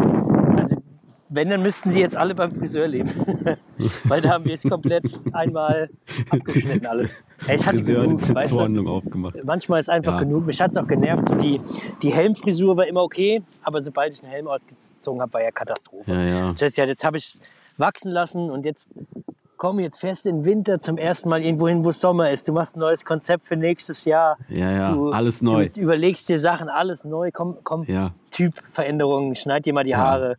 Wenn, 1.35 1.51
dann 1.51 1.63
müssten 1.63 1.91
sie 1.91 2.01
jetzt 2.01 2.17
alle 2.17 2.35
beim 2.35 2.53
Friseur 2.53 2.87
leben. 2.87 3.11
Weil 4.05 4.21
da 4.21 4.31
haben 4.31 4.45
wir 4.45 4.53
jetzt 4.53 4.69
komplett 4.69 5.05
einmal 5.33 5.91
abgeschnitten 6.31 6.87
alles. 6.87 7.25
Ey, 7.49 7.57
ich 7.57 7.67
hatte 7.67 7.79
Friseur 7.79 8.03
genug, 8.03 8.35
weißt 8.35 8.53
du? 8.53 8.89
Aufgemacht. 8.89 9.37
Manchmal 9.45 9.81
ist 9.81 9.91
einfach 9.91 10.13
Ja. 10.13 10.19
genug. 10.21 10.47
Mich 10.47 10.61
hat 10.61 10.71
es 10.71 10.77
auch 10.77 10.87
genervt. 10.87 11.27
So 11.29 11.35
die, 11.35 11.61
die 12.03 12.13
Helmfrisur 12.13 12.77
war 12.77 12.87
immer 12.87 13.03
okay, 13.03 13.43
aber 13.63 13.83
sobald 13.83 14.13
ich 14.15 14.23
einen 14.23 14.31
Helm 14.31 14.47
ausgezogen 14.47 15.21
habe, 15.21 15.33
war 15.33 15.43
ja 15.43 15.51
Katastrophe. 15.51 16.13
Ja, 16.13 16.23
ja. 16.23 16.53
Das 16.53 16.63
heißt, 16.63 16.77
ja, 16.79 16.85
jetzt 16.85 17.05
habe 17.05 17.17
ich 17.19 17.35
wachsen 17.79 18.13
lassen 18.13 18.51
und 18.51 18.65
jetzt 18.65 18.89
komme 19.57 19.83
jetzt 19.83 19.99
fest 20.01 20.27
in 20.27 20.37
den 20.41 20.45
Winter 20.45 20.79
zum 20.79 20.99
ersten 20.99 21.29
Mal 21.29 21.43
irgendwo 21.43 21.67
hin, 21.67 21.83
wo 21.85 21.89
es 21.89 22.01
Sommer 22.01 22.31
ist. 22.31 22.47
Du 22.47 22.53
machst 22.53 22.77
ein 22.77 22.81
neues 22.81 23.05
Konzept 23.05 23.47
für 23.47 23.57
nächstes 23.57 24.05
Jahr. 24.05 24.37
Ja, 24.49 24.71
ja, 24.71 24.93
du, 24.93 25.11
alles 25.11 25.43
neu. 25.43 25.69
Du 25.69 25.81
überlegst 25.81 26.29
dir 26.29 26.39
Sachen, 26.39 26.69
alles 26.69 27.05
neu. 27.05 27.31
Komm, 27.33 27.57
komm 27.65 27.83
Ja. 27.85 28.13
Typveränderungen, 28.31 29.35
schneid 29.37 29.65
dir 29.67 29.73
mal 29.73 29.85
die 29.85 29.97
Haare. 29.97 30.37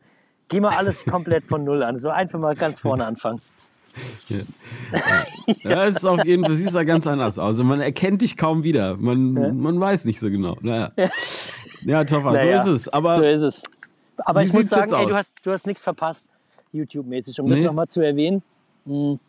Geh 0.50 0.60
mal 0.60 0.76
alles 0.76 1.06
komplett 1.06 1.44
von 1.44 1.64
Null 1.64 1.84
an. 1.84 1.98
So 1.98 2.10
einfach 2.10 2.40
mal 2.40 2.56
ganz 2.56 2.80
vorne 2.80 3.06
anfangen. 3.06 3.40
Ja, 5.64 5.86
es 5.86 5.98
ist 5.98 6.06
auf 6.06 6.24
jeden 6.26 6.44
Fall, 6.44 6.56
siehst 6.56 6.76
ja 6.76 6.84
ganz 6.84 7.08
anders 7.08 7.40
aus. 7.40 7.46
Also 7.48 7.64
man 7.64 7.82
erkennt 7.82 8.22
dich 8.22 8.38
kaum 8.38 8.64
wieder. 8.64 8.98
Man, 8.98 9.60
man 9.60 9.80
weiß 9.80 10.06
nicht 10.06 10.20
so 10.20 10.30
genau. 10.30 10.58
Naja. 10.62 10.92
Ja, 11.84 12.04
Toffer, 12.04 12.32
Naja, 12.32 12.62
so 12.64 12.74
ist 12.74 12.82
es. 12.82 12.90
Aber 12.94 13.16
so 13.16 13.24
ist 13.24 13.42
es. 13.42 13.64
Aber 14.18 14.42
ich 14.44 14.52
muss 14.54 14.68
sagen, 14.70 14.92
ey, 14.94 15.06
du 15.06 15.14
hast, 15.16 15.34
du 15.44 15.52
hast 15.52 15.66
nichts 15.68 15.82
verpasst, 15.82 16.26
YouTube-mäßig. 16.74 17.40
Um 17.40 17.50
das 17.50 17.60
Nee. 17.60 17.66
nochmal 17.66 17.88
zu 17.88 18.02
erwähnen. 18.02 18.42
hm, 18.86 19.20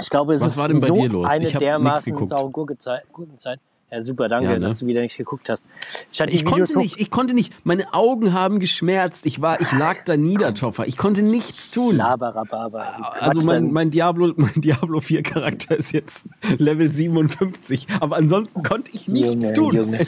Ich 0.00 0.10
glaube, 0.10 0.34
es 0.34 0.40
Was 0.40 0.48
ist 0.52 0.56
war 0.58 0.68
denn 0.68 0.80
bei 0.80 0.86
so 0.88 0.94
dir 0.94 1.08
los? 1.08 1.30
eine 1.30 1.44
Ich 1.46 1.56
dermaßen 1.56 2.26
saure 2.26 2.50
Gurkezeit- 2.50 3.04
Gurkenzeit. 3.12 3.60
Ja, 3.90 4.00
super, 4.00 4.28
danke, 4.28 4.48
Ja, 4.50 4.54
ne? 4.58 4.66
dass 4.66 4.80
du 4.80 4.86
wieder 4.86 5.00
nichts 5.00 5.16
geguckt 5.16 5.48
hast. 5.48 5.64
Ich, 6.10 6.20
ich 6.20 6.44
konnte 6.44 6.76
nicht, 6.76 7.00
ich 7.00 7.08
konnte 7.10 7.34
nicht. 7.34 7.52
Meine 7.64 7.94
Augen 7.94 8.32
haben 8.32 8.58
geschmerzt. 8.58 9.26
Ich 9.26 9.40
war, 9.40 9.60
ich 9.60 9.70
lag 9.70 9.98
da 10.04 10.16
nieder, 10.16 10.54
Toffer. 10.54 10.88
Ich 10.88 10.96
konnte 10.96 11.22
nichts 11.22 11.70
tun. 11.70 11.94
Laberababa. 11.96 12.80
Also 13.20 13.42
mein, 13.46 13.70
mein 13.72 13.90
Diablo, 13.92 14.32
mein 14.36 14.54
Diablo 14.56 15.00
4 15.00 15.22
Charakter 15.22 15.76
ist 15.76 15.92
jetzt 15.92 16.28
Level 16.58 16.90
57, 16.90 17.86
aber 18.00 18.16
ansonsten 18.16 18.64
konnte 18.64 18.90
ich 18.92 19.06
nichts 19.06 19.34
Junge, 19.34 19.52
tun. 19.52 19.76
Junge. 19.76 20.06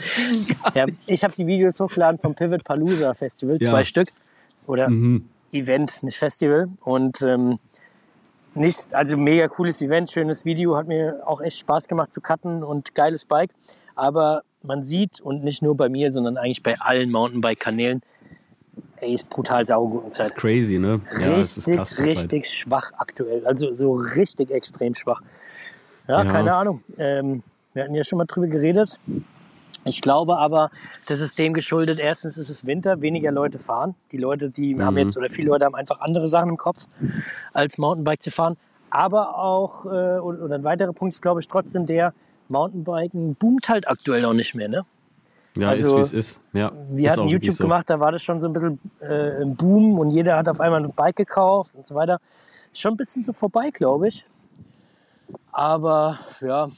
Ja, 0.75 0.85
ich 1.07 1.23
habe 1.23 1.33
die 1.37 1.47
Videos 1.47 1.79
hochgeladen 1.79 2.19
vom 2.19 2.35
Pivot 2.35 2.65
Palooza 2.65 3.13
Festival, 3.13 3.57
Ja. 3.61 3.71
zwei 3.71 3.85
Stück. 3.85 4.09
Oder 4.67 4.89
Mhm. 4.89 5.23
Event, 5.53 6.03
nicht 6.03 6.17
Festival. 6.17 6.67
Und 6.83 7.21
ähm, 7.21 7.59
nicht, 8.55 8.93
also 8.93 9.15
mega 9.17 9.47
cooles 9.47 9.81
Event, 9.81 10.11
schönes 10.11 10.45
Video, 10.45 10.75
hat 10.77 10.87
mir 10.87 11.21
auch 11.25 11.41
echt 11.41 11.57
Spaß 11.59 11.87
gemacht 11.87 12.11
zu 12.11 12.21
cutten 12.21 12.63
und 12.63 12.95
geiles 12.95 13.25
Bike. 13.25 13.51
Aber 13.95 14.43
man 14.63 14.83
sieht, 14.83 15.21
und 15.21 15.43
nicht 15.43 15.61
nur 15.61 15.75
bei 15.77 15.89
mir, 15.89 16.11
sondern 16.11 16.37
eigentlich 16.37 16.63
bei 16.63 16.75
allen 16.79 17.11
Mountainbike-Kanälen, 17.11 18.01
ey, 18.97 19.13
ist 19.13 19.29
brutal 19.29 19.65
saure 19.65 19.85
Das 19.87 19.91
Gurkenzeit. 19.93 20.25
ist 20.27 20.35
crazy, 20.35 20.79
ne? 20.79 21.01
Ja, 21.19 21.37
es 21.37 21.57
ist 21.57 21.67
richtig, 21.67 21.75
krass. 21.77 21.95
zur 21.95 22.05
Zeit. 22.09 22.17
richtig 22.17 22.49
schwach 22.49 22.91
aktuell. 22.97 23.45
Also 23.45 23.71
so 23.71 23.93
richtig 23.93 24.51
extrem 24.51 24.95
schwach. 24.95 25.21
Ja, 26.07 26.23
Ja. 26.23 26.31
keine 26.31 26.53
Ahnung. 26.55 26.83
Ähm, 26.97 27.43
wir 27.73 27.83
hatten 27.83 27.95
ja 27.95 28.03
schon 28.03 28.17
mal 28.17 28.25
drüber 28.25 28.47
geredet. 28.47 28.99
Ich 29.85 30.01
glaube 30.01 30.37
aber, 30.37 30.71
das 31.07 31.19
ist 31.21 31.39
dem 31.39 31.53
geschuldet. 31.53 31.99
Erstens 31.99 32.37
ist 32.37 32.49
es 32.49 32.65
Winter, 32.65 33.01
weniger 33.01 33.31
Leute 33.31 33.59
fahren. 33.59 33.95
Die 34.11 34.17
Leute, 34.17 34.49
die 34.49 34.77
haben 34.81 34.93
Mhm. 34.95 34.99
jetzt, 34.99 35.17
oder 35.17 35.29
viele 35.29 35.49
Leute 35.49 35.65
haben 35.65 35.75
einfach 35.75 36.01
andere 36.01 36.27
Sachen 36.27 36.49
im 36.49 36.57
Kopf, 36.57 36.85
als 37.53 37.77
Mountainbike 37.77 38.21
zu 38.21 38.31
fahren. 38.31 38.57
Aber 38.89 39.37
auch, 39.37 39.85
äh, 39.85 39.89
oder 40.19 40.55
ein 40.55 40.63
weiterer 40.63 40.93
Punkt 40.93 41.13
ist, 41.13 41.21
glaube 41.21 41.39
ich, 41.39 41.47
trotzdem 41.47 41.85
der, 41.85 42.13
Mountainbiken 42.49 43.35
boomt 43.35 43.69
halt 43.69 43.87
aktuell 43.87 44.21
noch 44.23 44.33
nicht 44.33 44.55
mehr. 44.55 44.67
Ne? 44.67 44.83
Ja, 45.55 45.69
Also, 45.69 45.97
ist 45.99 46.13
wie 46.13 46.17
es 46.17 46.27
ist. 46.27 46.41
Ja, 46.53 46.71
Wir 46.89 47.07
ist 47.09 47.17
hatten 47.17 47.27
YouTube 47.29 47.53
so. 47.53 47.63
gemacht, 47.63 47.89
da 47.89 47.99
war 47.99 48.11
das 48.11 48.23
schon 48.23 48.41
so 48.41 48.47
ein 48.47 48.53
bisschen 48.53 48.79
äh, 49.01 49.41
ein 49.43 49.55
Boom 49.55 49.99
und 49.99 50.09
jeder 50.09 50.35
hat 50.35 50.49
auf 50.49 50.59
einmal 50.59 50.83
ein 50.83 50.91
Bike 50.91 51.15
gekauft 51.15 51.75
und 51.75 51.85
so 51.85 51.93
weiter. 51.95 52.19
Schon 52.73 52.93
ein 52.93 52.97
bisschen 52.97 53.23
so 53.23 53.33
vorbei, 53.33 53.69
glaube 53.71 54.07
ich. 54.07 54.25
Aber 55.51 56.17
ja, 56.41 56.69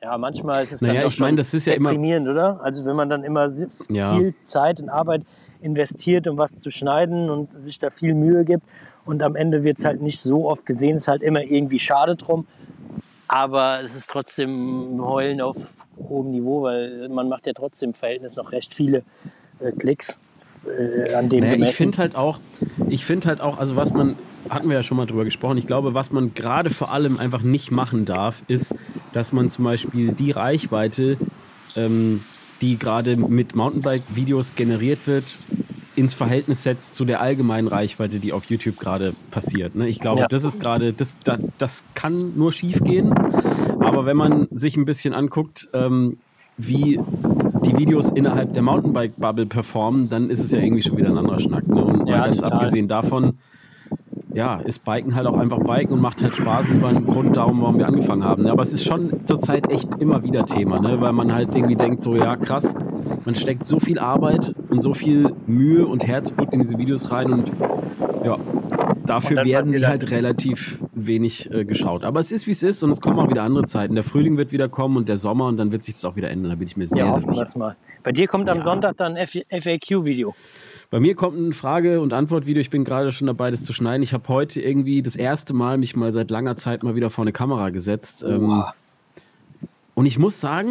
Ja, 0.00 0.16
manchmal 0.16 0.62
ist 0.64 0.72
es 0.72 0.80
Naja, 0.80 1.00
dann 1.00 1.08
ich 1.08 1.18
meine, 1.18 1.36
das 1.36 1.52
ist 1.54 1.66
ja 1.66 1.74
immer- 1.74 1.90
oder? 2.28 2.60
Also 2.62 2.84
wenn 2.84 2.94
man 2.94 3.08
dann 3.08 3.24
immer 3.24 3.48
Ja. 3.88 4.14
viel 4.14 4.34
Zeit 4.44 4.80
und 4.80 4.88
Arbeit 4.88 5.22
investiert, 5.60 6.28
um 6.28 6.38
was 6.38 6.60
zu 6.60 6.70
schneiden 6.70 7.30
und 7.30 7.60
sich 7.60 7.78
da 7.80 7.90
viel 7.90 8.14
Mühe 8.14 8.44
gibt 8.44 8.62
und 9.04 9.22
am 9.22 9.34
Ende 9.34 9.64
wird 9.64 9.78
es 9.78 9.84
halt 9.84 10.00
nicht 10.00 10.20
so 10.20 10.48
oft 10.48 10.66
gesehen, 10.66 10.96
ist 10.96 11.08
halt 11.08 11.22
immer 11.22 11.42
irgendwie 11.42 11.80
schade 11.80 12.14
drum. 12.14 12.46
Aber 13.26 13.80
es 13.82 13.96
ist 13.96 14.08
trotzdem 14.08 15.00
Heulen 15.04 15.40
auf 15.40 15.56
hohem 16.08 16.30
Niveau, 16.30 16.62
weil 16.62 17.08
man 17.08 17.28
macht 17.28 17.46
ja 17.48 17.52
trotzdem 17.52 17.90
im 17.90 17.94
Verhältnis 17.94 18.36
noch 18.36 18.52
recht 18.52 18.72
viele 18.74 19.02
äh, 19.60 19.72
Klicks 19.72 20.18
äh, 20.66 21.14
an 21.14 21.28
dem 21.28 21.40
Naja, 21.40 21.56
ich 21.62 21.74
finde 21.74 21.98
halt 21.98 22.16
auch, 22.16 22.40
ich 22.88 23.04
finde 23.04 23.28
halt 23.28 23.40
auch, 23.40 23.58
also 23.58 23.76
was 23.76 23.92
man, 23.92 24.16
hatten 24.48 24.68
wir 24.68 24.76
ja 24.76 24.82
schon 24.82 24.96
mal 24.96 25.06
drüber 25.06 25.24
gesprochen, 25.24 25.58
ich 25.58 25.66
glaube, 25.66 25.94
was 25.94 26.12
man 26.12 26.34
gerade 26.34 26.70
vor 26.70 26.92
allem 26.92 27.18
einfach 27.18 27.42
nicht 27.42 27.70
machen 27.70 28.04
darf, 28.04 28.42
ist, 28.48 28.74
dass 29.12 29.32
man 29.32 29.50
zum 29.50 29.64
Beispiel 29.64 30.12
die 30.12 30.30
Reichweite, 30.30 31.16
ähm, 31.76 32.22
die 32.60 32.78
gerade 32.78 33.18
mit 33.18 33.54
Mountainbike-Videos 33.54 34.54
generiert 34.54 35.06
wird, 35.06 35.24
ins 35.96 36.14
Verhältnis 36.14 36.62
setzt 36.62 36.94
zu 36.94 37.04
der 37.04 37.20
allgemeinen 37.20 37.66
Reichweite, 37.66 38.20
die 38.20 38.32
auf 38.32 38.44
YouTube 38.44 38.78
gerade 38.78 39.14
passiert. 39.32 39.74
Ne? 39.74 39.88
Ich 39.88 39.98
glaube, 39.98 40.20
Ja. 40.22 40.28
das 40.28 40.44
ist 40.44 40.60
gerade, 40.60 40.92
das, 40.92 41.16
das, 41.24 41.38
das 41.58 41.84
kann 41.94 42.36
nur 42.36 42.52
schief 42.52 42.84
gehen. 42.84 43.12
Aber 43.80 44.06
wenn 44.06 44.16
man 44.16 44.46
sich 44.52 44.76
ein 44.76 44.84
bisschen 44.84 45.12
anguckt, 45.12 45.68
ähm, 45.72 46.18
wie 46.56 47.00
die 47.64 47.76
Videos 47.78 48.10
innerhalb 48.10 48.52
der 48.52 48.62
Mountainbike-Bubble 48.62 49.46
performen, 49.46 50.08
dann 50.08 50.30
ist 50.30 50.42
es 50.42 50.50
ja 50.52 50.60
irgendwie 50.60 50.82
schon 50.82 50.96
wieder 50.96 51.08
ein 51.08 51.18
anderer 51.18 51.38
Schnack. 51.38 51.66
Ne? 51.68 51.84
Und 51.84 52.06
Ja, 52.06 52.24
ganz 52.24 52.38
total. 52.38 52.52
abgesehen 52.52 52.88
davon, 52.88 53.34
ja, 54.34 54.60
ist 54.60 54.84
Biken 54.84 55.14
halt 55.14 55.26
auch 55.26 55.36
einfach 55.38 55.58
Biken 55.58 55.94
und 55.94 56.02
macht 56.02 56.22
halt 56.22 56.36
Spaß. 56.36 56.68
Und 56.68 56.74
zwar 56.76 56.90
ein 56.90 57.06
Grund 57.06 57.36
darum, 57.36 57.60
warum 57.60 57.78
wir 57.78 57.86
angefangen 57.86 58.24
haben. 58.24 58.42
Ne? 58.44 58.52
Aber 58.52 58.62
es 58.62 58.72
ist 58.72 58.84
schon 58.84 59.24
zurzeit 59.24 59.70
echt 59.70 59.88
immer 60.00 60.22
wieder 60.22 60.46
Thema, 60.46 60.78
ne? 60.80 61.00
weil 61.00 61.12
man 61.12 61.34
halt 61.34 61.54
irgendwie 61.54 61.76
denkt, 61.76 62.00
so 62.00 62.14
ja 62.14 62.36
krass, 62.36 62.74
man 63.24 63.34
steckt 63.34 63.66
so 63.66 63.80
viel 63.80 63.98
Arbeit 63.98 64.54
und 64.70 64.80
so 64.80 64.92
viel 64.92 65.32
Mühe 65.46 65.86
und 65.86 66.06
Herzblut 66.06 66.52
in 66.52 66.60
diese 66.60 66.78
Videos 66.78 67.10
rein 67.10 67.32
und 67.32 67.52
ja, 68.24 68.36
dafür 69.06 69.38
Und 69.38 69.46
werden 69.46 69.72
die 69.72 69.84
halt 69.86 70.02
halt 70.02 70.10
relativ 70.10 70.80
wenig 71.06 71.50
äh, 71.52 71.64
geschaut. 71.64 72.02
Aber 72.04 72.20
es 72.20 72.32
ist, 72.32 72.46
wie 72.46 72.50
es 72.50 72.62
ist 72.62 72.82
und 72.82 72.90
es 72.90 73.00
kommen 73.00 73.18
auch 73.18 73.30
wieder 73.30 73.42
andere 73.42 73.64
Zeiten. 73.64 73.94
Der 73.94 74.04
Frühling 74.04 74.36
wird 74.36 74.52
wieder 74.52 74.68
kommen 74.68 74.96
und 74.96 75.08
der 75.08 75.16
Sommer 75.16 75.46
und 75.46 75.56
dann 75.56 75.70
wird 75.72 75.84
sich 75.84 75.94
das 75.94 76.04
auch 76.04 76.16
wieder 76.16 76.30
ändern. 76.30 76.50
Da 76.50 76.56
bin 76.56 76.66
ich 76.66 76.76
mir 76.76 76.88
sehr, 76.88 77.06
ja, 77.06 77.12
sehr 77.20 77.22
sicher. 77.44 77.58
mal. 77.58 77.76
Bei 78.02 78.12
dir 78.12 78.26
kommt 78.26 78.48
am 78.48 78.58
Ja. 78.58 78.64
Sonntag 78.64 78.96
dann 78.96 79.16
ein 79.16 79.26
FAQ-Video. 79.26 80.34
Bei 80.90 81.00
mir 81.00 81.14
kommt 81.14 81.36
ein 81.38 81.52
Frage- 81.52 82.00
und 82.00 82.12
Antwortvideo. 82.14 82.60
Ich 82.60 82.70
bin 82.70 82.84
gerade 82.84 83.12
schon 83.12 83.26
dabei, 83.26 83.50
das 83.50 83.62
zu 83.62 83.72
schneiden. 83.74 84.02
Ich 84.02 84.14
habe 84.14 84.26
heute 84.28 84.60
irgendwie 84.62 85.02
das 85.02 85.16
erste 85.16 85.52
Mal 85.54 85.76
mich 85.76 85.94
mal 85.96 86.12
seit 86.12 86.30
langer 86.30 86.56
Zeit 86.56 86.82
mal 86.82 86.94
wieder 86.94 87.10
vor 87.10 87.24
eine 87.24 87.32
Kamera 87.32 87.68
gesetzt. 87.70 88.24
Ähm, 88.26 88.48
Oha. 88.50 88.74
und 89.94 90.06
ich 90.06 90.18
muss 90.18 90.40
sagen, 90.40 90.68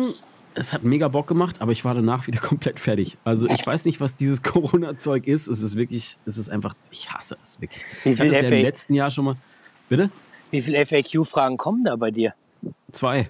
es 0.56 0.74
hat 0.74 0.84
mega 0.84 1.08
Bock 1.08 1.28
gemacht, 1.28 1.62
aber 1.62 1.72
ich 1.72 1.86
war 1.86 1.94
danach 1.94 2.26
wieder 2.26 2.40
komplett 2.42 2.80
fertig. 2.80 3.18
Also 3.24 3.48
ich 3.48 3.66
weiß 3.66 3.86
nicht, 3.86 4.02
was 4.02 4.16
dieses 4.16 4.42
Corona-Zeug 4.44 5.28
ist. 5.28 5.48
Es 5.48 5.62
ist 5.62 5.76
wirklich, 5.76 6.18
es 6.26 6.40
ist 6.40 6.50
einfach, 6.50 6.74
ich 6.92 7.12
hasse 7.12 7.38
es 7.44 7.62
wirklich. 7.62 7.84
Wie 8.04 8.10
Ich 8.10 8.20
hatte 8.20 8.30
es 8.36 8.42
ja 8.42 8.48
im 8.48 8.64
letzten 8.64 8.94
Jahr 8.96 9.12
schon 9.12 9.26
mal. 9.26 9.36
Bitte? 9.90 10.10
Wie 10.52 10.62
viele 10.62 10.86
FAQ-Fragen 10.86 11.58
kommen 11.58 11.84
da 11.84 11.96
bei 11.96 12.12
dir? 12.12 12.34
Zwei. 12.92 13.30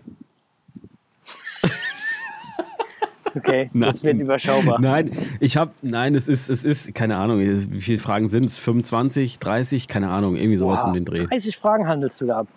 Okay, 3.35 3.69
Nein. 3.73 3.89
das 3.91 4.03
wird 4.03 4.17
überschaubar. 4.19 4.79
Nein, 4.79 5.11
ich 5.39 5.57
habe, 5.57 5.71
nein, 5.81 6.15
es 6.15 6.27
ist, 6.27 6.49
es 6.49 6.63
ist, 6.63 6.95
keine 6.95 7.17
Ahnung, 7.17 7.39
wie 7.39 7.81
viele 7.81 7.99
Fragen 7.99 8.27
sind 8.27 8.45
es? 8.45 8.57
25, 8.57 9.37
30, 9.39 9.87
keine 9.87 10.09
Ahnung, 10.09 10.35
irgendwie 10.35 10.57
sowas 10.57 10.81
Boah, 10.81 10.87
um 10.89 10.93
den 10.93 11.05
Dreh. 11.05 11.25
30 11.25 11.57
Fragen 11.57 11.87
handelst 11.87 12.19
du 12.21 12.25
da 12.27 12.39
ab. 12.39 12.47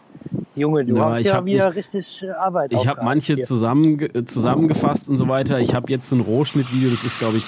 Junge, 0.55 0.85
du 0.85 0.97
Ja, 0.97 1.11
hast 1.11 1.19
ich 1.21 1.27
ja 1.27 1.45
wieder 1.45 1.67
nicht- 1.67 1.77
richtig 1.77 2.23
äh, 2.23 2.31
Arbeit. 2.31 2.73
Ich 2.73 2.87
habe 2.87 3.03
manche 3.05 3.35
hier. 3.35 3.45
zusammen, 3.45 4.27
zusammengefasst 4.27 5.09
und 5.11 5.19
so 5.19 5.29
weiter. 5.29 5.59
Ich 5.61 5.75
habe 5.75 5.91
jetzt 5.91 6.09
so 6.09 6.17
ein 6.17 6.21
Rohschnittvideo, 6.21 6.91
das 6.91 7.05
ist, 7.05 7.19
glaube 7.19 7.37
ich, 7.39 7.45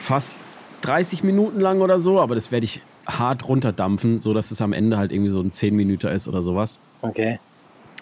fast 0.00 0.36
30 0.82 1.24
Minuten 1.24 1.60
lang 1.60 1.80
oder 1.80 1.98
so, 1.98 2.20
aber 2.20 2.34
das 2.34 2.50
werde 2.52 2.64
ich 2.64 2.82
hart 3.06 3.48
runterdampfen, 3.48 4.20
sodass 4.20 4.50
es 4.50 4.60
am 4.62 4.72
Ende 4.72 4.96
halt 4.98 5.12
irgendwie 5.12 5.30
so 5.30 5.40
ein 5.40 5.52
10 5.52 5.74
Minuten 5.74 6.08
ist 6.08 6.28
oder 6.28 6.42
sowas. 6.42 6.78
Okay. 7.02 7.38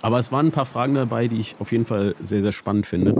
Aber 0.00 0.18
es 0.18 0.32
waren 0.32 0.46
ein 0.46 0.52
paar 0.52 0.66
Fragen 0.66 0.94
dabei, 0.94 1.28
die 1.28 1.38
ich 1.38 1.56
auf 1.58 1.72
jeden 1.72 1.86
Fall 1.86 2.14
sehr, 2.20 2.42
sehr 2.42 2.52
spannend 2.52 2.86
finde. 2.86 3.14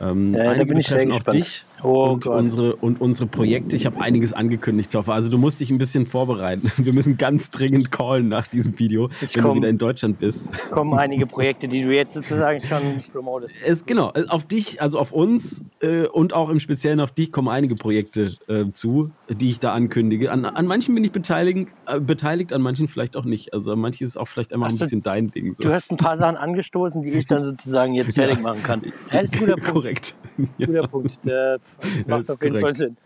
Ähm, 0.00 0.34
Ja, 0.34 0.44
da 0.44 0.50
einige 0.50 0.66
bin 0.66 0.78
ich 0.78 0.86
sehr 0.86 1.06
gespannt. 1.06 1.34
dich 1.34 1.64
Oh 1.82 2.12
und, 2.12 2.24
Gott. 2.24 2.38
unsere, 2.38 2.76
und 2.76 3.00
unsere 3.00 3.28
Projekte. 3.28 3.76
Ich 3.76 3.84
habe 3.84 4.00
einiges 4.00 4.32
angekündigt, 4.32 4.90
Toffe. 4.92 5.12
Also 5.12 5.30
du 5.30 5.36
musst 5.36 5.60
dich 5.60 5.70
ein 5.70 5.76
bisschen 5.76 6.06
vorbereiten. 6.06 6.72
Wir 6.78 6.94
müssen 6.94 7.18
ganz 7.18 7.50
dringend 7.50 7.90
callen 7.92 8.28
nach 8.28 8.46
diesem 8.46 8.78
Video, 8.78 9.10
Ich 9.20 9.34
wenn 9.36 9.42
komm. 9.42 9.50
du 9.52 9.56
wieder 9.58 9.68
in 9.68 9.76
Deutschland 9.76 10.18
bist. 10.18 10.50
Kommen 10.70 10.94
einige 10.94 11.26
Projekte, 11.26 11.68
die 11.68 11.82
du 11.82 11.94
jetzt 11.94 12.14
sozusagen 12.14 12.60
schon 12.60 13.02
promotest. 13.12 13.56
Es, 13.66 13.84
genau, 13.84 14.12
auf 14.28 14.46
dich, 14.46 14.80
also 14.80 14.98
auf 14.98 15.12
uns 15.12 15.62
äh, 15.80 16.06
und 16.06 16.32
auch 16.32 16.48
im 16.48 16.58
Speziellen 16.58 17.00
auf 17.00 17.10
dich 17.12 17.30
kommen 17.32 17.48
einige 17.48 17.74
Projekte 17.74 18.30
äh, 18.48 18.64
zu, 18.72 19.10
die 19.28 19.50
ich 19.50 19.60
da 19.60 19.72
ankündige. 19.74 20.32
An, 20.32 20.44
an 20.46 20.66
manchen 20.66 20.94
bin 20.94 21.04
ich 21.04 21.12
beteiligt, 21.12 21.68
äh, 21.86 22.00
beteiligt, 22.00 22.52
an 22.54 22.62
manchen 22.62 22.88
vielleicht 22.88 23.14
auch 23.16 23.24
nicht. 23.26 23.52
Also 23.52 23.72
an 23.72 23.80
manchen 23.80 24.04
ist 24.04 24.10
es 24.10 24.16
auch 24.16 24.28
vielleicht 24.28 24.54
einfach 24.54 24.68
ein 24.68 24.74
du- 24.76 24.78
bisschen 24.84 25.02
dein 25.02 25.30
Ding. 25.30 25.52
So. 25.54 25.64
Du 25.64 25.72
hast 25.72 25.90
ein 25.90 25.96
paar 25.98 26.16
Sachen 26.16 26.36
angestoßen, 26.36 27.02
die 27.02 27.10
ich 27.10 27.26
dann 27.26 27.44
sozusagen 27.44 27.92
jetzt 27.94 28.14
fertig 28.14 28.40
machen 28.40 28.62
kann. 28.62 28.80
Das 29.12 29.24
ist 29.24 29.34
ein 29.34 29.40
guter 29.40 29.56
Punkt. 29.56 29.72
Korrekt. 29.74 30.14
Ja. 30.58 30.66
Guter 30.66 30.88
Punkt. 30.88 31.18
Der, 31.24 31.58
das 31.80 32.06
macht 32.06 32.20
ist 32.22 32.30
auf 32.30 32.42
jeden 32.42 32.54
korrekt. 32.56 32.60
Fall 32.60 32.74
Sinn. 32.74 32.96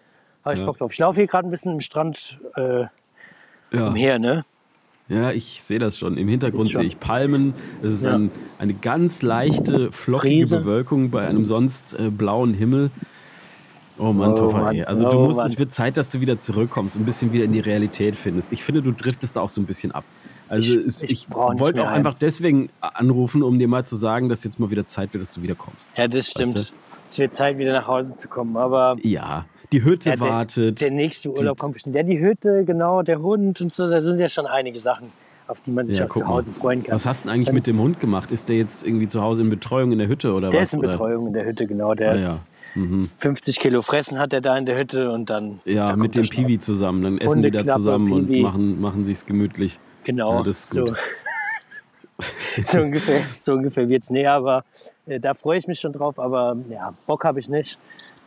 Habe 0.44 0.54
ich 0.54 0.60
Ja. 0.60 0.66
Bock 0.66 0.78
drauf. 0.78 0.92
Ich 0.92 0.98
laufe 0.98 1.18
hier 1.20 1.26
gerade 1.26 1.48
ein 1.48 1.50
bisschen 1.50 1.72
im 1.72 1.80
Strand 1.80 2.38
äh, 2.56 2.84
Ja. 3.72 3.88
umher, 3.88 4.18
ne? 4.18 4.44
ja, 5.08 5.30
ich 5.30 5.62
sehe 5.62 5.78
das 5.78 5.98
schon. 5.98 6.16
Im 6.18 6.28
Hintergrund 6.28 6.68
Das 6.68 6.74
sehe 6.76 6.84
ich 6.84 7.00
Palmen. 7.00 7.54
Es 7.82 7.92
ist 7.92 8.04
Ja. 8.04 8.14
ein, 8.14 8.30
eine 8.58 8.74
ganz 8.74 9.22
leichte, 9.22 9.90
flockige 9.92 10.40
Brise. 10.42 10.58
Bewölkung 10.58 11.10
bei 11.10 11.26
einem 11.26 11.44
sonst 11.44 11.94
äh, 11.94 12.10
blauen 12.10 12.52
Himmel. 12.54 12.90
Oh 13.98 14.12
Mann, 14.12 14.32
Oh 14.32 14.34
Toffer, 14.36 14.58
Mann. 14.64 14.84
Also 14.84 15.08
du 15.08 15.16
Oh 15.18 15.24
musst, 15.26 15.38
Mann. 15.38 15.46
es 15.48 15.58
wird 15.58 15.72
Zeit, 15.72 15.96
dass 15.96 16.10
du 16.10 16.20
wieder 16.20 16.38
zurückkommst 16.38 16.96
und 16.96 17.02
ein 17.02 17.06
bisschen 17.06 17.32
wieder 17.32 17.44
in 17.44 17.52
die 17.52 17.60
Realität 17.60 18.14
findest. 18.16 18.52
Ich 18.52 18.62
finde, 18.62 18.80
du 18.82 18.92
driftest 18.92 19.36
auch 19.38 19.48
so 19.48 19.60
ein 19.60 19.64
bisschen 19.66 19.90
ab. 19.92 20.04
Also 20.48 20.72
Ich- 20.78 20.86
es, 20.86 21.02
ich 21.02 21.10
ich, 21.10 21.30
wollte 21.30 21.82
auch 21.82 21.86
heim. 21.88 21.94
einfach 21.96 22.14
deswegen 22.14 22.68
anrufen, 22.80 23.42
um 23.42 23.58
dir 23.58 23.66
mal 23.68 23.84
zu 23.84 23.96
sagen, 23.96 24.28
dass 24.28 24.44
jetzt 24.44 24.60
mal 24.60 24.70
wieder 24.70 24.86
Zeit 24.86 25.12
wird, 25.14 25.22
dass 25.22 25.34
du 25.34 25.42
wiederkommst. 25.42 25.90
Ja, 25.96 26.06
das 26.06 26.28
stimmt. 26.28 26.54
Weißt 26.54 26.72
Es 27.10 27.18
wird 27.18 27.34
Zeit, 27.34 27.58
wieder 27.58 27.72
nach 27.72 27.86
Hause 27.86 28.16
zu 28.16 28.28
kommen. 28.28 28.56
Aber 28.56 28.96
Ja, 29.02 29.46
die 29.72 29.82
Hütte 29.84 30.10
Ja, 30.10 30.16
der- 30.16 30.28
wartet. 30.28 30.80
der 30.80 30.90
nächste 30.90 31.30
Urlaub 31.30 31.58
kommt 31.58 31.74
bestimmt. 31.74 31.96
Ja, 31.96 32.02
die 32.02 32.18
Hütte, 32.20 32.64
genau, 32.64 33.02
der 33.02 33.20
Hund 33.22 33.60
und 33.60 33.72
so. 33.72 33.88
Da 33.88 34.00
sind 34.00 34.18
ja 34.18 34.28
schon 34.28 34.46
einige 34.46 34.78
Sachen, 34.78 35.10
auf 35.46 35.60
die 35.60 35.70
man 35.70 35.86
sich 35.86 35.98
Ja, 35.98 36.06
auch 36.06 36.14
zu 36.14 36.26
Hause 36.26 36.52
freuen 36.52 36.82
kann. 36.84 36.94
Was 36.94 37.06
hast 37.06 37.24
du 37.24 37.28
denn 37.28 37.34
eigentlich 37.36 37.52
mit 37.52 37.66
dem 37.66 37.78
Hund 37.80 37.98
gemacht? 38.00 38.30
Ist 38.30 38.48
der 38.48 38.56
jetzt 38.56 38.86
irgendwie 38.86 39.08
zu 39.08 39.22
Hause 39.22 39.42
in 39.42 39.50
Betreuung 39.50 39.92
in 39.92 39.98
der 39.98 40.08
Hütte 40.08 40.32
oder 40.34 40.50
der 40.50 40.60
was? 40.60 40.68
ist 40.68 40.74
in 40.74 40.80
oder? 40.80 40.88
Betreuung 40.92 41.26
in 41.28 41.32
der 41.32 41.44
Hütte, 41.46 41.66
genau. 41.66 41.94
Der 41.94 42.10
Ah, 42.10 42.14
ist 42.14 42.44
ja. 42.74 42.80
Mhm. 42.82 43.08
50 43.18 43.58
Kilo 43.58 43.80
fressen 43.82 44.18
hat 44.18 44.32
er 44.34 44.42
da 44.42 44.56
in 44.58 44.66
der 44.66 44.78
Hütte 44.78 45.10
und 45.10 45.30
dann. 45.30 45.60
Ja, 45.64 45.96
mit 45.96 46.14
dem 46.14 46.28
Piwi 46.28 46.58
zusammen. 46.58 47.02
Dann 47.02 47.18
essen 47.18 47.42
die 47.42 47.50
da 47.50 47.66
zusammen 47.66 48.12
und 48.12 48.26
Piwi. 48.26 48.42
machen, 48.42 48.80
machen 48.80 49.04
sich's 49.04 49.24
gemütlich. 49.24 49.80
Genau. 50.04 50.34
Ja, 50.36 50.42
das 50.42 50.58
ist 50.60 50.70
gut. 50.70 50.88
So, 50.90 50.94
so 52.64 52.78
ungefähr, 52.80 53.20
so 53.40 53.52
ungefähr 53.54 53.88
wird's. 53.88 54.10
Nee, 54.10 54.26
aber 54.26 54.64
äh, 55.06 55.20
da 55.20 55.34
freue 55.34 55.58
ich 55.58 55.66
mich 55.68 55.80
schon 55.80 55.92
drauf. 55.92 56.18
Aber 56.18 56.56
ja, 56.68 56.94
Bock 57.06 57.24
habe 57.24 57.38
ich 57.40 57.48
nicht. 57.48 57.78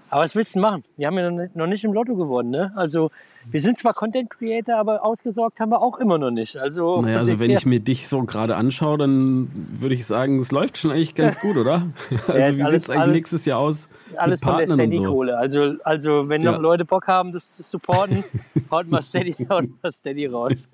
Aber 0.10 0.24
was 0.24 0.36
willst 0.36 0.56
du 0.56 0.60
machen? 0.60 0.84
Wir 0.98 1.08
haben 1.08 1.18
ja 1.18 1.32
noch 1.54 1.68
nicht, 1.68 1.86
im 1.86 1.94
Lotto 1.94 2.16
gewonnen, 2.18 2.50
ne? 2.50 2.74
Also, 2.76 3.12
wir 3.50 3.62
sind 3.62 3.80
zwar 3.80 3.94
Content 3.94 4.30
Creator, 4.30 4.76
aber 4.76 5.06
ausgesorgt 5.06 5.58
haben 5.62 5.70
wir 5.70 5.82
auch 5.82 6.00
immer 6.00 6.18
noch 6.18 6.32
nicht. 6.32 6.58
Also, 6.58 7.02
Naja, 7.02 7.20
also 7.20 7.40
wenn 7.40 7.50
ich 7.50 7.66
mir 7.66 7.80
dich 7.80 8.10
so 8.10 8.22
gerade 8.24 8.58
anschaue, 8.58 8.98
dann 8.98 9.50
würde 9.56 9.96
ich 9.96 10.06
sagen, 10.06 10.38
es 10.40 10.52
läuft 10.52 10.78
schon 10.78 10.92
eigentlich 10.92 11.16
ganz 11.16 11.40
gut, 11.40 11.56
oder? 11.56 11.88
Also 12.28 12.34
ist 12.34 12.58
wie 12.58 12.64
alles- 12.64 12.72
sieht's 12.72 12.90
eigentlich 12.90 13.02
alles- 13.02 13.16
nächstes 13.16 13.46
Jahr 13.46 13.60
aus? 13.60 13.88
alles 14.18 14.42
mit 14.42 14.50
von 14.50 14.58
der 14.58 14.64
und 14.64 14.68
so? 14.68 14.84
Steady-Kohle. 14.84 15.38
Also, 15.38 15.76
also, 15.86 16.28
wenn 16.28 16.42
noch 16.42 16.54
Ja. 16.56 16.60
Leute 16.60 16.84
Bock 16.84 17.08
haben, 17.08 17.32
das 17.32 17.56
zu 17.56 17.64
supporten, 17.64 18.26
haut 18.72 18.90
mal 18.90 19.02
Steady, 19.02 19.32
haut 19.50 19.64
mal 19.82 19.92
Steady 19.94 20.26
raus. 20.28 20.68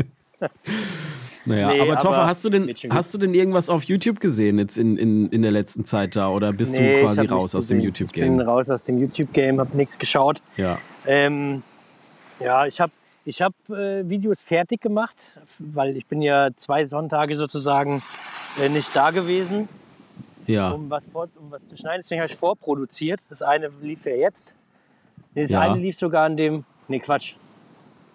Naja, 1.47 1.69
Nee, 1.69 1.81
aber 1.81 1.97
Toffer, 1.99 2.17
aber 2.17 2.27
hast 2.27 2.43
du 2.45 2.49
denn 2.49 2.73
hast 2.89 3.13
du 3.13 3.17
denn 3.17 3.33
irgendwas 3.33 3.69
auf 3.69 3.83
YouTube 3.83 4.19
gesehen 4.19 4.59
jetzt 4.59 4.77
in, 4.77 4.97
in, 4.97 5.29
in 5.29 5.41
der 5.41 5.51
letzten 5.51 5.85
Zeit 5.85 6.15
da 6.15 6.29
oder 6.29 6.51
bist 6.53 6.77
Nee, 6.77 6.95
du 6.95 6.99
quasi 7.05 7.25
raus 7.25 7.55
aus 7.55 7.67
dem 7.67 7.77
gesehen. 7.77 7.87
YouTube 7.89 8.07
Ich 8.07 8.13
bin 8.21 8.37
Game? 8.37 8.47
raus 8.47 8.69
aus 8.69 8.83
dem 8.83 8.99
YouTube-Game, 8.99 9.59
habe 9.59 9.75
nichts 9.77 9.97
geschaut. 9.97 10.41
Ja. 10.57 10.77
Ähm, 11.05 11.63
ja, 12.39 12.65
ich 12.65 12.79
habe 12.81 12.91
ich 13.25 13.41
hab, 13.41 13.53
äh, 13.69 14.07
Videos 14.09 14.41
fertig 14.41 14.81
gemacht, 14.81 15.31
weil 15.59 15.97
ich 15.97 16.05
bin 16.05 16.21
ja 16.21 16.49
zwei 16.55 16.85
Sonntage 16.85 17.35
sozusagen 17.35 18.01
äh, 18.61 18.69
nicht 18.69 18.95
da 18.95 19.11
gewesen, 19.11 19.67
Ja. 20.47 20.71
um 20.71 20.89
was, 20.89 21.07
vor, 21.07 21.27
um 21.39 21.51
was 21.51 21.65
zu 21.65 21.77
schneiden. 21.77 22.01
Deswegen 22.03 22.21
habe 22.21 22.31
ich 22.31 22.37
vorproduziert. 22.37 23.19
Das 23.29 23.41
eine 23.41 23.69
lief 23.81 24.05
ja 24.05 24.13
jetzt. 24.15 24.55
Das 25.35 25.51
Ja. 25.51 25.59
eine 25.61 25.79
lief 25.79 25.97
sogar 25.97 26.25
an 26.25 26.37
dem... 26.37 26.63
Nee, 26.87 26.99
Quatsch. 26.99 27.35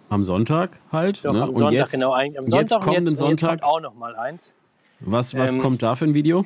Am 0.09 0.23
Sonntag 0.23 0.79
halt. 0.91 1.25
Doch, 1.25 1.33
ne? 1.33 1.43
am 1.43 1.49
und 1.49 1.55
Sonntag, 1.55 1.73
jetzt, 1.73 1.93
genau. 1.93 2.13
Am 2.13 2.23
jetzt 2.23 2.49
Sonntag 2.49 2.81
kommenden 2.81 3.05
jetzt, 3.05 3.11
jetzt 3.11 3.19
Sonntag. 3.19 3.49
kommt 3.49 3.63
auch 3.63 3.79
noch 3.81 3.95
mal 3.95 4.15
eins. 4.15 4.53
Was, 4.99 5.35
was 5.35 5.53
ähm, 5.53 5.59
kommt 5.59 5.83
da 5.83 5.95
für 5.95 6.05
ein 6.05 6.13
Video? 6.13 6.45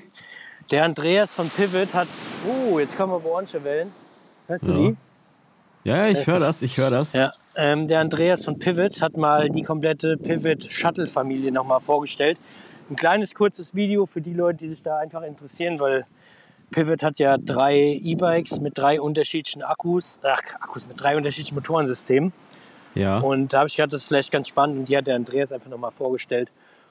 Der 0.72 0.84
Andreas 0.84 1.32
von 1.32 1.50
Pivot 1.50 1.94
hat... 1.94 2.08
Oh, 2.46 2.80
jetzt 2.80 2.98
kommen 2.98 3.14
aber 3.14 3.30
orange 3.30 3.64
Wellen. 3.64 3.92
Hörst 4.48 4.68
du 4.68 4.72
Ja. 4.72 4.78
die? 4.78 4.98
Ja, 5.84 6.08
ich 6.08 6.28
höre 6.28 6.40
das, 6.40 6.62
ich 6.64 6.78
höre 6.78 6.90
das. 6.90 7.14
Ja, 7.14 7.32
ähm, 7.56 7.88
der 7.88 8.02
Andreas 8.02 8.44
von 8.44 8.60
Pivot 8.60 9.02
hat 9.02 9.16
mal 9.16 9.50
die 9.50 9.64
komplette 9.64 10.18
Pivot 10.18 10.66
Shuttle 10.70 11.08
Familie 11.08 11.52
nochmal 11.52 11.80
vorgestellt. 11.80 12.38
Ein 12.90 12.98
kleines, 12.98 13.34
kurzes 13.34 13.74
Video 13.74 14.06
für 14.06 14.20
die 14.20 14.34
Leute, 14.34 14.58
die 14.60 14.68
sich 14.68 14.84
da 14.84 14.98
einfach 14.98 15.22
interessieren, 15.22 15.80
weil 15.80 16.06
Pivot 16.72 17.04
hat 17.04 17.20
ja 17.20 17.38
drei 17.38 18.02
E-Bikes 18.04 18.60
mit 18.60 18.78
drei 18.78 19.00
unterschiedlichen 19.00 19.62
Akkus, 19.62 20.20
ach, 20.24 20.42
Akkus 20.60 20.90
mit 20.90 21.00
drei 21.00 21.16
unterschiedlichen 21.16 21.56
Motorensystemen. 21.56 22.34
Ja. 22.98 23.20
Und 23.20 23.54
da 23.54 23.60
habe 23.60 23.68
ich 23.68 23.76
gedacht, 23.76 23.94
das 23.94 24.02
ist 24.02 24.08
vielleicht 24.08 24.32
ganz 24.32 24.48
spannend. 24.48 24.80
Und 24.80 24.90
die 24.90 24.98
hat 24.98 25.08
der 25.08 25.16
Andreas 25.16 25.52
einfach 25.52 25.70
nochmal 25.70 25.92
vorgestellt 25.92 26.50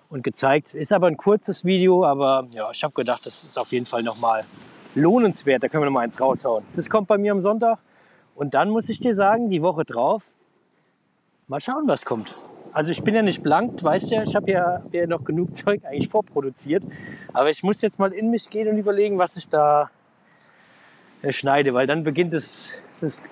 und 0.08 0.22
gezeigt. 0.22 0.74
Ist 0.74 0.92
aber 0.92 1.08
ein 1.08 1.16
kurzes 1.16 1.64
Video, 1.64 2.04
aber 2.04 2.46
ja, 2.50 2.70
ich 2.70 2.84
habe 2.84 2.94
gedacht, 2.94 3.26
das 3.26 3.44
ist 3.44 3.58
auf 3.58 3.72
jeden 3.72 3.86
Fall 3.86 4.02
nochmal 4.02 4.44
lohnenswert. 4.94 5.62
Da 5.62 5.68
können 5.68 5.82
wir 5.82 5.86
nochmal 5.86 6.04
eins 6.04 6.20
raushauen. 6.20 6.64
Das 6.74 6.88
kommt 6.88 7.08
bei 7.08 7.18
mir 7.18 7.32
am 7.32 7.40
Sonntag. 7.40 7.78
Und 8.34 8.54
dann 8.54 8.70
muss 8.70 8.88
ich 8.88 9.00
dir 9.00 9.14
sagen, 9.14 9.50
die 9.50 9.62
Woche 9.62 9.84
drauf, 9.84 10.26
mal 11.48 11.60
schauen, 11.60 11.84
was 11.86 12.04
kommt. 12.04 12.34
Also 12.72 12.92
ich 12.92 13.02
bin 13.02 13.14
ja 13.14 13.22
nicht 13.22 13.42
blank, 13.42 13.82
weißt 13.82 14.10
ja, 14.10 14.22
ich 14.22 14.36
habe 14.36 14.50
ja, 14.50 14.82
ja 14.92 15.06
noch 15.06 15.24
genug 15.24 15.54
Zeug 15.56 15.84
eigentlich 15.84 16.08
vorproduziert. 16.08 16.84
Aber 17.32 17.50
ich 17.50 17.62
muss 17.62 17.80
jetzt 17.80 17.98
mal 17.98 18.12
in 18.12 18.30
mich 18.30 18.50
gehen 18.50 18.68
und 18.68 18.76
überlegen, 18.76 19.18
was 19.18 19.36
ich 19.36 19.48
da 19.48 19.90
äh, 21.22 21.32
schneide, 21.32 21.72
weil 21.72 21.86
dann 21.86 22.04
beginnt 22.04 22.34
es, 22.34 22.72
das, 23.00 23.22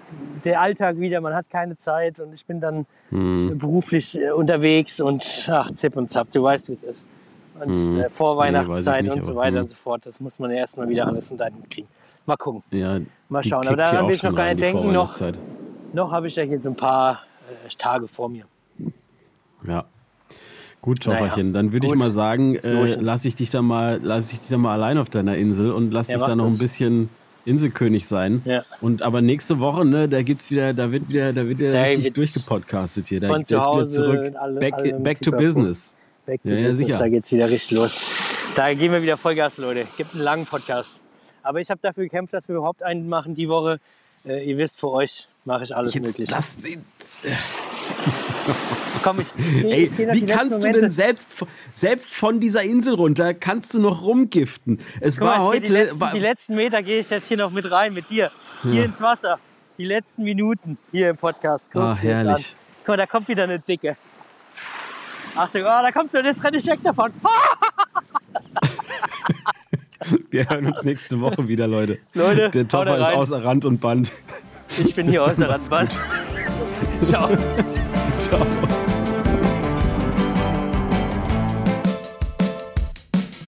der 0.45 0.61
Alltag 0.61 0.99
wieder, 0.99 1.21
man 1.21 1.35
hat 1.35 1.49
keine 1.51 1.77
Zeit 1.77 2.19
und 2.21 2.33
ich 2.35 2.45
bin 2.47 2.61
dann 2.61 2.87
Hm. 3.11 3.59
beruflich 3.59 4.19
äh, 4.19 4.31
unterwegs 4.31 5.01
und 5.01 5.49
ach, 5.51 5.71
zipp 5.75 5.97
und 5.97 6.11
zapp, 6.11 6.31
du 6.33 6.43
weißt, 6.43 6.69
wie 6.69 6.73
es 6.73 6.85
ist. 6.85 7.07
Und 7.61 7.75
Hm. 7.75 8.01
äh, 8.01 8.11
vor 8.11 8.35
Nee, 8.51 8.59
und 8.59 9.25
so 9.25 9.37
weiter 9.37 9.57
hm. 9.57 9.63
und 9.63 9.69
so 9.69 9.77
fort, 9.77 10.07
das 10.07 10.21
muss 10.21 10.39
man 10.39 10.51
ja 10.51 10.57
erstmal 10.59 10.89
wieder 10.89 11.07
alles 11.07 11.31
in 11.31 11.39
deinen 11.39 11.69
kriegen. 11.69 11.89
Mal 12.27 12.37
gucken, 12.37 12.63
ja, 12.71 12.99
mal 13.29 13.43
schauen. 13.45 13.67
Aber 13.67 13.77
daran 13.77 14.09
will 14.09 14.15
ich 14.15 14.23
noch 14.23 14.35
gar 14.35 14.47
nicht 14.47 14.63
denken. 14.63 14.93
Noch, 14.93 15.13
Vorweihnachtszeit. 15.13 15.39
noch 15.93 16.11
habe 16.13 16.29
ich 16.29 16.37
ja 16.37 16.43
hier 16.43 16.59
so 16.59 16.71
ein 16.71 16.77
paar 16.77 17.23
äh, 17.51 17.69
Tage 17.79 18.09
vor 18.09 18.29
mir. 18.29 18.45
Ja. 19.67 19.85
Gut, 20.83 21.07
Naja, 21.07 21.19
Schofferchen, 21.19 21.55
dann 21.55 21.73
würde 21.73 21.87
ich 21.87 21.95
mal 21.95 22.11
sagen, 22.11 22.57
äh, 22.57 22.97
lass 22.97 23.25
ich 23.25 23.35
dich 23.37 23.51
da 23.51 23.63
mal, 23.63 24.01
lass 24.03 24.33
ich 24.33 24.41
dich 24.41 24.49
da 24.49 24.59
mal 24.59 24.73
allein 24.75 24.99
auf 24.99 25.09
deiner 25.09 25.37
Insel 25.37 25.73
und 25.73 25.93
lass 25.93 26.09
Ja, 26.09 26.17
dich 26.17 26.25
da 26.25 26.37
noch 26.37 26.47
ein 26.47 26.59
bisschen 26.59 27.09
Inselkönig 27.45 28.07
sein. 28.07 28.43
Ja. 28.45 28.63
Und 28.81 29.03
aber 29.03 29.21
nächste 29.21 29.61
Woche, 29.61 29.85
ne, 29.85 30.09
da 30.09 30.23
gibt's 30.23 30.51
wieder, 30.51 30.73
da 30.73 30.91
wird 30.91 31.09
wieder, 31.09 31.33
da 31.33 31.47
wird 31.47 31.59
wieder 31.59 31.73
Da 31.73 31.83
richtig 31.83 32.13
durchgepodcastet 32.15 33.09
hier. 33.09 33.21
Da 33.21 33.37
geht's 33.37 33.51
wieder 33.51 33.87
zurück. 33.89 34.33
alle- 34.41 34.61
back 34.61 34.75
alle 34.75 34.95
back 35.01 35.21
to 35.21 35.31
business. 35.31 35.95
Back 36.27 36.43
to 36.43 36.49
Ja, 36.49 36.55
ja, 36.57 36.69
business, 36.69 36.87
sicher. 36.87 36.99
da 36.99 37.09
geht's 37.09 37.33
wieder 37.33 37.51
richtig 37.51 37.77
los. 37.77 38.01
Da 38.57 38.73
gehen 38.73 38.93
wir 38.93 39.03
wieder 39.03 39.17
Vollgas, 39.17 39.59
Leute. 39.59 39.87
Gibt 39.97 40.15
einen 40.15 40.23
langen 40.23 40.47
Podcast. 40.47 40.97
Aber 41.43 41.61
ich 41.61 41.69
habe 41.71 41.81
dafür 41.83 42.05
gekämpft, 42.05 42.33
dass 42.33 42.49
wir 42.49 42.57
überhaupt 42.57 42.83
einen 42.83 43.09
machen 43.09 43.35
die 43.35 43.49
Woche. 43.49 43.79
Äh, 44.27 44.49
ihr 44.49 44.57
wisst, 44.57 44.81
für 44.81 44.91
euch 44.91 45.29
mache 45.45 45.65
ich 45.65 45.77
alles 45.77 45.93
Jetzt 45.93 46.07
möglich. 46.07 46.31
lass 46.31 46.57
den, 46.57 46.83
Komm, 49.05 49.21
ich, 49.21 49.27
ich, 49.37 49.65
Ey, 49.99 50.07
noch 50.07 50.15
wie 50.15 50.25
kannst 50.25 50.65
du 50.65 50.73
denn 50.73 50.89
selbst, 50.89 51.45
selbst 51.73 52.15
von 52.15 52.41
dieser 52.41 52.63
Insel 52.63 52.95
runter, 52.95 53.35
kannst 53.35 53.75
du 53.75 53.81
noch 53.81 54.03
rumgiften? 54.03 54.81
Es 55.01 55.19
Guck 55.19 55.29
war 55.29 55.39
mal, 55.39 55.45
heute, 55.45 55.67
die, 55.67 55.73
letzten, 55.73 56.01
war, 56.01 56.13
die 56.13 56.21
letzten 56.21 56.55
Meter 56.55 56.83
gehe 56.83 57.01
ich 57.01 57.11
jetzt 57.11 57.29
hier 57.29 57.37
noch 57.37 57.51
mit 57.51 57.71
rein 57.71 57.93
mit 57.93 58.09
dir. 58.09 58.31
Hier 58.63 58.87
ins 58.87 59.03
Wasser. 59.03 59.39
Die 59.77 59.85
letzten 59.85 60.23
Minuten 60.23 60.79
hier 60.91 61.11
im 61.11 61.19
Podcast. 61.19 61.69
Guck 61.71 61.83
Ah, 61.83 61.95
herrlich. 62.01 62.57
Guck 62.79 62.89
mal, 62.89 62.97
da 62.97 63.05
kommt 63.05 63.29
wieder 63.29 63.43
eine 63.43 63.59
Dicke. 63.59 63.95
Achtung, 65.37 65.63
oh, 65.63 65.83
da 65.83 65.93
kommt 65.93 66.13
sie 66.13 66.19
und 66.19 66.25
jetzt 66.25 66.43
renne 66.43 66.57
ich 66.57 66.67
weg 66.67 66.79
davon. 66.83 67.13
wir 70.31 70.49
hören 70.49 70.67
uns 70.67 70.83
nächste 70.83 71.21
Woche 71.21 71.47
wieder, 71.47 71.67
Leute. 71.67 71.99
Leute, 72.15 72.49
Der 72.51 72.67
Topper 72.67 72.99
ist 72.99 73.13
außer 73.13 73.45
Rand 73.45 73.67
und 73.67 73.83
Band. 73.83 74.13
Ich 74.83 74.95
bin 74.95 75.11
hier 75.11 75.21
Bis 75.25 75.31
außer 75.33 75.47
dann, 75.47 75.51
macht's 75.51 75.71
Randband. 75.71 76.01
Ciao. 77.11 77.29
Ciao. 78.19 78.47